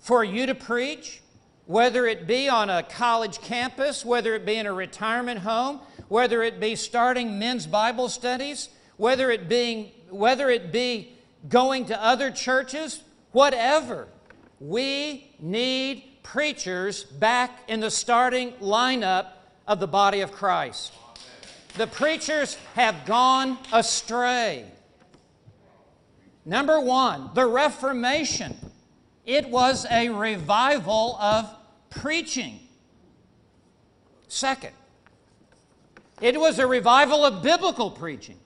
for 0.00 0.22
you 0.22 0.44
to 0.44 0.54
preach, 0.54 1.22
whether 1.64 2.06
it 2.06 2.26
be 2.26 2.50
on 2.50 2.68
a 2.68 2.82
college 2.82 3.40
campus, 3.40 4.04
whether 4.04 4.34
it 4.34 4.44
be 4.44 4.56
in 4.56 4.66
a 4.66 4.72
retirement 4.74 5.40
home, 5.40 5.80
whether 6.08 6.42
it 6.42 6.60
be 6.60 6.76
starting 6.76 7.38
men's 7.38 7.66
Bible 7.66 8.10
studies, 8.10 8.68
whether 8.98 9.30
it, 9.30 9.48
being, 9.48 9.92
whether 10.10 10.50
it 10.50 10.72
be 10.72 11.10
going 11.48 11.86
to 11.86 12.04
other 12.04 12.30
churches, 12.30 13.02
whatever. 13.32 14.08
We 14.60 15.34
need 15.40 16.04
preachers 16.24 17.04
back 17.04 17.60
in 17.68 17.78
the 17.78 17.90
starting 17.90 18.50
lineup 18.54 19.28
of 19.68 19.78
the 19.78 19.86
body 19.86 20.22
of 20.22 20.32
Christ. 20.32 20.92
The 21.76 21.86
preachers 21.86 22.56
have 22.74 23.06
gone 23.06 23.58
astray. 23.72 24.64
Number 26.44 26.80
one, 26.80 27.30
the 27.34 27.46
Reformation. 27.46 28.56
It 29.24 29.48
was 29.48 29.86
a 29.90 30.08
revival 30.08 31.16
of 31.20 31.48
preaching. 31.88 32.58
Second, 34.26 34.72
it 36.20 36.38
was 36.38 36.58
a 36.58 36.66
revival 36.66 37.24
of 37.24 37.42
biblical 37.42 37.90
preaching. 37.90 38.38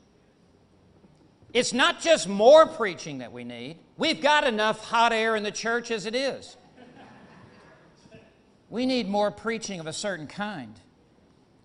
It's 1.54 1.72
not 1.72 2.00
just 2.00 2.28
more 2.28 2.66
preaching 2.66 3.18
that 3.18 3.32
we 3.32 3.42
need. 3.42 3.78
We've 3.96 4.20
got 4.20 4.46
enough 4.46 4.84
hot 4.84 5.12
air 5.12 5.34
in 5.34 5.42
the 5.42 5.50
church 5.50 5.90
as 5.90 6.04
it 6.04 6.14
is. 6.14 6.57
We 8.70 8.86
need 8.86 9.08
more 9.08 9.30
preaching 9.30 9.80
of 9.80 9.86
a 9.86 9.92
certain 9.92 10.26
kind. 10.26 10.78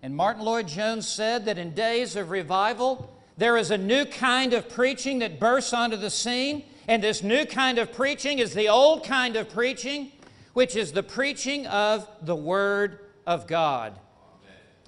And 0.02 0.16
Martyn 0.16 0.44
Lloyd-Jones 0.44 1.06
said 1.08 1.44
that 1.46 1.58
in 1.58 1.74
days 1.74 2.16
of 2.16 2.30
revival, 2.30 3.18
there 3.36 3.56
is 3.56 3.70
a 3.70 3.78
new 3.78 4.04
kind 4.04 4.52
of 4.52 4.68
preaching 4.68 5.18
that 5.20 5.40
bursts 5.40 5.72
onto 5.72 5.96
the 5.96 6.10
scene, 6.10 6.64
and 6.86 7.02
this 7.02 7.22
new 7.22 7.44
kind 7.44 7.78
of 7.78 7.92
preaching 7.92 8.38
is 8.38 8.54
the 8.54 8.68
old 8.68 9.04
kind 9.04 9.36
of 9.36 9.50
preaching 9.50 10.12
which 10.54 10.76
is 10.76 10.92
the 10.92 11.02
preaching 11.02 11.66
of 11.66 12.08
the 12.22 12.34
Word 12.34 13.00
of 13.26 13.46
God. 13.46 13.98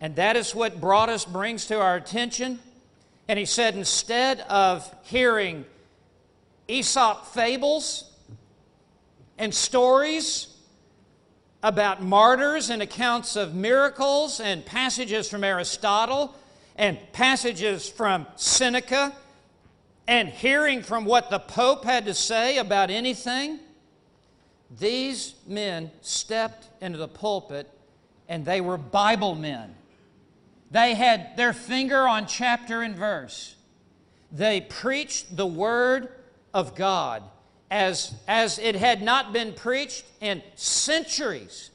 And 0.00 0.16
that 0.16 0.36
is 0.36 0.54
what 0.54 0.80
Broadus 0.80 1.24
brings 1.24 1.66
to 1.66 1.80
our 1.80 1.96
attention. 1.96 2.60
And 3.28 3.38
he 3.38 3.44
said, 3.44 3.74
instead 3.74 4.40
of 4.42 4.88
hearing 5.02 5.64
Aesop 6.68 7.26
fables 7.26 8.10
and 9.38 9.52
stories 9.52 10.55
about 11.62 12.02
martyrs 12.02 12.70
and 12.70 12.82
accounts 12.82 13.36
of 13.36 13.54
miracles 13.54 14.40
and 14.40 14.64
passages 14.64 15.28
from 15.28 15.42
Aristotle 15.42 16.34
and 16.76 16.98
passages 17.12 17.88
from 17.88 18.26
Seneca 18.36 19.14
and 20.06 20.28
hearing 20.28 20.82
from 20.82 21.04
what 21.04 21.30
the 21.30 21.38
Pope 21.38 21.84
had 21.84 22.04
to 22.06 22.14
say 22.14 22.58
about 22.58 22.90
anything, 22.90 23.58
these 24.78 25.34
men 25.46 25.90
stepped 26.02 26.68
into 26.80 26.98
the 26.98 27.08
pulpit 27.08 27.68
and 28.28 28.44
they 28.44 28.60
were 28.60 28.76
Bible 28.76 29.34
men. 29.34 29.74
They 30.70 30.94
had 30.94 31.36
their 31.36 31.52
finger 31.52 32.06
on 32.08 32.26
chapter 32.26 32.82
and 32.82 32.94
verse. 32.94 33.54
They 34.32 34.60
preached 34.60 35.36
the 35.36 35.46
Word 35.46 36.08
of 36.52 36.74
God 36.74 37.22
as, 37.70 38.14
as 38.28 38.58
it 38.58 38.76
had 38.76 39.02
not 39.02 39.32
been 39.32 39.52
preached 39.52 40.04
in 40.20 40.42
centuries. 40.54 41.70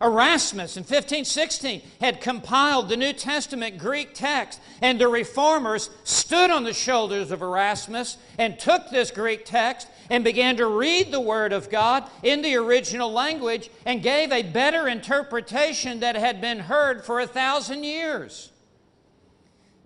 Erasmus 0.00 0.76
in 0.76 0.82
1516 0.82 1.80
had 2.00 2.20
compiled 2.20 2.88
the 2.88 2.96
New 2.96 3.12
Testament 3.12 3.78
Greek 3.78 4.12
text, 4.12 4.60
and 4.82 5.00
the 5.00 5.08
reformers 5.08 5.88
stood 6.02 6.50
on 6.50 6.64
the 6.64 6.74
shoulders 6.74 7.30
of 7.30 7.42
Erasmus 7.42 8.18
and 8.38 8.58
took 8.58 8.90
this 8.90 9.10
Greek 9.10 9.44
text 9.44 9.88
and 10.10 10.22
began 10.22 10.56
to 10.56 10.66
read 10.66 11.10
the 11.10 11.20
Word 11.20 11.52
of 11.52 11.70
God 11.70 12.08
in 12.22 12.42
the 12.42 12.56
original 12.56 13.10
language 13.10 13.70
and 13.86 14.02
gave 14.02 14.30
a 14.30 14.42
better 14.42 14.88
interpretation 14.88 16.00
that 16.00 16.16
had 16.16 16.40
been 16.40 16.58
heard 16.58 17.04
for 17.04 17.20
a 17.20 17.26
thousand 17.26 17.84
years. 17.84 18.50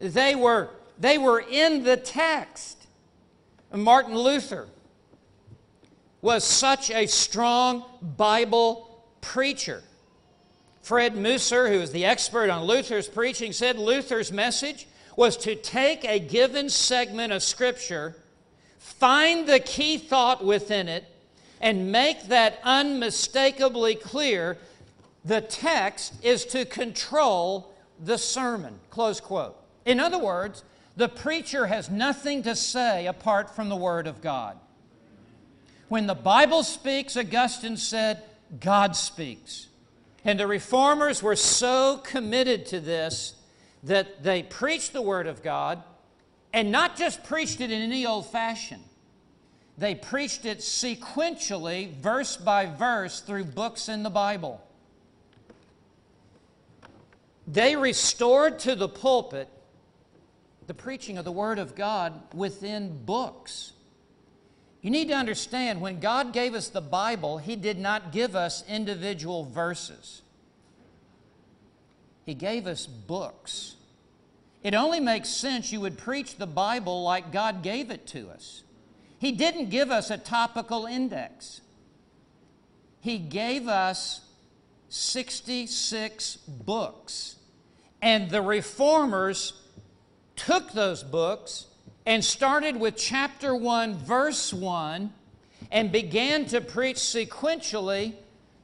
They 0.01 0.35
were, 0.35 0.71
they 0.99 1.19
were 1.19 1.41
in 1.41 1.85
the 1.85 1.97
text. 1.97 2.87
Martin 3.73 4.17
Luther 4.17 4.69
was 6.21 6.45
such 6.45 6.91
a 6.91 7.07
strong 7.07 7.85
Bible 8.03 9.05
preacher. 9.21 9.83
Fred 10.83 11.15
Meuser, 11.15 11.69
who 11.69 11.81
is 11.81 11.93
the 11.93 12.05
expert 12.05 12.51
on 12.51 12.65
Luther's 12.65 13.09
preaching, 13.09 13.53
said 13.53 13.79
Luther's 13.79 14.33
message 14.33 14.87
was 15.17 15.37
to 15.39 15.55
take 15.55 16.05
a 16.05 16.19
given 16.19 16.69
segment 16.69 17.33
of 17.33 17.43
Scripture 17.43 18.17
find 18.89 19.47
the 19.47 19.61
key 19.61 19.99
thought 19.99 20.45
within 20.45 20.89
it, 20.89 21.05
and 21.61 21.93
make 21.93 22.29
that 22.29 22.59
unmistakably 22.63 23.95
clear. 23.95 24.57
The 25.25 25.41
text 25.41 26.15
is 26.25 26.45
to 26.47 26.65
control 26.65 27.75
the 28.03 28.17
sermon. 28.17 28.79
Close 28.91 29.21
quote. 29.21 29.57
In 29.85 30.01
other 30.01 30.19
words, 30.19 30.65
the 30.97 31.09
preacher 31.09 31.67
has 31.67 31.91
nothing 31.91 32.43
to 32.45 32.55
say 32.55 33.07
apart 33.07 33.55
from 33.55 33.69
the 33.69 33.77
Word 33.77 34.07
of 34.07 34.21
God. 34.21 34.57
When 35.89 36.07
the 36.07 36.15
Bible 36.15 36.63
speaks, 36.63 37.17
Augustine 37.17 37.77
said, 37.77 38.23
God 38.61 38.95
speaks. 38.97 39.69
And 40.25 40.39
the 40.39 40.47
reformers 40.47 41.23
were 41.23 41.37
so 41.37 42.01
committed 42.05 42.67
to 42.67 42.81
this 42.81 43.35
that 43.85 44.23
they 44.23 44.43
preached 44.43 44.93
the 44.93 45.03
Word 45.03 45.27
of 45.27 45.43
God 45.43 45.83
and 46.53 46.73
not 46.73 46.97
just 46.97 47.25
preached 47.25 47.61
it 47.61 47.71
in 47.71 47.81
any 47.81 48.05
old 48.05 48.27
fashion. 48.27 48.81
They 49.79 49.95
preached 49.95 50.45
it 50.45 50.59
sequentially, 50.59 51.95
verse 51.95 52.37
by 52.37 52.67
verse, 52.67 53.21
through 53.21 53.45
books 53.45 53.89
in 53.89 54.03
the 54.03 54.11
Bible. 54.11 54.61
They 57.47 57.77
restored 57.77 58.59
to 58.61 58.75
the 58.75 58.89
pulpit 58.89 59.49
the 60.67 60.75
preaching 60.75 61.17
of 61.17 61.25
the 61.25 61.33
Word 61.33 61.59
of 61.59 61.75
God 61.75 62.21
within 62.35 63.05
books. 63.05 63.73
You 64.89 64.93
need 64.93 65.09
to 65.09 65.15
understand 65.15 65.83
when 65.83 66.01
God 66.01 66.33
gave 66.33 66.55
us 66.55 66.69
the 66.69 66.81
Bible, 66.81 67.37
He 67.37 67.57
did 67.57 67.79
not 67.79 68.11
give 68.11 68.35
us 68.35 68.65
individual 68.67 69.45
verses, 69.45 70.23
He 72.25 72.33
gave 72.33 72.67
us 72.67 72.87
books. 72.87 73.77
It 74.63 74.73
only 74.73 74.99
makes 74.99 75.29
sense 75.29 75.73
you 75.73 75.83
would 75.83 75.99
preach 75.99 76.37
the 76.37 76.47
Bible 76.47 77.03
like 77.03 77.33
God 77.33 77.63
gave 77.63 77.91
it 77.91 78.07
to 78.07 78.31
us. 78.31 78.63
He 79.19 79.31
didn't 79.31 79.69
give 79.69 79.91
us 79.91 80.11
a 80.11 80.17
topical 80.17 80.87
index, 80.87 81.61
He 83.03 83.19
gave 83.19 83.69
us 83.69 84.23
66 84.89 86.37
books. 86.47 87.37
And 88.01 88.31
the 88.31 88.41
reformers 88.41 89.53
took 90.35 90.73
those 90.73 91.03
books 91.03 91.67
and 92.09 92.25
started 92.25 92.75
with 92.75 92.97
chapter 92.97 93.55
1, 93.55 93.95
verse 93.99 94.51
1, 94.51 95.13
and 95.71 95.93
began 95.93 96.47
to 96.47 96.59
preach 96.59 96.97
sequentially 96.97 98.15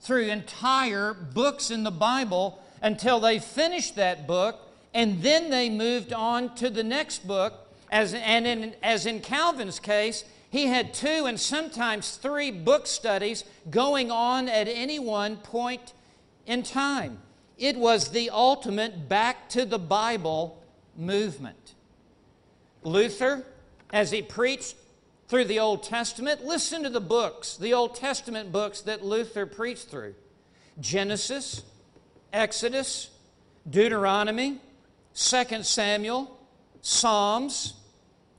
through 0.00 0.22
entire 0.22 1.12
books 1.12 1.70
in 1.70 1.82
the 1.82 1.90
Bible 1.90 2.58
until 2.80 3.20
they 3.20 3.38
finished 3.38 3.96
that 3.96 4.26
book 4.26 4.66
and 4.94 5.22
then 5.22 5.50
they 5.50 5.68
moved 5.68 6.10
on 6.14 6.54
to 6.54 6.70
the 6.70 6.82
next 6.82 7.28
book. 7.28 7.52
As, 7.92 8.14
and 8.14 8.46
in, 8.46 8.74
as 8.82 9.04
in 9.04 9.20
Calvin's 9.20 9.78
case, 9.78 10.24
he 10.48 10.68
had 10.68 10.94
two 10.94 11.26
and 11.26 11.38
sometimes 11.38 12.16
three 12.16 12.50
book 12.50 12.86
studies 12.86 13.44
going 13.68 14.10
on 14.10 14.48
at 14.48 14.68
any 14.68 14.98
one 14.98 15.36
point 15.36 15.92
in 16.46 16.62
time. 16.62 17.18
It 17.58 17.76
was 17.76 18.08
the 18.08 18.30
ultimate 18.30 19.06
back 19.06 19.50
to 19.50 19.66
the 19.66 19.78
Bible 19.78 20.64
movement. 20.96 21.73
Luther, 22.84 23.44
as 23.92 24.10
he 24.10 24.22
preached 24.22 24.76
through 25.28 25.46
the 25.46 25.58
Old 25.58 25.82
Testament, 25.82 26.44
listen 26.44 26.82
to 26.82 26.90
the 26.90 27.00
books, 27.00 27.56
the 27.56 27.72
Old 27.72 27.96
Testament 27.96 28.52
books 28.52 28.82
that 28.82 29.04
Luther 29.04 29.46
preached 29.46 29.88
through 29.88 30.14
Genesis, 30.80 31.62
Exodus, 32.32 33.10
Deuteronomy, 33.68 34.60
2 35.14 35.62
Samuel, 35.62 36.38
Psalms, 36.82 37.74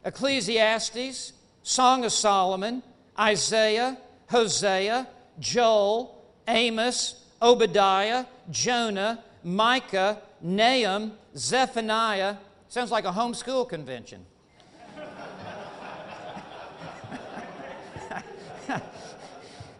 Ecclesiastes, 0.04 1.34
Song 1.64 2.06
of 2.06 2.12
Solomon, 2.12 2.84
Isaiah, 3.18 3.98
Hosea, 4.30 5.08
Joel, 5.40 6.24
Amos, 6.48 7.24
Obadiah, 7.42 8.26
Jonah, 8.52 9.24
Micah, 9.44 10.22
Nahum, 10.42 11.14
Zephaniah. 11.36 12.36
Sounds 12.70 12.92
like 12.92 13.06
a 13.06 13.12
homeschool 13.12 13.68
convention. 13.68 14.26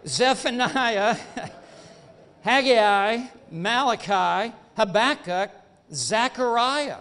Zephaniah, 0.08 1.18
Haggai, 2.42 3.26
Malachi, 3.52 4.54
Habakkuk, 4.78 5.52
Zechariah. 5.92 7.00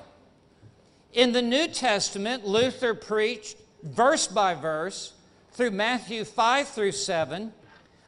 In 1.12 1.32
the 1.32 1.42
New 1.42 1.68
Testament, 1.68 2.46
Luther 2.46 2.94
preached 2.94 3.56
verse 3.82 4.26
by 4.26 4.54
verse 4.54 5.12
through 5.52 5.70
Matthew 5.70 6.24
5 6.24 6.68
through 6.68 6.92
7, 6.92 7.52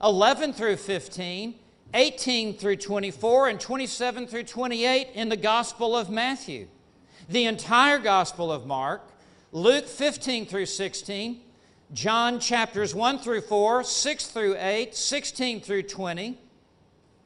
11 0.03 0.53
through 0.53 0.77
15, 0.77 1.55
18 1.95 2.55
through 2.55 2.77
24, 2.77 3.49
and 3.49 3.61
27 3.61 4.27
through 4.27 4.43
28 4.43 5.09
in 5.15 5.29
the 5.29 5.37
Gospel 5.37 5.97
of 5.97 6.11
Matthew. 6.11 6.67
The 7.29 7.45
entire 7.45 7.99
Gospel 7.99 8.51
of 8.51 8.67
Mark, 8.67 9.03
Luke 9.53 9.87
15 9.87 10.47
through 10.47 10.67
16, 10.67 11.41
John 11.93 12.41
chapters 12.41 12.95
1 12.95 13.19
through 13.21 13.43
4, 13.43 13.85
6 13.85 14.27
through 14.27 14.57
8, 14.59 14.95
16 14.95 15.61
through 15.61 15.83
20, 15.85 16.39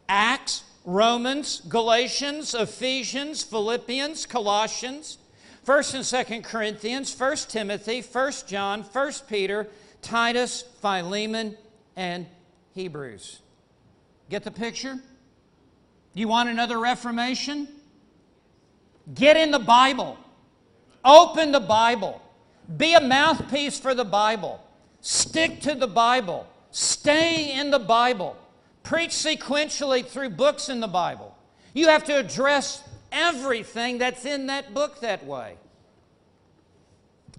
Acts, 0.08 0.64
Romans, 0.84 1.62
Galatians, 1.68 2.54
Ephesians, 2.54 3.42
Philippians, 3.42 4.26
Colossians, 4.26 5.18
1st 5.66 5.94
and 5.94 6.42
2nd 6.42 6.44
Corinthians, 6.44 7.14
1st 7.14 7.48
Timothy, 7.48 8.02
1st 8.02 8.46
John, 8.46 8.84
1st 8.84 9.28
Peter, 9.28 9.68
Titus, 10.02 10.64
Philemon, 10.80 11.56
and 11.96 12.26
Hebrews. 12.74 13.40
Get 14.30 14.44
the 14.44 14.50
picture? 14.50 14.98
You 16.14 16.28
want 16.28 16.48
another 16.48 16.78
reformation? 16.78 17.68
Get 19.14 19.36
in 19.36 19.50
the 19.50 19.58
Bible. 19.58 20.18
Open 21.04 21.52
the 21.52 21.60
Bible. 21.60 22.22
Be 22.76 22.94
a 22.94 23.00
mouthpiece 23.00 23.78
for 23.78 23.94
the 23.94 24.04
Bible. 24.04 24.64
Stick 25.00 25.60
to 25.62 25.74
the 25.74 25.86
Bible. 25.86 26.46
Stay 26.70 27.58
in 27.58 27.70
the 27.70 27.78
Bible. 27.78 28.36
Preach 28.82 29.10
sequentially 29.10 30.06
through 30.06 30.30
books 30.30 30.68
in 30.68 30.80
the 30.80 30.88
Bible. 30.88 31.36
You 31.74 31.88
have 31.88 32.04
to 32.04 32.16
address 32.16 32.82
everything 33.12 33.98
that's 33.98 34.24
in 34.24 34.46
that 34.46 34.74
book 34.74 35.00
that 35.00 35.24
way. 35.26 35.56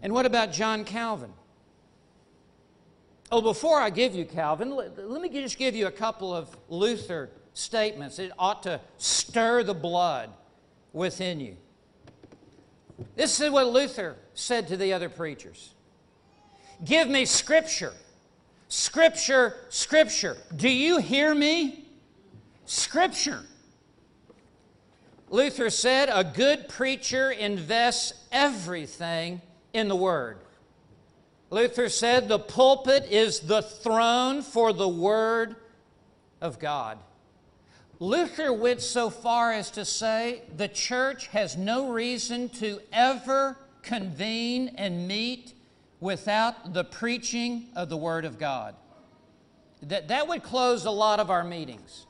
And 0.02 0.14
what 0.14 0.26
about 0.26 0.52
John 0.52 0.84
Calvin? 0.84 1.32
Oh, 3.32 3.42
before 3.42 3.80
I 3.80 3.90
give 3.90 4.14
you 4.14 4.26
Calvin, 4.26 4.72
let, 4.72 5.10
let 5.10 5.22
me 5.22 5.30
just 5.30 5.58
give 5.58 5.76
you 5.76 5.88
a 5.88 5.92
couple 5.92 6.36
of 6.36 6.56
Luther 6.68 7.30
statements. 7.54 8.20
It 8.20 8.32
ought 8.38 8.64
to 8.64 8.82
stir 8.98 9.64
the 9.64 9.74
blood 9.74 10.30
within 10.92 11.40
you. 11.40 11.56
This 13.16 13.40
is 13.40 13.50
what 13.50 13.68
Luther 13.68 14.18
said 14.34 14.68
to 14.68 14.78
the 14.78 14.94
other 14.94 15.10
preachers 15.10 15.74
Give 16.84 17.08
me 17.08 17.26
Scripture. 17.26 17.94
Scripture, 18.68 19.56
Scripture. 19.70 20.38
Do 20.56 20.70
you 20.70 20.98
hear 20.98 21.36
me? 21.36 21.86
Scripture. 22.66 23.44
Luther 25.30 25.70
said, 25.70 26.10
A 26.12 26.24
good 26.24 26.68
preacher 26.70 27.32
invests 27.32 28.14
everything 28.32 29.42
in 29.74 29.88
the 29.88 29.96
Word. 29.96 30.38
Luther 31.50 31.90
said, 31.90 32.28
The 32.28 32.40
pulpit 32.40 33.08
is 33.12 33.42
the 33.42 33.62
throne 33.62 34.42
for 34.42 34.74
the 34.74 34.88
Word 34.88 35.56
of 36.40 36.60
God. 36.60 36.98
Luther 38.00 38.52
went 38.52 38.82
so 38.82 39.10
far 39.10 39.52
as 39.52 39.70
to 39.72 39.86
say 39.86 40.42
the 40.58 40.68
church 40.68 41.28
has 41.28 41.56
no 41.56 41.92
reason 41.92 42.50
to 42.50 42.80
ever 42.92 43.58
convene 43.84 44.74
and 44.78 45.08
meet 45.08 45.54
without 46.00 46.74
the 46.74 46.84
preaching 46.84 47.68
of 47.76 47.90
the 47.90 47.98
Word 47.98 48.26
of 48.26 48.38
God. 48.40 48.76
That, 49.84 50.10
that 50.10 50.28
would 50.28 50.44
close 50.44 50.86
a 50.86 50.92
lot 50.92 51.20
of 51.20 51.30
our 51.30 51.44
meetings, 51.44 52.06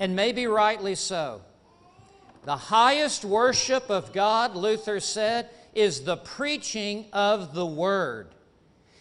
and 0.00 0.16
maybe 0.16 0.46
rightly 0.46 0.94
so. 0.94 1.42
The 2.44 2.56
highest 2.56 3.24
worship 3.24 3.90
of 3.90 4.12
God, 4.12 4.54
Luther 4.54 5.00
said, 5.00 5.48
is 5.74 6.02
the 6.02 6.16
preaching 6.16 7.06
of 7.12 7.54
the 7.54 7.66
Word. 7.66 8.28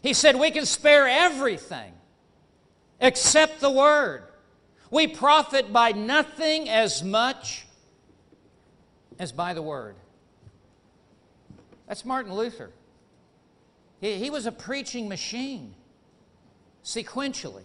He 0.01 0.13
said 0.13 0.35
we 0.35 0.51
can 0.51 0.65
spare 0.65 1.07
everything 1.07 1.93
except 2.99 3.59
the 3.59 3.69
Word. 3.71 4.23
We 4.89 5.07
profit 5.07 5.73
by 5.73 5.91
nothing 5.91 6.69
as 6.69 7.03
much 7.03 7.65
as 9.17 9.31
by 9.31 9.53
the 9.53 9.61
Word. 9.61 9.95
That's 11.87 12.05
Martin 12.05 12.33
Luther. 12.33 12.71
He, 13.99 14.15
he 14.15 14.29
was 14.29 14.45
a 14.45 14.51
preaching 14.51 15.07
machine 15.07 15.75
sequentially 16.83 17.63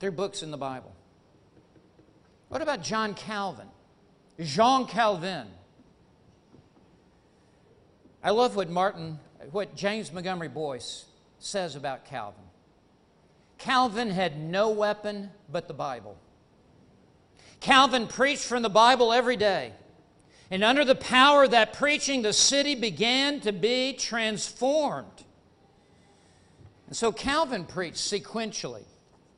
through 0.00 0.12
books 0.12 0.42
in 0.42 0.50
the 0.50 0.56
Bible. 0.56 0.92
What 2.48 2.62
about 2.62 2.82
John 2.82 3.14
Calvin? 3.14 3.68
Jean 4.40 4.86
Calvin. 4.86 5.46
I 8.22 8.30
love 8.30 8.56
what 8.56 8.68
Martin, 8.68 9.18
what 9.50 9.74
James 9.74 10.12
Montgomery 10.12 10.48
Boice 10.48 11.06
says 11.38 11.76
about 11.76 12.04
Calvin. 12.04 12.42
Calvin 13.58 14.10
had 14.10 14.38
no 14.38 14.70
weapon 14.70 15.30
but 15.50 15.68
the 15.68 15.74
Bible. 15.74 16.16
Calvin 17.60 18.06
preached 18.06 18.44
from 18.44 18.62
the 18.62 18.68
Bible 18.68 19.12
every 19.12 19.36
day. 19.36 19.72
And 20.50 20.62
under 20.62 20.84
the 20.84 20.94
power 20.94 21.44
of 21.44 21.50
that 21.50 21.72
preaching, 21.72 22.22
the 22.22 22.32
city 22.32 22.74
began 22.74 23.40
to 23.40 23.52
be 23.52 23.92
transformed. 23.94 25.24
And 26.86 26.96
so 26.96 27.10
Calvin 27.10 27.64
preached 27.64 27.96
sequentially 27.96 28.84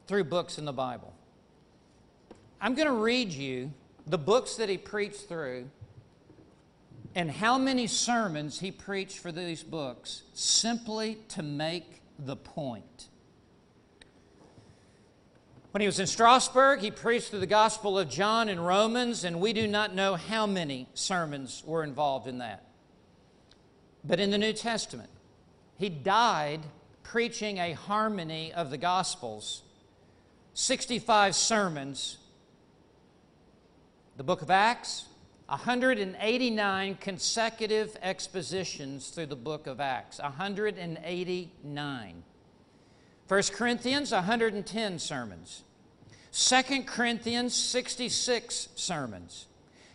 through 0.07 0.25
books 0.25 0.59
in 0.59 0.65
the 0.65 0.73
Bible. 0.73 1.15
I'm 2.61 2.75
going 2.75 2.89
to 2.89 2.95
read 2.95 3.33
you 3.33 3.73
the 4.07 4.19
books 4.19 4.57
that 4.57 4.69
he 4.69 4.77
preached 4.77 5.29
through 5.29 5.71
and 7.15 7.31
how 7.31 7.59
many 7.59 7.87
sermons 7.87 8.61
he 8.61 8.71
preached 8.71 9.19
for 9.19 9.33
these 9.33 9.63
books 9.63 10.23
simply 10.35 11.19
to 11.29 11.43
make 11.43 12.03
the 12.19 12.37
point. 12.37 13.08
When 15.79 15.83
he 15.83 15.87
was 15.87 16.01
in 16.01 16.09
Strasbourg, 16.09 16.81
he 16.81 16.91
preached 16.91 17.31
through 17.31 17.39
the 17.39 17.47
Gospel 17.47 18.01
of 18.01 18.09
John 18.09 18.49
and 18.49 18.66
Romans, 18.66 19.22
and 19.22 19.41
we 19.41 19.53
do 19.53 19.68
not 19.68 19.95
know 19.95 20.16
how 20.16 20.45
many 20.45 20.89
sermons 20.93 21.62
were 21.64 21.85
involved 21.85 22.26
in 22.26 22.39
that. 22.39 22.64
But 24.03 24.18
in 24.18 24.33
the 24.33 24.39
New 24.39 24.53
Testament, 24.53 25.09
he 25.76 25.89
died 25.89 26.62
preaching 27.05 27.59
a 27.59 27.74
harmony 27.74 28.53
of 28.53 28.70
the 28.70 28.76
Gospels, 28.76 29.62
65 30.53 31.37
sermons, 31.37 32.18
the 34.16 34.24
book 34.24 34.43
of 34.43 34.51
Acts, 34.51 35.07
189 35.47 36.97
consecutive 36.97 37.97
expositions 38.03 39.11
through 39.11 39.26
the 39.26 39.37
book 39.37 39.68
of 39.68 39.79
Acts. 39.79 40.18
189. 40.18 42.22
1 43.29 43.43
Corinthians, 43.53 44.11
110 44.11 44.99
sermons. 44.99 45.62
2 46.39 46.84
Corinthians, 46.84 47.53
66 47.53 48.68
sermons. 48.76 49.47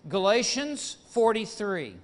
Galatians, 0.10 0.98
43. 1.12 1.96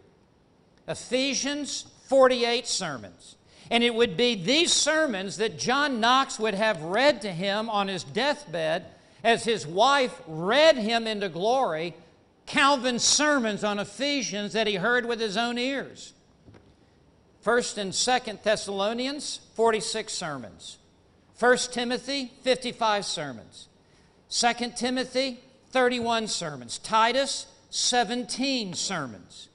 Ephesians, 0.88 1.86
48 2.08 2.66
sermons. 2.66 3.36
And 3.70 3.84
it 3.84 3.94
would 3.94 4.16
be 4.16 4.36
these 4.36 4.72
sermons 4.72 5.38
that 5.38 5.60
John 5.60 6.00
Knox 6.00 6.40
would 6.40 6.54
have 6.54 6.82
read 6.82 7.22
to 7.24 7.32
him 7.32 7.70
on 7.70 7.90
his 7.90 8.06
deathbed 8.06 8.86
as 9.26 9.44
his 9.44 9.68
wife 9.68 10.22
read 10.26 10.78
him 10.78 11.06
into 11.06 11.28
glory 11.28 11.94
Calvin's 12.46 13.04
sermons 13.04 13.64
on 13.64 13.78
Ephesians 13.78 14.54
that 14.54 14.68
he 14.68 14.76
heard 14.76 15.06
with 15.06 15.20
his 15.20 15.38
own 15.38 15.60
ears. 15.60 16.14
First 17.42 17.78
and 17.78 17.94
Second 17.94 18.40
Thessalonians, 18.42 19.42
46 19.54 20.12
sermons. 20.12 20.78
First 21.36 21.74
Timothy, 21.74 22.32
55 22.42 23.06
sermons. 23.06 23.69
2 24.30 24.54
Timothy, 24.76 25.40
31 25.72 26.28
sermons. 26.28 26.78
Titus, 26.80 27.48
17 27.70 28.74
sermons 28.74 29.50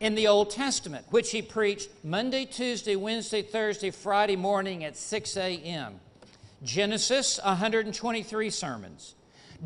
in 0.00 0.14
the 0.14 0.26
Old 0.26 0.50
Testament, 0.50 1.06
which 1.10 1.30
he 1.30 1.40
preached 1.40 1.88
Monday, 2.04 2.44
Tuesday, 2.44 2.96
Wednesday, 2.96 3.42
Thursday, 3.42 3.90
Friday 3.90 4.36
morning 4.36 4.84
at 4.84 4.96
6 4.96 5.36
a.m. 5.36 6.00
Genesis, 6.62 7.40
123 7.42 8.50
sermons. 8.50 9.14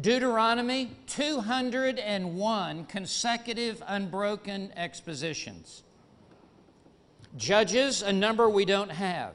Deuteronomy, 0.00 0.92
201 1.08 2.84
consecutive 2.84 3.82
unbroken 3.88 4.72
expositions. 4.76 5.82
Judges, 7.36 8.02
a 8.02 8.12
number 8.12 8.48
we 8.48 8.64
don't 8.64 8.90
have. 8.90 9.34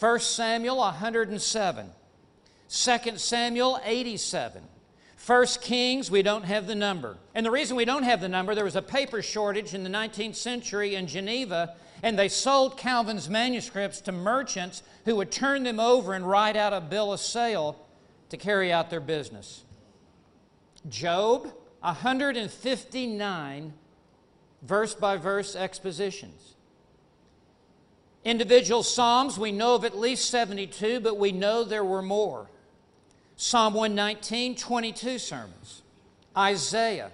1 0.00 0.18
Samuel 0.20 0.78
107, 0.78 1.90
2 2.70 3.16
Samuel 3.16 3.80
87. 3.84 4.62
1 5.26 5.46
Kings, 5.60 6.10
we 6.10 6.22
don't 6.22 6.44
have 6.44 6.66
the 6.66 6.74
number. 6.74 7.18
And 7.34 7.44
the 7.44 7.50
reason 7.50 7.76
we 7.76 7.84
don't 7.84 8.04
have 8.04 8.20
the 8.20 8.28
number, 8.28 8.54
there 8.54 8.64
was 8.64 8.76
a 8.76 8.82
paper 8.82 9.20
shortage 9.22 9.74
in 9.74 9.84
the 9.84 9.90
19th 9.90 10.36
century 10.36 10.94
in 10.94 11.06
Geneva, 11.06 11.74
and 12.02 12.18
they 12.18 12.28
sold 12.28 12.78
Calvin's 12.78 13.28
manuscripts 13.28 14.00
to 14.02 14.12
merchants 14.12 14.82
who 15.04 15.16
would 15.16 15.30
turn 15.30 15.64
them 15.64 15.78
over 15.78 16.14
and 16.14 16.26
write 16.26 16.56
out 16.56 16.72
a 16.72 16.80
bill 16.80 17.12
of 17.12 17.20
sale 17.20 17.76
to 18.30 18.36
carry 18.36 18.72
out 18.72 18.88
their 18.88 19.00
business. 19.00 19.64
Job, 20.88 21.52
159 21.80 23.72
verse 24.62 24.94
by 24.94 25.16
verse 25.16 25.56
expositions. 25.56 26.54
Individual 28.24 28.82
Psalms, 28.82 29.38
we 29.38 29.50
know 29.50 29.74
of 29.74 29.84
at 29.84 29.98
least 29.98 30.28
72, 30.28 31.00
but 31.00 31.16
we 31.16 31.32
know 31.32 31.64
there 31.64 31.84
were 31.84 32.02
more. 32.02 32.48
Psalm 33.42 33.72
119, 33.72 34.54
22 34.54 35.18
sermons. 35.18 35.80
Isaiah, 36.36 37.10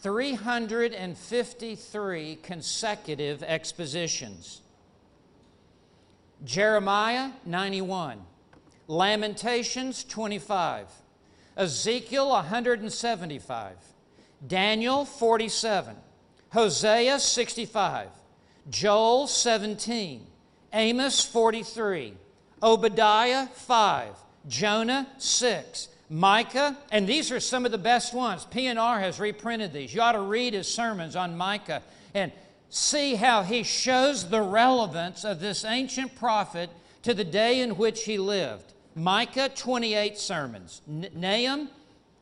353 0.00 2.38
consecutive 2.42 3.42
expositions. 3.42 4.62
Jeremiah, 6.42 7.32
91. 7.44 8.22
Lamentations, 8.88 10.04
25. 10.04 10.86
Ezekiel, 11.54 12.30
175. 12.30 13.76
Daniel, 14.46 15.04
47. 15.04 15.96
Hosea, 16.48 17.20
65. 17.20 18.08
Joel 18.70 19.26
17, 19.26 20.26
Amos 20.72 21.26
43, 21.26 22.14
Obadiah 22.62 23.48
5, 23.52 24.16
Jonah 24.48 25.06
6, 25.18 25.88
Micah, 26.08 26.76
and 26.90 27.06
these 27.06 27.30
are 27.30 27.40
some 27.40 27.64
of 27.64 27.72
the 27.72 27.78
best 27.78 28.14
ones. 28.14 28.44
P&R 28.44 29.00
has 29.00 29.20
reprinted 29.20 29.72
these. 29.72 29.94
You 29.94 30.00
ought 30.00 30.12
to 30.12 30.20
read 30.20 30.54
his 30.54 30.66
sermons 30.66 31.14
on 31.16 31.36
Micah 31.36 31.82
and 32.14 32.32
see 32.70 33.16
how 33.16 33.42
he 33.42 33.62
shows 33.62 34.28
the 34.28 34.40
relevance 34.40 35.24
of 35.24 35.40
this 35.40 35.64
ancient 35.64 36.14
prophet 36.16 36.70
to 37.02 37.14
the 37.14 37.24
day 37.24 37.60
in 37.60 37.76
which 37.76 38.04
he 38.04 38.18
lived. 38.18 38.72
Micah, 38.94 39.50
28 39.54 40.18
sermons. 40.18 40.82
Nahum, 40.86 41.68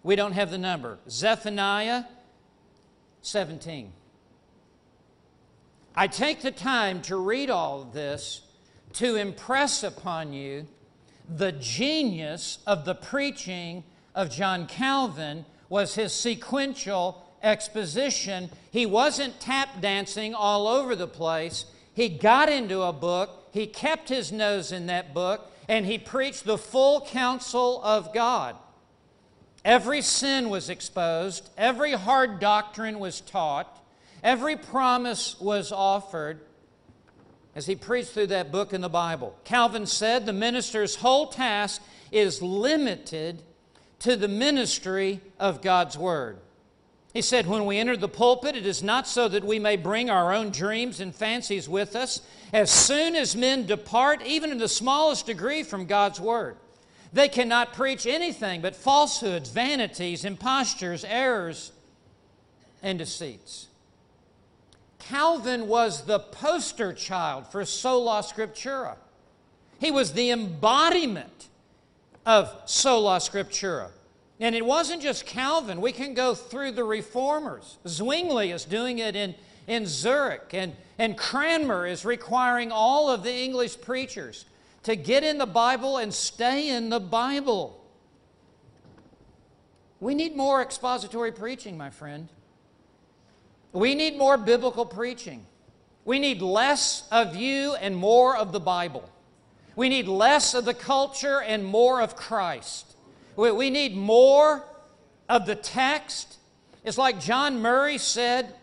we 0.03 0.16
don't 0.16 0.33
have 0.33 0.51
the 0.51 0.59
number. 0.59 0.99
Zephaniah, 1.09 2.05
17. 3.23 3.93
I 5.95 6.07
take 6.07 6.43
the 6.43 6.51
time 6.51 7.03
to 7.03 7.16
read 7.16 7.51
all 7.51 7.85
this 7.85 8.43
to 8.95 9.16
impress 9.16 9.83
upon 9.83 10.33
you 10.33 10.66
the 11.29 11.53
genius 11.53 12.59
of 12.66 12.85
the 12.85 12.95
preaching 12.95 13.85
of 14.14 14.31
John 14.31 14.66
Calvin 14.66 15.45
was 15.68 15.95
his 15.95 16.12
sequential 16.12 17.24
exposition. 17.43 18.51
He 18.70 18.87
wasn't 18.87 19.41
tap 19.41 19.81
dancing 19.81 20.35
all 20.35 20.66
over 20.66 20.97
the 20.97 21.07
place. 21.07 21.66
He 21.93 22.09
got 22.09 22.49
into 22.49 22.83
a 22.83 22.93
book, 22.93 23.49
he 23.53 23.66
kept 23.66 24.09
his 24.09 24.33
nose 24.33 24.72
in 24.72 24.87
that 24.87 25.12
book, 25.12 25.51
and 25.68 25.85
he 25.85 25.99
preached 25.99 26.45
the 26.45 26.59
full 26.59 27.03
counsel 27.03 27.83
of 27.83 28.14
God. 28.14 28.57
Every 29.64 30.01
sin 30.01 30.49
was 30.49 30.70
exposed, 30.70 31.51
every 31.59 31.93
hard 31.93 32.41
doctrine 32.41 32.99
was 32.99 33.20
taught, 33.20 33.85
every 34.22 34.57
promise 34.57 35.39
was 35.41 35.72
offered 35.72 36.41
as 37.59 37.67
he 37.67 37.75
preached 37.75 38.11
through 38.11 38.29
that 38.29 38.53
book 38.53 38.73
in 38.73 38.81
the 38.81 38.89
Bible. 38.89 39.37
Calvin 39.43 39.85
said 39.85 40.25
the 40.25 40.33
minister's 40.33 40.95
whole 40.95 41.27
task 41.27 41.83
is 42.13 42.41
limited 42.41 43.43
to 43.99 44.15
the 44.15 44.29
ministry 44.29 45.21
of 45.41 45.61
God's 45.61 45.99
Word. 45.99 46.39
He 47.13 47.21
said, 47.21 47.49
When 47.49 47.67
we 47.67 47.79
enter 47.79 47.97
the 47.97 48.09
pulpit, 48.09 48.55
it 48.55 48.65
is 48.65 48.81
not 48.81 49.09
so 49.09 49.27
that 49.27 49.43
we 49.43 49.59
may 49.59 49.75
bring 49.75 50.09
our 50.09 50.33
own 50.33 50.51
dreams 50.51 51.01
and 51.01 51.13
fancies 51.13 51.69
with 51.69 51.97
us. 51.97 52.21
As 52.53 52.71
soon 52.71 53.17
as 53.17 53.35
men 53.35 53.67
depart, 53.67 54.23
even 54.23 54.53
in 54.53 54.59
the 54.59 54.69
smallest 54.69 55.27
degree, 55.27 55.65
from 55.65 55.87
God's 55.87 56.21
Word, 56.21 56.59
they 57.13 57.29
cannot 57.29 57.73
preach 57.73 58.07
anything 58.07 58.61
but 58.61 58.77
falsehoods, 58.77 59.51
vanities, 59.51 60.25
impostures, 60.25 61.05
errors, 61.05 61.73
and 62.85 63.01
deceits. 63.01 63.67
Calvin 65.09 65.69
was 65.69 66.03
the 66.03 66.19
poster 66.19 66.93
child 66.93 67.47
for 67.47 67.65
sola 67.65 68.21
scriptura. 68.23 68.97
He 69.81 69.91
was 69.91 70.13
the 70.13 70.31
embodiment 70.31 71.49
of 72.27 72.55
sola 72.67 73.17
scriptura. 73.17 73.89
And 74.39 74.55
it 74.55 74.67
wasn't 74.67 75.01
just 75.01 75.25
Calvin. 75.25 75.81
We 75.81 75.93
can 75.93 76.13
go 76.13 76.35
through 76.35 76.73
the 76.73 76.85
reformers. 76.85 77.79
Zwingli 77.87 78.51
is 78.51 78.67
doing 78.67 78.99
it 78.99 79.17
in, 79.17 79.35
in 79.67 79.87
Zurich, 79.87 80.51
and, 80.53 80.77
and 80.99 81.17
Cranmer 81.17 81.87
is 81.87 82.05
requiring 82.05 82.71
all 82.71 83.11
of 83.11 83.23
the 83.23 83.35
English 83.35 83.81
preachers 83.81 84.45
to 84.83 84.95
get 84.95 85.25
in 85.25 85.39
the 85.39 85.47
Bible 85.47 85.97
and 85.97 86.13
stay 86.13 86.69
in 86.69 86.91
the 86.91 87.01
Bible. 87.01 87.83
We 90.01 90.15
need 90.15 90.37
more 90.37 90.61
expository 90.61 91.33
preaching, 91.33 91.79
my 91.79 91.89
friend. 91.89 92.29
We 93.73 93.95
need 93.95 94.16
more 94.16 94.37
biblical 94.37 94.87
preaching. 94.87 95.47
We 96.05 96.19
need 96.19 96.41
less 96.41 97.07
of 97.12 97.37
you 97.37 97.75
and 97.75 97.95
more 97.97 98.37
of 98.37 98.53
the 98.53 98.61
Bible. 98.61 99.09
We 99.77 99.89
need 99.89 100.09
less 100.09 100.55
of 100.55 100.64
the 100.64 100.75
culture 100.75 101.41
and 101.43 101.64
more 101.64 102.01
of 102.01 102.16
Christ. 102.16 102.97
We 103.37 103.71
need 103.71 103.95
more 103.95 104.64
of 105.29 105.47
the 105.47 105.55
text. 105.55 106.39
It's 106.83 106.99
like 106.99 107.21
John 107.21 107.61
Murray 107.61 107.99
said 107.99 108.55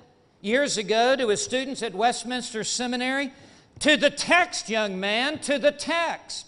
years 0.41 0.78
ago 0.78 1.16
to 1.16 1.30
his 1.30 1.43
students 1.43 1.84
at 1.84 1.93
Westminster 1.93 2.64
Seminary 2.64 3.32
to 3.80 3.95
the 3.97 4.10
text, 4.10 4.70
young 4.70 4.99
man, 4.99 5.39
to 5.39 5.60
the 5.60 5.72
text. 5.72 6.47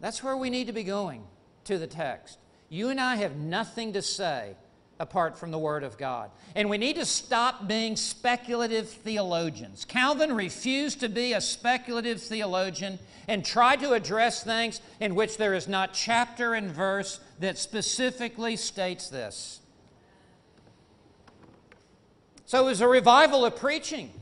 That's 0.00 0.22
where 0.22 0.36
we 0.36 0.50
need 0.50 0.66
to 0.66 0.72
be 0.72 0.84
going, 0.84 1.22
to 1.64 1.78
the 1.78 1.86
text. 1.86 2.38
You 2.68 2.88
and 2.90 3.00
I 3.00 3.16
have 3.16 3.36
nothing 3.36 3.92
to 3.92 4.02
say 4.02 4.56
apart 5.00 5.36
from 5.36 5.50
the 5.50 5.58
Word 5.58 5.82
of 5.82 5.98
God. 5.98 6.30
And 6.54 6.70
we 6.70 6.78
need 6.78 6.96
to 6.96 7.04
stop 7.04 7.66
being 7.66 7.96
speculative 7.96 8.88
theologians. 8.88 9.84
Calvin 9.84 10.34
refused 10.34 11.00
to 11.00 11.08
be 11.08 11.32
a 11.32 11.40
speculative 11.40 12.22
theologian 12.22 12.98
and 13.26 13.44
tried 13.44 13.80
to 13.80 13.92
address 13.92 14.44
things 14.44 14.80
in 15.00 15.14
which 15.14 15.36
there 15.36 15.54
is 15.54 15.66
not 15.66 15.94
chapter 15.94 16.54
and 16.54 16.70
verse 16.70 17.20
that 17.40 17.58
specifically 17.58 18.56
states 18.56 19.08
this. 19.08 19.60
So 22.46 22.60
it 22.62 22.64
was 22.66 22.80
a 22.80 22.88
revival 22.88 23.44
of 23.44 23.56
preaching. 23.56 24.12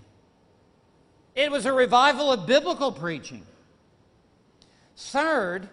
It 1.35 1.51
was 1.51 1.67
a 1.67 1.73
revival 1.73 2.33
of 2.33 2.47
biblical 2.47 2.93
preaching. 2.93 3.45
Third, 4.97 5.69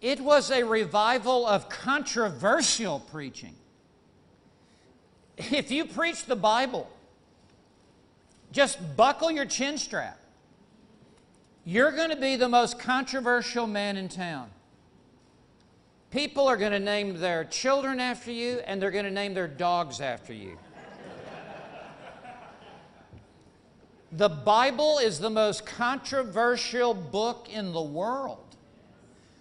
it 0.00 0.20
was 0.20 0.50
a 0.50 0.62
revival 0.62 1.46
of 1.46 1.68
controversial 1.68 3.00
preaching. 3.00 3.54
If 5.36 5.70
you 5.70 5.84
preach 5.84 6.24
the 6.24 6.36
Bible, 6.36 6.90
just 8.52 8.96
buckle 8.96 9.30
your 9.30 9.44
chin 9.44 9.76
strap. 9.78 10.18
You're 11.64 11.92
going 11.92 12.10
to 12.10 12.16
be 12.16 12.36
the 12.36 12.48
most 12.48 12.78
controversial 12.78 13.66
man 13.66 13.96
in 13.96 14.08
town. 14.08 14.50
People 16.10 16.46
are 16.46 16.56
going 16.56 16.72
to 16.72 16.80
name 16.80 17.18
their 17.18 17.44
children 17.44 18.00
after 18.00 18.30
you, 18.30 18.60
and 18.66 18.80
they're 18.80 18.90
going 18.90 19.04
to 19.04 19.10
name 19.10 19.34
their 19.34 19.48
dogs 19.48 20.00
after 20.00 20.32
you. 20.32 20.56
The 24.12 24.28
Bible 24.28 24.98
is 24.98 25.18
the 25.18 25.28
most 25.28 25.66
controversial 25.66 26.94
book 26.94 27.48
in 27.52 27.72
the 27.72 27.82
world. 27.82 28.56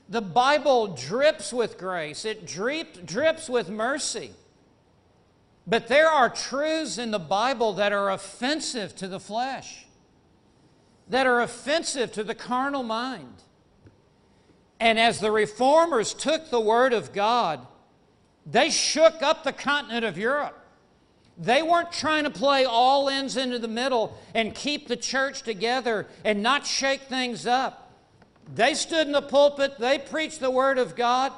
The 0.10 0.22
Bible 0.22 0.88
drips 0.88 1.54
with 1.54 1.78
grace, 1.78 2.26
it 2.26 2.46
drip, 2.46 3.06
drips 3.06 3.50
with 3.50 3.70
mercy. 3.70 4.32
But 5.68 5.88
there 5.88 6.10
are 6.10 6.30
truths 6.30 6.98
in 6.98 7.12
the 7.12 7.20
Bible 7.20 7.74
that 7.74 7.92
are 7.92 8.12
offensive 8.12 8.96
to 8.98 9.08
the 9.08 9.20
flesh, 9.20 9.86
that 11.10 11.26
are 11.26 11.42
offensive 11.42 12.12
to 12.14 12.24
the 12.24 12.36
carnal 12.36 12.84
mind. 12.84 13.44
And 14.80 15.00
as 15.00 15.20
the 15.20 15.32
reformers 15.32 16.14
took 16.14 16.50
the 16.50 16.60
Word 16.60 16.94
of 16.94 17.14
God, 17.14 17.66
they 18.46 18.70
shook 18.70 19.24
up 19.24 19.44
the 19.44 19.54
continent 19.54 20.06
of 20.06 20.18
Europe. 20.18 20.62
They 21.38 21.64
weren't 21.64 21.92
trying 21.92 22.24
to 22.26 22.30
play 22.30 22.66
all 22.66 23.10
ends 23.10 23.36
into 23.36 23.60
the 23.60 23.68
middle 23.68 24.18
and 24.34 24.54
keep 24.54 24.88
the 24.88 24.96
church 24.96 25.42
together 25.42 26.08
and 26.24 26.44
not 26.44 26.66
shake 26.66 27.02
things 27.02 27.46
up. 27.48 27.92
They 28.54 28.76
stood 28.76 29.08
in 29.08 29.14
the 29.14 29.22
pulpit, 29.22 29.80
they 29.80 29.98
preached 29.98 30.40
the 30.40 30.52
Word 30.52 30.78
of 30.78 30.96
God, 30.96 31.34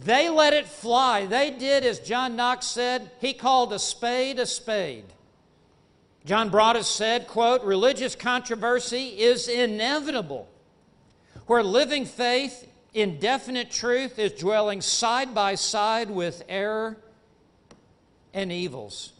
they 0.00 0.28
let 0.28 0.52
it 0.52 0.66
fly. 0.66 1.26
They 1.26 1.50
did 1.50 1.84
as 1.84 2.00
John 2.00 2.36
Knox 2.36 2.66
said, 2.66 3.10
he 3.20 3.34
called 3.34 3.72
a 3.72 3.78
spade 3.78 4.38
a 4.38 4.46
spade. 4.46 5.04
John 6.24 6.50
Broadus 6.50 6.88
said, 6.88 7.26
quote, 7.26 7.62
religious 7.64 8.14
controversy 8.14 9.08
is 9.08 9.48
inevitable. 9.48 10.48
Where 11.46 11.62
living 11.62 12.06
faith 12.06 12.68
in 12.94 13.18
definite 13.18 13.70
truth 13.70 14.18
is 14.18 14.32
dwelling 14.32 14.80
side 14.80 15.34
by 15.34 15.56
side 15.56 16.10
with 16.10 16.42
error 16.48 16.96
and 18.32 18.52
evils. 18.52 19.12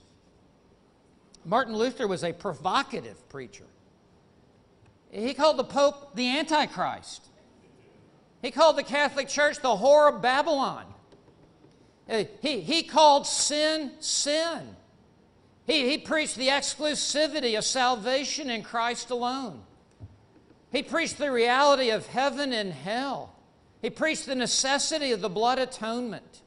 Martin 1.45 1.75
Luther 1.75 2.07
was 2.07 2.23
a 2.23 2.33
provocative 2.33 3.29
preacher. 3.29 3.65
He 5.11 5.35
called 5.35 5.57
the 5.57 5.65
Pope 5.65 6.15
the 6.15 6.39
Antichrist. 6.39 7.29
He 8.43 8.51
called 8.51 8.77
the 8.77 8.83
Catholic 8.83 9.29
Church 9.29 9.59
the 9.61 9.69
whore 9.69 10.13
of 10.13 10.21
Babylon. 10.21 10.85
Uh, 12.11 12.25
he, 12.41 12.61
he 12.61 12.83
called 12.83 13.27
sin, 13.27 13.93
sin. 14.01 14.77
He, 15.65 15.89
he 15.89 15.99
preached 15.99 16.37
the 16.37 16.49
exclusivity 16.49 17.57
of 17.57 17.65
salvation 17.65 18.51
in 18.51 18.65
Christ 18.65 19.11
alone. 19.11 19.63
He 20.73 20.83
preached 20.83 21.19
the 21.19 21.31
reality 21.31 21.91
of 21.91 22.07
heaven 22.07 22.53
and 22.53 22.73
hell. 22.73 23.35
He 23.81 23.91
preached 23.91 24.27
the 24.27 24.35
necessity 24.35 25.13
of 25.13 25.21
the 25.21 25.29
blood 25.29 25.59
atonement. 25.59 26.43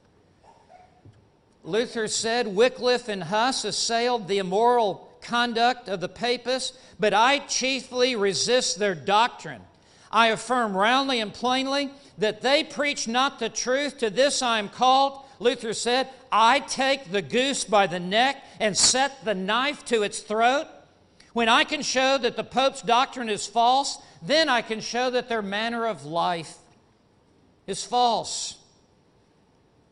Luther 1.63 2.07
said 2.07 2.47
Wycliffe 2.47 3.07
and 3.07 3.23
Huss 3.23 3.63
assailed 3.63 4.27
the 4.27 4.39
immoral 4.39 5.09
conduct 5.21 5.87
of 5.87 6.01
the 6.01 6.09
papists, 6.09 6.77
but 6.99 7.13
I 7.13 7.39
chiefly 7.39 8.15
resist 8.15 8.77
their 8.77 8.95
doctrine. 8.95 9.61
I 10.15 10.27
affirm 10.27 10.77
roundly 10.77 11.19
and 11.19 11.33
plainly 11.33 11.91
that 12.19 12.41
they 12.41 12.63
preach 12.63 13.05
not 13.05 13.37
the 13.37 13.49
truth. 13.49 13.97
To 13.97 14.09
this 14.09 14.41
I 14.41 14.59
am 14.59 14.69
called. 14.69 15.25
Luther 15.39 15.73
said, 15.73 16.07
I 16.31 16.61
take 16.61 17.11
the 17.11 17.21
goose 17.21 17.65
by 17.65 17.85
the 17.85 17.99
neck 17.99 18.41
and 18.61 18.77
set 18.77 19.25
the 19.25 19.35
knife 19.35 19.83
to 19.85 20.03
its 20.03 20.21
throat. 20.21 20.67
When 21.33 21.49
I 21.49 21.65
can 21.65 21.81
show 21.81 22.17
that 22.17 22.37
the 22.37 22.45
Pope's 22.45 22.81
doctrine 22.81 23.27
is 23.27 23.45
false, 23.45 23.97
then 24.21 24.47
I 24.47 24.61
can 24.61 24.79
show 24.79 25.09
that 25.09 25.27
their 25.27 25.41
manner 25.41 25.85
of 25.85 26.05
life 26.05 26.59
is 27.67 27.83
false. 27.83 28.55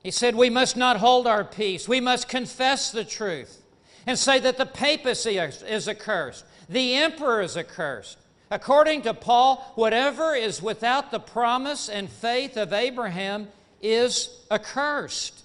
He 0.03 0.11
said, 0.11 0.35
We 0.35 0.49
must 0.49 0.77
not 0.77 0.95
hold 0.95 1.27
our 1.27 1.43
peace. 1.43 1.85
We 1.89 1.99
must 1.99 2.29
confess 2.29 2.93
the 2.93 3.03
truth 3.03 3.61
and 4.07 4.17
say 4.17 4.39
that 4.39 4.55
the 4.55 4.65
papacy 4.65 5.37
is 5.37 5.89
accursed, 5.89 6.45
the 6.69 6.95
emperor 6.95 7.41
is 7.41 7.57
accursed. 7.57 8.19
According 8.53 9.01
to 9.01 9.15
Paul, 9.15 9.55
whatever 9.73 10.35
is 10.35 10.61
without 10.61 11.09
the 11.09 11.19
promise 11.19 11.89
and 11.89 12.07
faith 12.07 12.55
of 12.55 12.71
Abraham 12.71 13.47
is 13.81 14.29
accursed. 14.51 15.43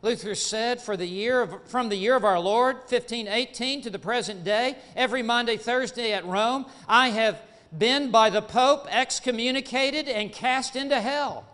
Luther 0.00 0.34
said, 0.34 0.80
For 0.80 0.96
the 0.96 1.06
year 1.06 1.42
of, 1.42 1.68
from 1.68 1.90
the 1.90 1.96
year 1.96 2.16
of 2.16 2.24
our 2.24 2.40
Lord, 2.40 2.76
1518, 2.76 3.82
to 3.82 3.90
the 3.90 3.98
present 3.98 4.42
day, 4.42 4.76
every 4.96 5.22
Monday, 5.22 5.58
Thursday 5.58 6.14
at 6.14 6.24
Rome, 6.24 6.64
I 6.88 7.10
have 7.10 7.42
been 7.76 8.10
by 8.10 8.30
the 8.30 8.40
Pope 8.40 8.86
excommunicated 8.88 10.08
and 10.08 10.32
cast 10.32 10.76
into 10.76 10.98
hell. 10.98 11.44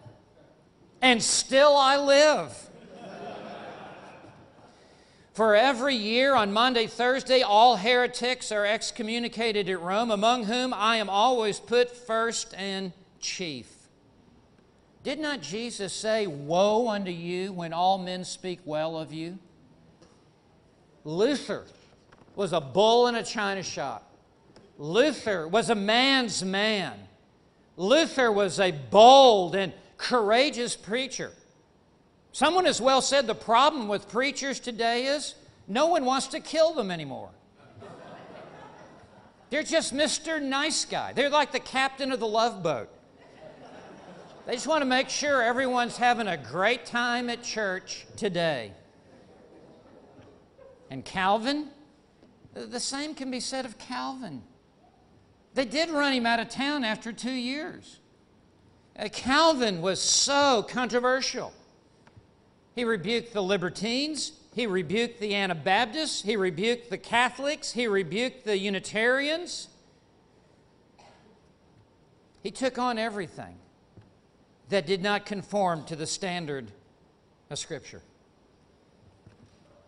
And 1.00 1.20
still 1.20 1.76
I 1.76 1.96
live. 1.96 2.70
For 5.32 5.56
every 5.56 5.94
year 5.96 6.34
on 6.34 6.52
Monday, 6.52 6.86
Thursday, 6.86 7.40
all 7.40 7.76
heretics 7.76 8.52
are 8.52 8.66
excommunicated 8.66 9.68
at 9.70 9.80
Rome, 9.80 10.10
among 10.10 10.44
whom 10.44 10.74
I 10.74 10.96
am 10.96 11.08
always 11.08 11.58
put 11.58 11.96
first 11.96 12.52
and 12.54 12.92
chief. 13.18 13.72
Did 15.02 15.18
not 15.18 15.40
Jesus 15.40 15.94
say, 15.94 16.26
Woe 16.26 16.88
unto 16.88 17.10
you 17.10 17.52
when 17.52 17.72
all 17.72 17.96
men 17.96 18.24
speak 18.24 18.60
well 18.66 18.96
of 18.96 19.12
you? 19.12 19.38
Luther 21.04 21.64
was 22.36 22.52
a 22.52 22.60
bull 22.60 23.06
in 23.06 23.14
a 23.14 23.24
china 23.24 23.62
shop. 23.62 24.10
Luther 24.78 25.48
was 25.48 25.70
a 25.70 25.74
man's 25.74 26.44
man. 26.44 26.92
Luther 27.78 28.30
was 28.30 28.60
a 28.60 28.70
bold 28.70 29.54
and 29.54 29.72
courageous 29.96 30.76
preacher. 30.76 31.32
Someone 32.32 32.64
has 32.64 32.80
well 32.80 33.02
said 33.02 33.26
the 33.26 33.34
problem 33.34 33.88
with 33.88 34.08
preachers 34.08 34.58
today 34.58 35.04
is 35.06 35.34
no 35.68 35.86
one 35.86 36.06
wants 36.06 36.28
to 36.28 36.40
kill 36.40 36.72
them 36.72 36.90
anymore. 36.90 37.28
They're 39.50 39.62
just 39.62 39.94
Mr. 39.94 40.40
Nice 40.40 40.86
Guy. 40.86 41.12
They're 41.12 41.28
like 41.28 41.52
the 41.52 41.60
captain 41.60 42.10
of 42.10 42.20
the 42.20 42.26
love 42.26 42.62
boat. 42.62 42.88
They 44.46 44.54
just 44.54 44.66
want 44.66 44.80
to 44.80 44.86
make 44.86 45.10
sure 45.10 45.42
everyone's 45.42 45.98
having 45.98 46.26
a 46.26 46.38
great 46.38 46.86
time 46.86 47.28
at 47.28 47.42
church 47.42 48.06
today. 48.16 48.72
And 50.90 51.04
Calvin, 51.04 51.68
the 52.54 52.80
same 52.80 53.14
can 53.14 53.30
be 53.30 53.40
said 53.40 53.66
of 53.66 53.78
Calvin. 53.78 54.42
They 55.54 55.66
did 55.66 55.90
run 55.90 56.14
him 56.14 56.24
out 56.24 56.40
of 56.40 56.48
town 56.48 56.82
after 56.82 57.12
two 57.12 57.30
years. 57.30 58.00
Uh, 58.98 59.08
Calvin 59.12 59.82
was 59.82 60.00
so 60.00 60.64
controversial. 60.68 61.52
He 62.74 62.84
rebuked 62.84 63.32
the 63.32 63.42
libertines, 63.42 64.32
he 64.54 64.66
rebuked 64.66 65.20
the 65.20 65.34
Anabaptists, 65.34 66.22
he 66.22 66.36
rebuked 66.36 66.90
the 66.90 66.98
Catholics, 66.98 67.72
he 67.72 67.86
rebuked 67.86 68.44
the 68.44 68.56
Unitarians. 68.56 69.68
He 72.42 72.50
took 72.50 72.78
on 72.78 72.98
everything 72.98 73.56
that 74.68 74.86
did 74.86 75.02
not 75.02 75.26
conform 75.26 75.84
to 75.84 75.96
the 75.96 76.06
standard 76.06 76.72
of 77.50 77.58
Scripture. 77.58 78.02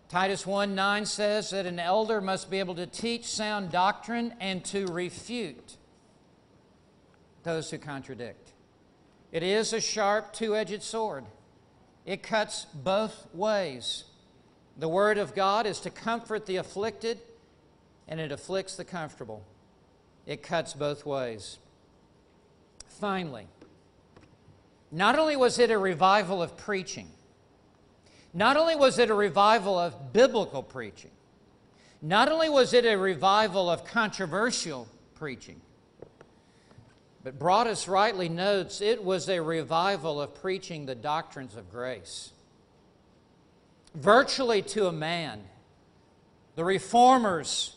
Titus 0.08 0.46
1 0.46 0.74
9 0.74 1.06
says 1.06 1.50
that 1.50 1.66
an 1.66 1.80
elder 1.80 2.20
must 2.20 2.50
be 2.50 2.58
able 2.58 2.74
to 2.76 2.86
teach 2.86 3.24
sound 3.24 3.72
doctrine 3.72 4.34
and 4.38 4.64
to 4.66 4.86
refute 4.86 5.76
those 7.42 7.70
who 7.70 7.78
contradict. 7.78 8.52
It 9.32 9.42
is 9.42 9.72
a 9.72 9.80
sharp 9.80 10.32
two 10.32 10.54
edged 10.54 10.82
sword, 10.82 11.24
it 12.04 12.22
cuts 12.22 12.66
both 12.74 13.26
ways. 13.32 14.04
The 14.76 14.88
Word 14.88 15.18
of 15.18 15.34
God 15.34 15.66
is 15.66 15.80
to 15.80 15.90
comfort 15.90 16.46
the 16.46 16.56
afflicted, 16.56 17.20
and 18.08 18.20
it 18.20 18.32
afflicts 18.32 18.76
the 18.76 18.84
comfortable. 18.84 19.44
It 20.26 20.42
cuts 20.42 20.74
both 20.74 21.06
ways. 21.06 21.58
Finally, 22.88 23.46
not 24.90 25.18
only 25.18 25.36
was 25.36 25.58
it 25.58 25.70
a 25.70 25.78
revival 25.78 26.42
of 26.42 26.56
preaching, 26.56 27.08
not 28.32 28.56
only 28.56 28.76
was 28.76 28.98
it 28.98 29.10
a 29.10 29.14
revival 29.14 29.78
of 29.78 30.12
biblical 30.12 30.62
preaching, 30.62 31.10
not 32.02 32.30
only 32.30 32.48
was 32.48 32.74
it 32.74 32.84
a 32.84 32.96
revival 32.96 33.70
of 33.70 33.84
controversial 33.84 34.88
preaching, 35.14 35.60
but 37.24 37.38
Broadus 37.38 37.88
rightly 37.88 38.28
notes 38.28 38.80
it 38.80 39.02
was 39.02 39.28
a 39.28 39.40
revival 39.40 40.20
of 40.20 40.34
preaching 40.34 40.86
the 40.86 40.94
doctrines 40.94 41.56
of 41.56 41.70
grace. 41.70 42.30
Virtually 43.94 44.62
to 44.62 44.86
a 44.86 44.92
man, 44.92 45.40
the 46.54 46.64
reformers 46.64 47.74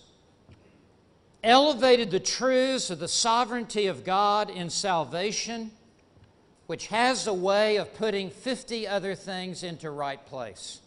elevated 1.44 2.12
the 2.12 2.20
truths 2.20 2.90
of 2.90 3.00
the 3.00 3.08
sovereignty 3.08 3.88
of 3.88 4.04
God 4.04 4.50
in 4.50 4.70
salvation 4.70 5.72
which 6.68 6.88
has 6.88 7.28
a 7.28 7.34
way 7.34 7.78
of 7.78 7.94
putting 7.96 8.30
50 8.30 8.88
other 8.88 9.16
things 9.16 9.64
into 9.64 9.90
right 9.90 10.24
place. 10.26 10.82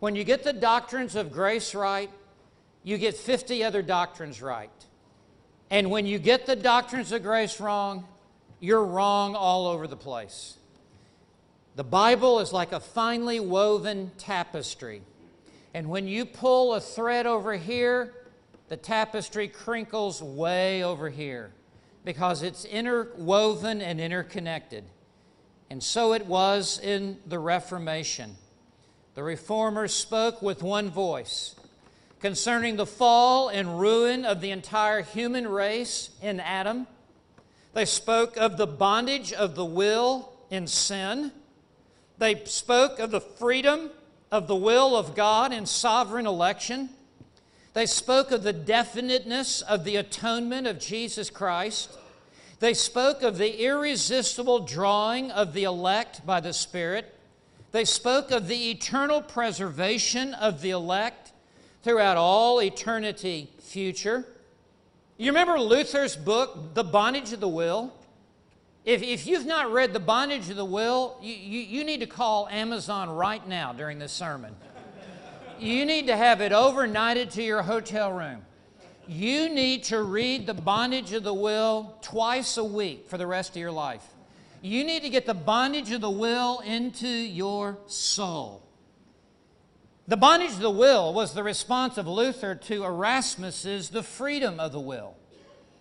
When 0.00 0.16
you 0.16 0.24
get 0.24 0.42
the 0.42 0.52
doctrines 0.52 1.14
of 1.14 1.30
grace 1.30 1.74
right, 1.74 2.10
you 2.82 2.96
get 2.96 3.14
50 3.14 3.62
other 3.62 3.82
doctrines 3.82 4.40
right. 4.40 4.70
And 5.70 5.90
when 5.90 6.06
you 6.06 6.18
get 6.18 6.46
the 6.46 6.56
doctrines 6.56 7.12
of 7.12 7.22
grace 7.22 7.60
wrong, 7.60 8.06
you're 8.60 8.84
wrong 8.84 9.34
all 9.34 9.66
over 9.66 9.86
the 9.86 9.96
place. 9.96 10.56
The 11.76 11.84
Bible 11.84 12.40
is 12.40 12.52
like 12.52 12.72
a 12.72 12.80
finely 12.80 13.38
woven 13.38 14.10
tapestry. 14.18 15.02
And 15.74 15.88
when 15.88 16.08
you 16.08 16.24
pull 16.24 16.74
a 16.74 16.80
thread 16.80 17.26
over 17.26 17.54
here, 17.54 18.14
the 18.68 18.76
tapestry 18.76 19.48
crinkles 19.48 20.22
way 20.22 20.82
over 20.82 21.08
here 21.08 21.52
because 22.04 22.42
it's 22.42 22.64
interwoven 22.64 23.80
and 23.80 24.00
interconnected. 24.00 24.84
And 25.70 25.82
so 25.82 26.14
it 26.14 26.26
was 26.26 26.80
in 26.80 27.18
the 27.26 27.38
Reformation. 27.38 28.36
The 29.14 29.22
Reformers 29.22 29.92
spoke 29.92 30.40
with 30.40 30.62
one 30.62 30.90
voice 30.90 31.54
concerning 32.20 32.76
the 32.76 32.86
fall 32.86 33.48
and 33.48 33.78
ruin 33.78 34.24
of 34.24 34.40
the 34.40 34.50
entire 34.50 35.02
human 35.02 35.46
race 35.46 36.10
in 36.20 36.40
Adam. 36.40 36.86
They 37.74 37.84
spoke 37.84 38.36
of 38.36 38.56
the 38.56 38.66
bondage 38.66 39.32
of 39.32 39.54
the 39.54 39.64
will 39.64 40.32
in 40.50 40.66
sin. 40.66 41.32
They 42.18 42.44
spoke 42.44 42.98
of 42.98 43.10
the 43.10 43.20
freedom 43.20 43.90
of 44.32 44.48
the 44.48 44.56
will 44.56 44.96
of 44.96 45.14
God 45.14 45.52
in 45.52 45.66
sovereign 45.66 46.26
election. 46.26 46.90
They 47.74 47.86
spoke 47.86 48.32
of 48.32 48.42
the 48.42 48.52
definiteness 48.52 49.62
of 49.62 49.84
the 49.84 49.96
atonement 49.96 50.66
of 50.66 50.80
Jesus 50.80 51.30
Christ. 51.30 51.96
They 52.58 52.74
spoke 52.74 53.22
of 53.22 53.38
the 53.38 53.62
irresistible 53.64 54.60
drawing 54.60 55.30
of 55.30 55.52
the 55.52 55.62
elect 55.62 56.26
by 56.26 56.40
the 56.40 56.52
Spirit. 56.52 57.14
They 57.70 57.84
spoke 57.84 58.32
of 58.32 58.48
the 58.48 58.70
eternal 58.70 59.22
preservation 59.22 60.34
of 60.34 60.60
the 60.62 60.70
elect 60.70 61.27
throughout 61.82 62.16
all 62.16 62.62
eternity 62.62 63.50
future. 63.60 64.26
You 65.16 65.32
remember 65.32 65.58
Luther's 65.58 66.16
book, 66.16 66.74
The 66.74 66.84
Bondage 66.84 67.32
of 67.32 67.40
the 67.40 67.48
Will? 67.48 67.92
If, 68.84 69.02
if 69.02 69.26
you've 69.26 69.46
not 69.46 69.72
read 69.72 69.92
The 69.92 70.00
Bondage 70.00 70.48
of 70.50 70.56
the 70.56 70.64
Will, 70.64 71.18
you, 71.20 71.34
you, 71.34 71.60
you 71.60 71.84
need 71.84 72.00
to 72.00 72.06
call 72.06 72.48
Amazon 72.48 73.10
right 73.10 73.46
now 73.46 73.72
during 73.72 73.98
this 73.98 74.12
sermon. 74.12 74.54
you 75.58 75.84
need 75.84 76.06
to 76.06 76.16
have 76.16 76.40
it 76.40 76.52
overnighted 76.52 77.32
to 77.32 77.42
your 77.42 77.62
hotel 77.62 78.12
room 78.12 78.42
you 79.08 79.48
need 79.48 79.84
to 79.84 80.02
read 80.02 80.46
the 80.46 80.54
bondage 80.54 81.14
of 81.14 81.22
the 81.24 81.32
will 81.32 81.96
twice 82.02 82.58
a 82.58 82.64
week 82.64 83.08
for 83.08 83.16
the 83.16 83.26
rest 83.26 83.50
of 83.50 83.56
your 83.56 83.72
life. 83.72 84.06
You 84.60 84.84
need 84.84 85.02
to 85.02 85.08
get 85.08 85.24
the 85.24 85.34
bondage 85.34 85.90
of 85.92 86.02
the 86.02 86.10
will 86.10 86.60
into 86.60 87.08
your 87.08 87.78
soul. 87.86 88.62
The 90.08 90.16
bondage 90.16 90.52
of 90.52 90.60
the 90.60 90.70
will 90.70 91.12
was 91.12 91.34
the 91.34 91.42
response 91.42 91.98
of 91.98 92.08
Luther 92.08 92.54
to 92.54 92.84
Erasmus's 92.84 93.90
The 93.90 94.02
Freedom 94.02 94.58
of 94.58 94.72
the 94.72 94.80
Will. 94.80 95.14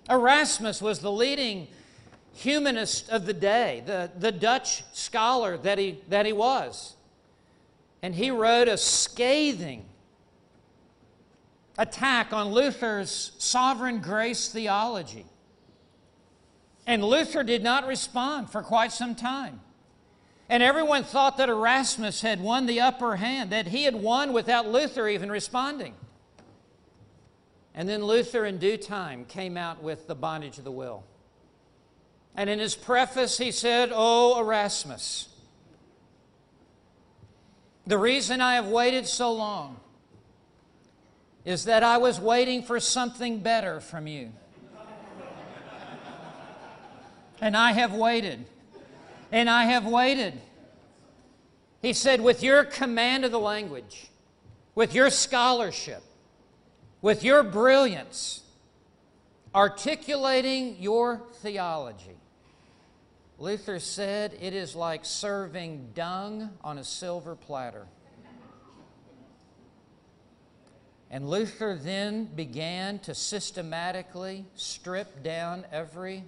Erasmus 0.10 0.82
was 0.82 1.00
the 1.00 1.12
leading 1.12 1.70
humanist 2.34 3.10
of 3.10 3.26
the 3.26 3.34
day, 3.34 3.84
the, 3.86 4.12
the 4.20 4.34
Dutch 4.34 4.84
scholar 4.94 5.58
that 5.60 5.78
he, 5.78 6.02
that 6.10 6.26
he 6.26 6.34
was. 6.34 6.98
And 8.02 8.14
he 8.14 8.30
wrote 8.30 8.68
a 8.68 8.78
scathing 8.78 9.86
attack 11.78 12.34
on 12.34 12.50
Luther's 12.52 13.32
sovereign 13.38 14.02
grace 14.02 14.50
theology. 14.50 15.26
And 16.86 17.02
Luther 17.02 17.44
did 17.44 17.64
not 17.64 17.88
respond 17.88 18.50
for 18.50 18.62
quite 18.62 18.92
some 18.92 19.16
time. 19.16 19.62
And 20.50 20.64
everyone 20.64 21.04
thought 21.04 21.38
that 21.38 21.50
Erasmus 21.50 22.22
had 22.22 22.40
won 22.40 22.66
the 22.66 22.80
upper 22.80 23.18
hand, 23.18 23.50
that 23.50 23.68
he 23.68 23.84
had 23.84 23.96
won 23.96 24.32
without 24.32 24.68
Luther 24.68 25.08
even 25.08 25.30
responding. 25.30 25.94
And 27.76 27.88
then 27.88 28.04
Luther, 28.04 28.46
in 28.46 28.58
due 28.58 28.78
time, 28.78 29.26
came 29.26 29.58
out 29.58 29.84
with 29.84 30.08
the 30.08 30.16
bondage 30.16 30.58
of 30.58 30.64
the 30.64 30.72
will. 30.72 31.04
And 32.36 32.50
in 32.50 32.60
his 32.60 32.76
preface, 32.76 33.38
he 33.38 33.52
said, 33.52 33.92
Oh, 33.94 34.40
Erasmus, 34.40 35.28
the 37.86 37.98
reason 37.98 38.42
I 38.42 38.56
have 38.56 38.68
waited 38.68 39.08
so 39.08 39.34
long 39.34 39.80
is 41.46 41.66
that 41.66 41.84
I 41.84 41.98
was 41.98 42.20
waiting 42.20 42.64
for 42.64 42.80
something 42.80 43.40
better 43.40 43.80
from 43.80 44.08
you. 44.08 44.32
And 47.40 47.56
I 47.56 47.74
have 47.74 47.94
waited. 47.94 48.46
And 49.32 49.50
I 49.50 49.66
have 49.66 49.86
waited. 49.86 50.40
He 51.82 51.94
said, 51.94 52.22
with 52.22 52.42
your 52.44 52.64
command 52.64 53.26
of 53.26 53.32
the 53.32 53.40
language, 53.40 54.10
with 54.74 54.94
your 54.96 55.10
scholarship, 55.10 56.02
with 57.02 57.24
your 57.24 57.44
brilliance, 57.44 58.44
articulating 59.54 60.78
your 60.80 61.22
theology. 61.42 62.18
Luther 63.40 63.80
said 63.80 64.36
it 64.42 64.54
is 64.54 64.76
like 64.76 65.06
serving 65.06 65.90
dung 65.94 66.50
on 66.64 66.78
a 66.78 66.84
silver 66.84 67.36
platter. 67.36 67.86
And 71.10 71.30
Luther 71.30 71.80
then 71.82 72.26
began 72.26 73.00
to 73.00 73.16
systematically 73.16 74.46
strip 74.56 75.24
down 75.24 75.66
every 75.72 76.26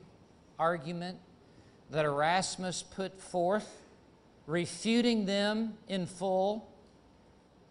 argument 0.57 1.17
that 1.91 2.05
Erasmus 2.05 2.83
put 2.83 3.19
forth, 3.19 3.81
refuting 4.47 5.25
them 5.25 5.73
in 5.87 6.05
full. 6.05 6.69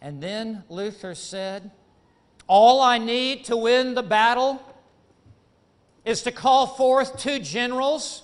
And 0.00 0.22
then 0.22 0.64
Luther 0.68 1.14
said, 1.14 1.70
All 2.46 2.80
I 2.80 2.98
need 2.98 3.44
to 3.44 3.56
win 3.56 3.94
the 3.94 4.02
battle 4.02 4.62
is 6.04 6.22
to 6.22 6.32
call 6.32 6.66
forth 6.66 7.18
two 7.18 7.38
generals 7.38 8.22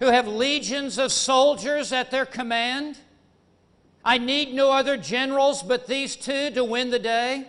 who 0.00 0.06
have 0.06 0.28
legions 0.28 0.98
of 0.98 1.12
soldiers 1.12 1.92
at 1.92 2.10
their 2.10 2.26
command 2.26 2.98
I 4.08 4.16
need 4.16 4.54
no 4.54 4.72
other 4.72 4.96
generals 4.96 5.62
but 5.62 5.86
these 5.86 6.16
two 6.16 6.50
to 6.52 6.64
win 6.64 6.90
the 6.90 6.98
day. 6.98 7.46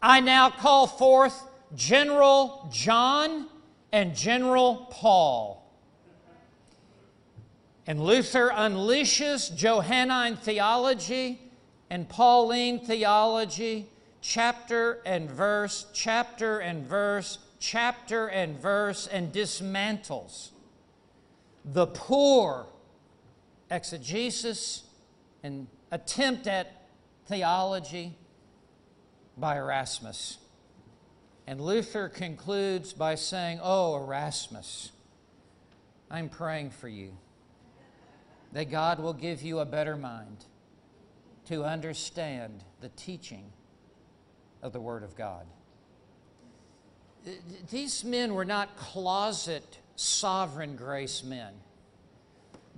I 0.00 0.20
now 0.20 0.48
call 0.48 0.86
forth 0.86 1.48
General 1.74 2.68
John 2.72 3.48
and 3.90 4.14
General 4.14 4.86
Paul. 4.92 5.63
And 7.86 8.00
Luther 8.00 8.50
unleashes 8.50 9.54
Johannine 9.54 10.36
theology 10.36 11.40
and 11.90 12.08
Pauline 12.08 12.80
theology, 12.80 13.86
chapter 14.22 15.02
and 15.04 15.30
verse, 15.30 15.86
chapter 15.92 16.60
and 16.60 16.86
verse, 16.86 17.38
chapter 17.60 18.28
and 18.28 18.58
verse, 18.58 19.06
and 19.06 19.32
dismantles 19.32 20.50
the 21.64 21.86
poor 21.86 22.66
exegesis 23.70 24.84
and 25.42 25.66
attempt 25.90 26.46
at 26.46 26.88
theology 27.26 28.14
by 29.36 29.56
Erasmus. 29.56 30.38
And 31.46 31.60
Luther 31.60 32.08
concludes 32.08 32.92
by 32.92 33.14
saying, 33.14 33.60
Oh, 33.62 33.96
Erasmus, 33.96 34.92
I'm 36.10 36.28
praying 36.28 36.70
for 36.70 36.88
you 36.88 37.16
that 38.54 38.70
God 38.70 39.00
will 39.00 39.12
give 39.12 39.42
you 39.42 39.58
a 39.58 39.64
better 39.66 39.96
mind 39.96 40.46
to 41.46 41.64
understand 41.64 42.64
the 42.80 42.88
teaching 42.90 43.52
of 44.62 44.72
the 44.72 44.80
Word 44.80 45.02
of 45.02 45.14
God. 45.14 45.44
These 47.70 48.04
men 48.04 48.32
were 48.34 48.44
not 48.44 48.76
closet 48.76 49.78
sovereign 49.96 50.76
grace 50.76 51.22
men. 51.22 51.52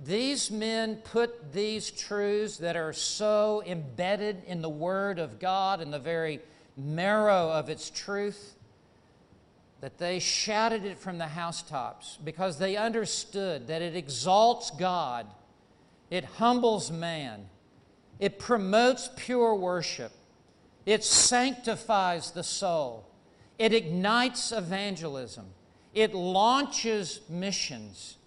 These 0.03 0.51
men 0.51 0.97
put 0.97 1.53
these 1.53 1.89
truths 1.89 2.57
that 2.57 2.75
are 2.75 2.93
so 2.93 3.63
embedded 3.65 4.43
in 4.45 4.61
the 4.61 4.69
Word 4.69 5.19
of 5.19 5.39
God 5.39 5.81
and 5.81 5.93
the 5.93 5.99
very 5.99 6.39
marrow 6.75 7.49
of 7.49 7.69
its 7.69 7.89
truth 7.89 8.55
that 9.81 9.97
they 9.97 10.19
shouted 10.19 10.85
it 10.85 10.97
from 10.97 11.17
the 11.17 11.27
housetops 11.27 12.17
because 12.23 12.57
they 12.57 12.75
understood 12.75 13.67
that 13.67 13.81
it 13.81 13.95
exalts 13.95 14.71
God, 14.71 15.27
it 16.09 16.23
humbles 16.23 16.91
man, 16.91 17.49
it 18.19 18.39
promotes 18.39 19.09
pure 19.15 19.55
worship, 19.55 20.11
it 20.85 21.03
sanctifies 21.03 22.31
the 22.31 22.43
soul, 22.43 23.05
it 23.57 23.73
ignites 23.73 24.51
evangelism, 24.51 25.45
it 25.93 26.13
launches 26.13 27.21
missions. 27.29 28.17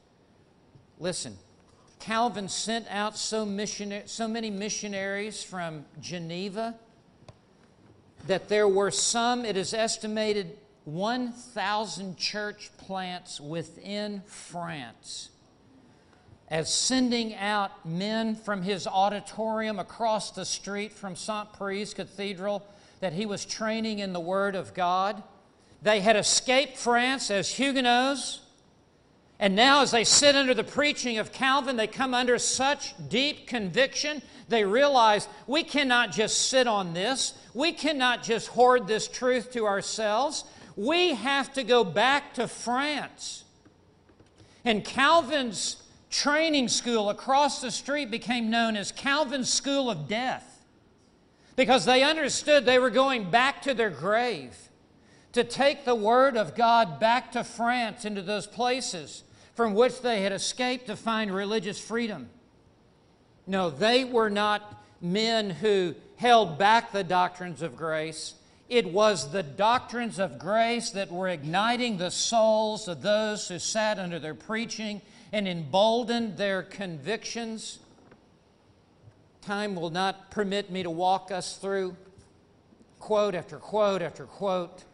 Listen, 0.98 1.36
Calvin 2.00 2.48
sent 2.48 2.86
out 2.90 3.16
so, 3.16 3.46
so 4.06 4.28
many 4.28 4.50
missionaries 4.50 5.42
from 5.42 5.84
Geneva 6.00 6.74
that 8.26 8.48
there 8.48 8.68
were 8.68 8.90
some, 8.90 9.44
it 9.44 9.56
is 9.56 9.72
estimated, 9.72 10.58
1,000 10.84 12.16
church 12.16 12.70
plants 12.78 13.40
within 13.40 14.22
France. 14.26 15.30
As 16.50 16.72
sending 16.72 17.34
out 17.36 17.86
men 17.86 18.34
from 18.34 18.62
his 18.62 18.86
auditorium 18.86 19.78
across 19.78 20.32
the 20.32 20.44
street 20.44 20.92
from. 20.92 21.14
St. 21.14 21.48
Pierre 21.56 21.86
Cathedral 21.86 22.66
that 23.00 23.12
he 23.12 23.24
was 23.24 23.44
training 23.44 24.00
in 24.00 24.12
the 24.12 24.20
Word 24.20 24.54
of 24.54 24.74
God. 24.74 25.22
They 25.82 26.00
had 26.00 26.16
escaped 26.16 26.76
France 26.76 27.30
as 27.30 27.50
Huguenots 27.50 28.40
and 29.40 29.56
now, 29.56 29.80
as 29.80 29.90
they 29.90 30.04
sit 30.04 30.36
under 30.36 30.52
the 30.52 30.62
preaching 30.62 31.16
of 31.16 31.32
Calvin, 31.32 31.76
they 31.76 31.86
come 31.86 32.12
under 32.12 32.38
such 32.38 32.92
deep 33.08 33.46
conviction, 33.46 34.20
they 34.50 34.66
realize 34.66 35.28
we 35.46 35.64
cannot 35.64 36.12
just 36.12 36.50
sit 36.50 36.66
on 36.66 36.92
this. 36.92 37.32
We 37.54 37.72
cannot 37.72 38.22
just 38.22 38.48
hoard 38.48 38.86
this 38.86 39.08
truth 39.08 39.50
to 39.52 39.64
ourselves. 39.64 40.44
We 40.76 41.14
have 41.14 41.54
to 41.54 41.64
go 41.64 41.84
back 41.84 42.34
to 42.34 42.46
France. 42.48 43.44
And 44.62 44.84
Calvin's 44.84 45.79
training 46.10 46.68
school 46.68 47.08
across 47.08 47.60
the 47.60 47.70
street 47.70 48.10
became 48.10 48.50
known 48.50 48.76
as 48.76 48.92
Calvin's 48.92 49.50
School 49.50 49.88
of 49.88 50.08
Death 50.08 50.64
because 51.56 51.84
they 51.84 52.02
understood 52.02 52.64
they 52.64 52.78
were 52.78 52.90
going 52.90 53.30
back 53.30 53.62
to 53.62 53.74
their 53.74 53.90
grave 53.90 54.56
to 55.32 55.44
take 55.44 55.84
the 55.84 55.94
Word 55.94 56.36
of 56.36 56.56
God 56.56 56.98
back 56.98 57.32
to 57.32 57.44
France 57.44 58.04
into 58.04 58.22
those 58.22 58.46
places 58.46 59.22
from 59.54 59.74
which 59.74 60.00
they 60.00 60.22
had 60.22 60.32
escaped 60.32 60.86
to 60.86 60.96
find 60.96 61.32
religious 61.32 61.80
freedom. 61.80 62.28
No, 63.46 63.70
they 63.70 64.04
were 64.04 64.30
not 64.30 64.82
men 65.00 65.50
who 65.50 65.94
held 66.16 66.58
back 66.58 66.92
the 66.92 67.04
doctrines 67.04 67.62
of 67.62 67.76
grace. 67.76 68.34
It 68.68 68.92
was 68.92 69.32
the 69.32 69.42
doctrines 69.42 70.18
of 70.18 70.38
grace 70.38 70.90
that 70.90 71.10
were 71.10 71.28
igniting 71.28 71.96
the 71.96 72.10
souls 72.10 72.88
of 72.88 73.02
those 73.02 73.48
who 73.48 73.58
sat 73.58 73.98
under 73.98 74.18
their 74.18 74.34
preaching 74.34 75.00
and 75.32 75.46
emboldened 75.46 76.36
their 76.36 76.62
convictions. 76.62 77.78
Time 79.42 79.74
will 79.74 79.90
not 79.90 80.30
permit 80.30 80.70
me 80.70 80.82
to 80.82 80.90
walk 80.90 81.30
us 81.30 81.56
through 81.56 81.96
quote 82.98 83.34
after 83.34 83.58
quote 83.58 84.02
after 84.02 84.24
quote, 84.24 84.84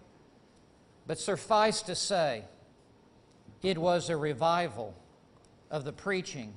but 1.06 1.18
suffice 1.18 1.82
to 1.82 1.94
say, 1.94 2.44
it 3.62 3.78
was 3.78 4.08
a 4.08 4.16
revival 4.16 4.94
of 5.70 5.84
the 5.84 5.92
preaching 5.92 6.54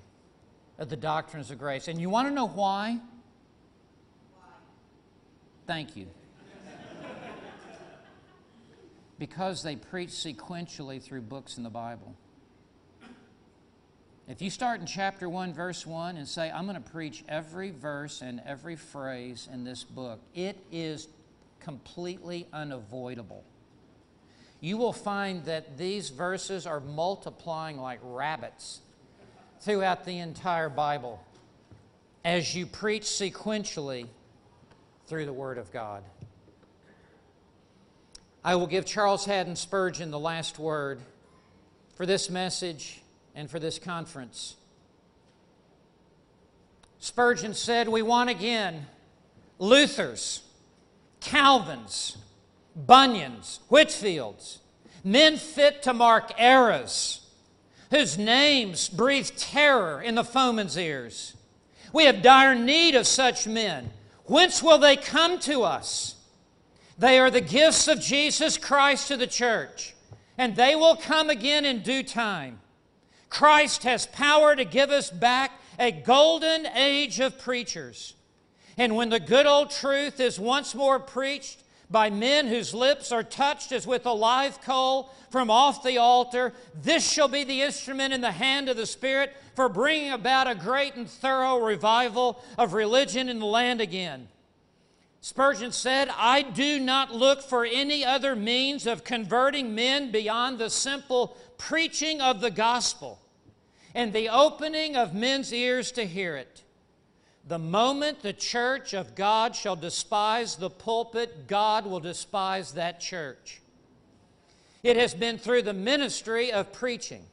of 0.77 0.89
the 0.89 0.95
doctrines 0.95 1.51
of 1.51 1.57
grace. 1.57 1.87
And 1.87 1.99
you 1.99 2.09
want 2.09 2.27
to 2.27 2.33
know 2.33 2.47
why? 2.47 2.99
why? 4.35 4.47
Thank 5.65 5.95
you. 5.95 6.07
because 9.17 9.63
they 9.63 9.75
preach 9.75 10.09
sequentially 10.09 11.01
through 11.01 11.21
books 11.21 11.57
in 11.57 11.63
the 11.63 11.69
Bible. 11.69 12.15
If 14.29 14.41
you 14.41 14.49
start 14.49 14.79
in 14.79 14.85
chapter 14.85 15.27
1, 15.27 15.53
verse 15.53 15.85
1, 15.85 16.15
and 16.15 16.27
say, 16.27 16.49
I'm 16.49 16.65
going 16.65 16.81
to 16.81 16.89
preach 16.89 17.25
every 17.27 17.71
verse 17.71 18.21
and 18.21 18.41
every 18.45 18.77
phrase 18.77 19.49
in 19.51 19.65
this 19.65 19.83
book, 19.83 20.21
it 20.33 20.57
is 20.71 21.09
completely 21.59 22.47
unavoidable 22.53 23.43
you 24.61 24.77
will 24.77 24.93
find 24.93 25.45
that 25.45 25.77
these 25.77 26.09
verses 26.09 26.67
are 26.67 26.79
multiplying 26.79 27.77
like 27.77 27.99
rabbits 28.03 28.81
throughout 29.61 30.05
the 30.05 30.19
entire 30.19 30.69
Bible 30.69 31.23
as 32.25 32.53
you 32.55 32.65
preach 32.65 33.03
sequentially 33.03 34.07
through 35.07 35.25
the 35.25 35.33
Word 35.33 35.57
of 35.57 35.71
God. 35.71 36.03
I 38.43 38.55
will 38.55 38.67
give 38.67 38.85
Charles 38.85 39.25
Haddon 39.25 39.55
Spurgeon 39.55 40.11
the 40.11 40.19
last 40.19 40.59
word 40.59 40.99
for 41.95 42.05
this 42.05 42.29
message 42.29 43.01
and 43.39 43.49
for 43.49 43.57
this 43.57 43.79
conference. 43.79 44.57
Spurgeon 46.99 47.53
said, 47.53 47.87
We 47.87 48.01
want 48.01 48.29
again 48.29 48.85
Luther's, 49.59 50.41
Calvin's, 51.21 52.17
Bunyans, 52.77 53.59
Whitefields, 53.71 54.57
men 55.05 55.37
fit 55.37 55.81
to 55.83 55.93
mark 55.93 56.37
eras, 56.37 57.29
whose 57.91 58.17
names 58.17 58.89
breathe 58.89 59.29
terror 59.37 60.01
in 60.01 60.15
the 60.15 60.25
foeman's 60.25 60.77
ears. 60.77 61.37
We 61.93 62.03
have 62.05 62.21
dire 62.21 62.55
need 62.55 62.93
of 62.93 63.07
such 63.07 63.47
men. 63.47 63.91
Whence 64.25 64.61
will 64.61 64.79
they 64.79 64.97
come 64.97 65.39
to 65.39 65.63
us? 65.63 66.15
They 66.97 67.17
are 67.17 67.31
the 67.31 67.39
gifts 67.39 67.87
of 67.87 68.01
Jesus 68.01 68.57
Christ 68.57 69.07
to 69.07 69.15
the 69.15 69.27
church, 69.27 69.95
and 70.37 70.57
they 70.57 70.75
will 70.75 70.97
come 70.97 71.29
again 71.29 71.63
in 71.63 71.83
due 71.83 72.03
time. 72.03 72.59
Christ 73.29 73.83
has 73.83 74.05
power 74.07 74.55
to 74.55 74.65
give 74.65 74.89
us 74.89 75.09
back 75.09 75.51
a 75.77 75.91
golden 75.91 76.65
age 76.67 77.19
of 77.19 77.39
preachers. 77.39 78.13
And 78.77 78.95
when 78.95 79.09
the 79.09 79.19
good 79.19 79.45
old 79.45 79.71
truth 79.71 80.19
is 80.19 80.39
once 80.39 80.73
more 80.73 80.99
preached, 80.99 81.63
by 81.89 82.09
men 82.09 82.47
whose 82.47 82.73
lips 82.73 83.11
are 83.11 83.23
touched 83.23 83.71
as 83.71 83.87
with 83.87 84.05
a 84.05 84.11
live 84.11 84.61
coal 84.61 85.11
from 85.31 85.49
off 85.49 85.83
the 85.83 85.97
altar. 85.97 86.53
This 86.81 87.09
shall 87.09 87.27
be 87.27 87.43
the 87.43 87.61
instrument 87.61 88.13
in 88.13 88.21
the 88.21 88.31
hand 88.31 88.69
of 88.69 88.77
the 88.77 88.85
Spirit 88.85 89.35
for 89.55 89.69
bringing 89.69 90.11
about 90.11 90.49
a 90.49 90.55
great 90.55 90.95
and 90.95 91.09
thorough 91.09 91.57
revival 91.57 92.41
of 92.57 92.73
religion 92.73 93.27
in 93.29 93.39
the 93.39 93.45
land 93.45 93.81
again. 93.81 94.27
Spurgeon 95.21 95.71
said, 95.71 96.09
I 96.15 96.41
do 96.41 96.79
not 96.79 97.13
look 97.13 97.41
for 97.41 97.65
any 97.65 98.05
other 98.05 98.35
means 98.35 98.87
of 98.87 99.03
converting 99.03 99.75
men 99.75 100.11
beyond 100.11 100.57
the 100.57 100.69
simple 100.69 101.35
preaching 101.57 102.21
of 102.21 102.39
the 102.39 102.51
gospel 102.51 103.19
and 103.93 104.13
the 104.13 104.29
opening 104.29 104.95
of 104.95 105.13
men's 105.13 105.51
ears 105.51 105.91
to 105.93 106.05
hear 106.05 106.37
it. 106.37 106.63
The 107.47 107.59
moment 107.59 108.21
the 108.21 108.33
church 108.33 108.93
of 108.93 109.15
God 109.15 109.55
shall 109.55 109.75
despise 109.75 110.55
the 110.55 110.69
pulpit, 110.69 111.47
God 111.47 111.85
will 111.85 111.99
despise 111.99 112.73
that 112.73 112.99
church. 112.99 113.61
It 114.83 114.95
has 114.95 115.13
been 115.13 115.37
through 115.37 115.63
the 115.63 115.73
ministry 115.73 116.51
of 116.51 116.71
preaching 116.71 117.25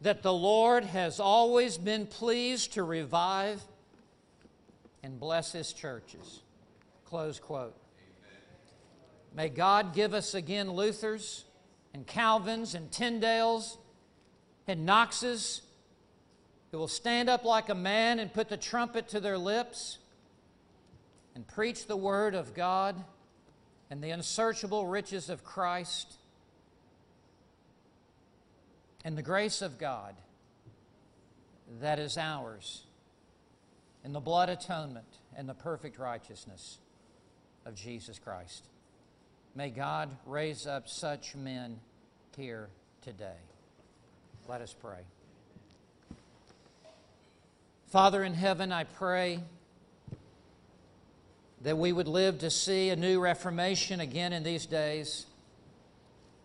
that 0.00 0.22
the 0.22 0.32
Lord 0.32 0.84
has 0.84 1.20
always 1.20 1.76
been 1.76 2.06
pleased 2.06 2.72
to 2.74 2.82
revive 2.82 3.60
and 5.02 5.20
bless 5.20 5.52
His 5.52 5.72
churches. 5.72 6.39
Close 7.10 7.40
quote. 7.40 7.74
May 9.34 9.48
God 9.48 9.94
give 9.94 10.14
us 10.14 10.34
again 10.34 10.68
Luthers 10.68 11.42
and 11.92 12.06
Calvins 12.06 12.76
and 12.76 12.88
Tyndales 12.92 13.78
and 14.68 14.86
Knoxes 14.86 15.62
who 16.70 16.78
will 16.78 16.86
stand 16.86 17.28
up 17.28 17.44
like 17.44 17.68
a 17.68 17.74
man 17.74 18.20
and 18.20 18.32
put 18.32 18.48
the 18.48 18.56
trumpet 18.56 19.08
to 19.08 19.18
their 19.18 19.36
lips 19.36 19.98
and 21.34 21.48
preach 21.48 21.88
the 21.88 21.96
word 21.96 22.36
of 22.36 22.54
God 22.54 23.02
and 23.90 24.00
the 24.00 24.10
unsearchable 24.10 24.86
riches 24.86 25.30
of 25.30 25.42
Christ 25.42 26.14
and 29.04 29.18
the 29.18 29.22
grace 29.22 29.62
of 29.62 29.78
God 29.78 30.14
that 31.80 31.98
is 31.98 32.16
ours 32.16 32.84
in 34.04 34.12
the 34.12 34.20
blood 34.20 34.48
atonement 34.48 35.18
and 35.36 35.48
the 35.48 35.54
perfect 35.54 35.98
righteousness 35.98 36.78
of 37.70 37.76
Jesus 37.76 38.18
Christ. 38.18 38.64
May 39.54 39.70
God 39.70 40.10
raise 40.26 40.66
up 40.66 40.88
such 40.88 41.36
men 41.36 41.78
here 42.36 42.68
today. 43.00 43.38
Let 44.48 44.60
us 44.60 44.74
pray. 44.74 44.98
Father 47.86 48.24
in 48.24 48.34
heaven, 48.34 48.72
I 48.72 48.82
pray 48.82 49.38
that 51.60 51.78
we 51.78 51.92
would 51.92 52.08
live 52.08 52.40
to 52.40 52.50
see 52.50 52.90
a 52.90 52.96
new 52.96 53.20
reformation 53.20 54.00
again 54.00 54.32
in 54.32 54.42
these 54.42 54.66
days, 54.66 55.26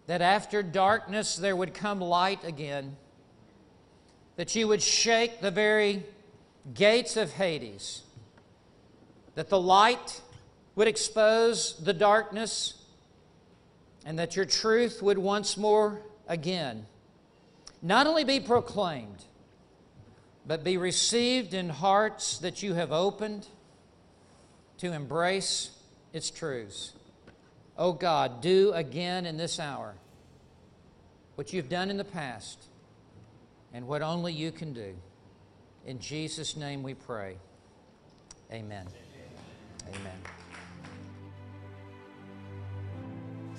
that 0.05 0.21
after 0.21 0.61
darkness 0.61 1.37
there 1.37 1.55
would 1.55 1.73
come 1.73 1.99
light 1.99 2.43
again, 2.43 2.97
that 4.35 4.55
you 4.55 4.67
would 4.67 4.81
shake 4.81 5.41
the 5.41 5.49
very 5.49 6.03
gates 6.75 7.17
of 7.17 7.33
Hades, 7.33 8.03
that 9.33 9.49
the 9.49 9.59
light 9.59 10.21
would 10.75 10.87
expose 10.87 11.77
the 11.77 11.93
darkness, 11.93 12.75
and 14.05 14.19
that 14.19 14.35
your 14.35 14.45
truth 14.45 15.01
would 15.01 15.17
once 15.17 15.57
more 15.57 16.01
again 16.27 16.85
not 17.81 18.07
only 18.07 18.23
be 18.23 18.39
proclaimed, 18.39 19.23
but 20.47 20.63
be 20.63 20.77
received 20.77 21.53
in 21.53 21.69
hearts 21.69 22.39
that 22.39 22.63
you 22.63 22.73
have 22.73 22.91
opened 22.91 23.47
to 24.79 24.91
embrace 24.91 25.69
its 26.11 26.31
truths. 26.31 26.93
Oh 27.77 27.93
God, 27.93 28.41
do 28.41 28.71
again 28.73 29.25
in 29.25 29.37
this 29.37 29.59
hour 29.59 29.93
what 31.35 31.53
you've 31.53 31.69
done 31.69 31.89
in 31.89 31.97
the 31.97 32.03
past 32.03 32.57
and 33.73 33.87
what 33.87 34.01
only 34.01 34.33
you 34.33 34.51
can 34.51 34.73
do. 34.73 34.95
In 35.85 35.99
Jesus' 35.99 36.55
name 36.55 36.81
we 36.81 36.95
pray. 36.95 37.37
Amen. 38.51 38.87
Amen. 39.87 40.44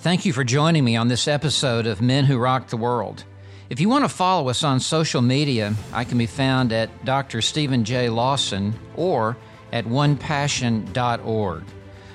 Thank 0.06 0.24
you 0.24 0.32
for 0.32 0.44
joining 0.44 0.84
me 0.84 0.94
on 0.94 1.08
this 1.08 1.26
episode 1.26 1.84
of 1.84 2.00
Men 2.00 2.26
Who 2.26 2.38
Rocked 2.38 2.70
the 2.70 2.76
World. 2.76 3.24
If 3.68 3.80
you 3.80 3.88
want 3.88 4.04
to 4.04 4.08
follow 4.08 4.48
us 4.48 4.62
on 4.62 4.78
social 4.78 5.20
media, 5.20 5.74
I 5.92 6.04
can 6.04 6.16
be 6.16 6.26
found 6.26 6.72
at 6.72 7.04
Dr. 7.04 7.42
Steven 7.42 7.82
J. 7.82 8.08
Lawson 8.08 8.78
or 8.94 9.36
at 9.72 9.84
onepassion.org. 9.84 11.64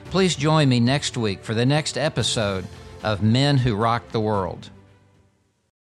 Please 0.05 0.35
join 0.37 0.69
me 0.69 0.79
next 0.79 1.17
week 1.17 1.43
for 1.43 1.53
the 1.53 1.65
next 1.65 1.97
episode 1.97 2.65
of 3.03 3.21
Men 3.21 3.57
Who 3.57 3.75
Rocked 3.75 4.13
the 4.13 4.21
World. 4.21 4.69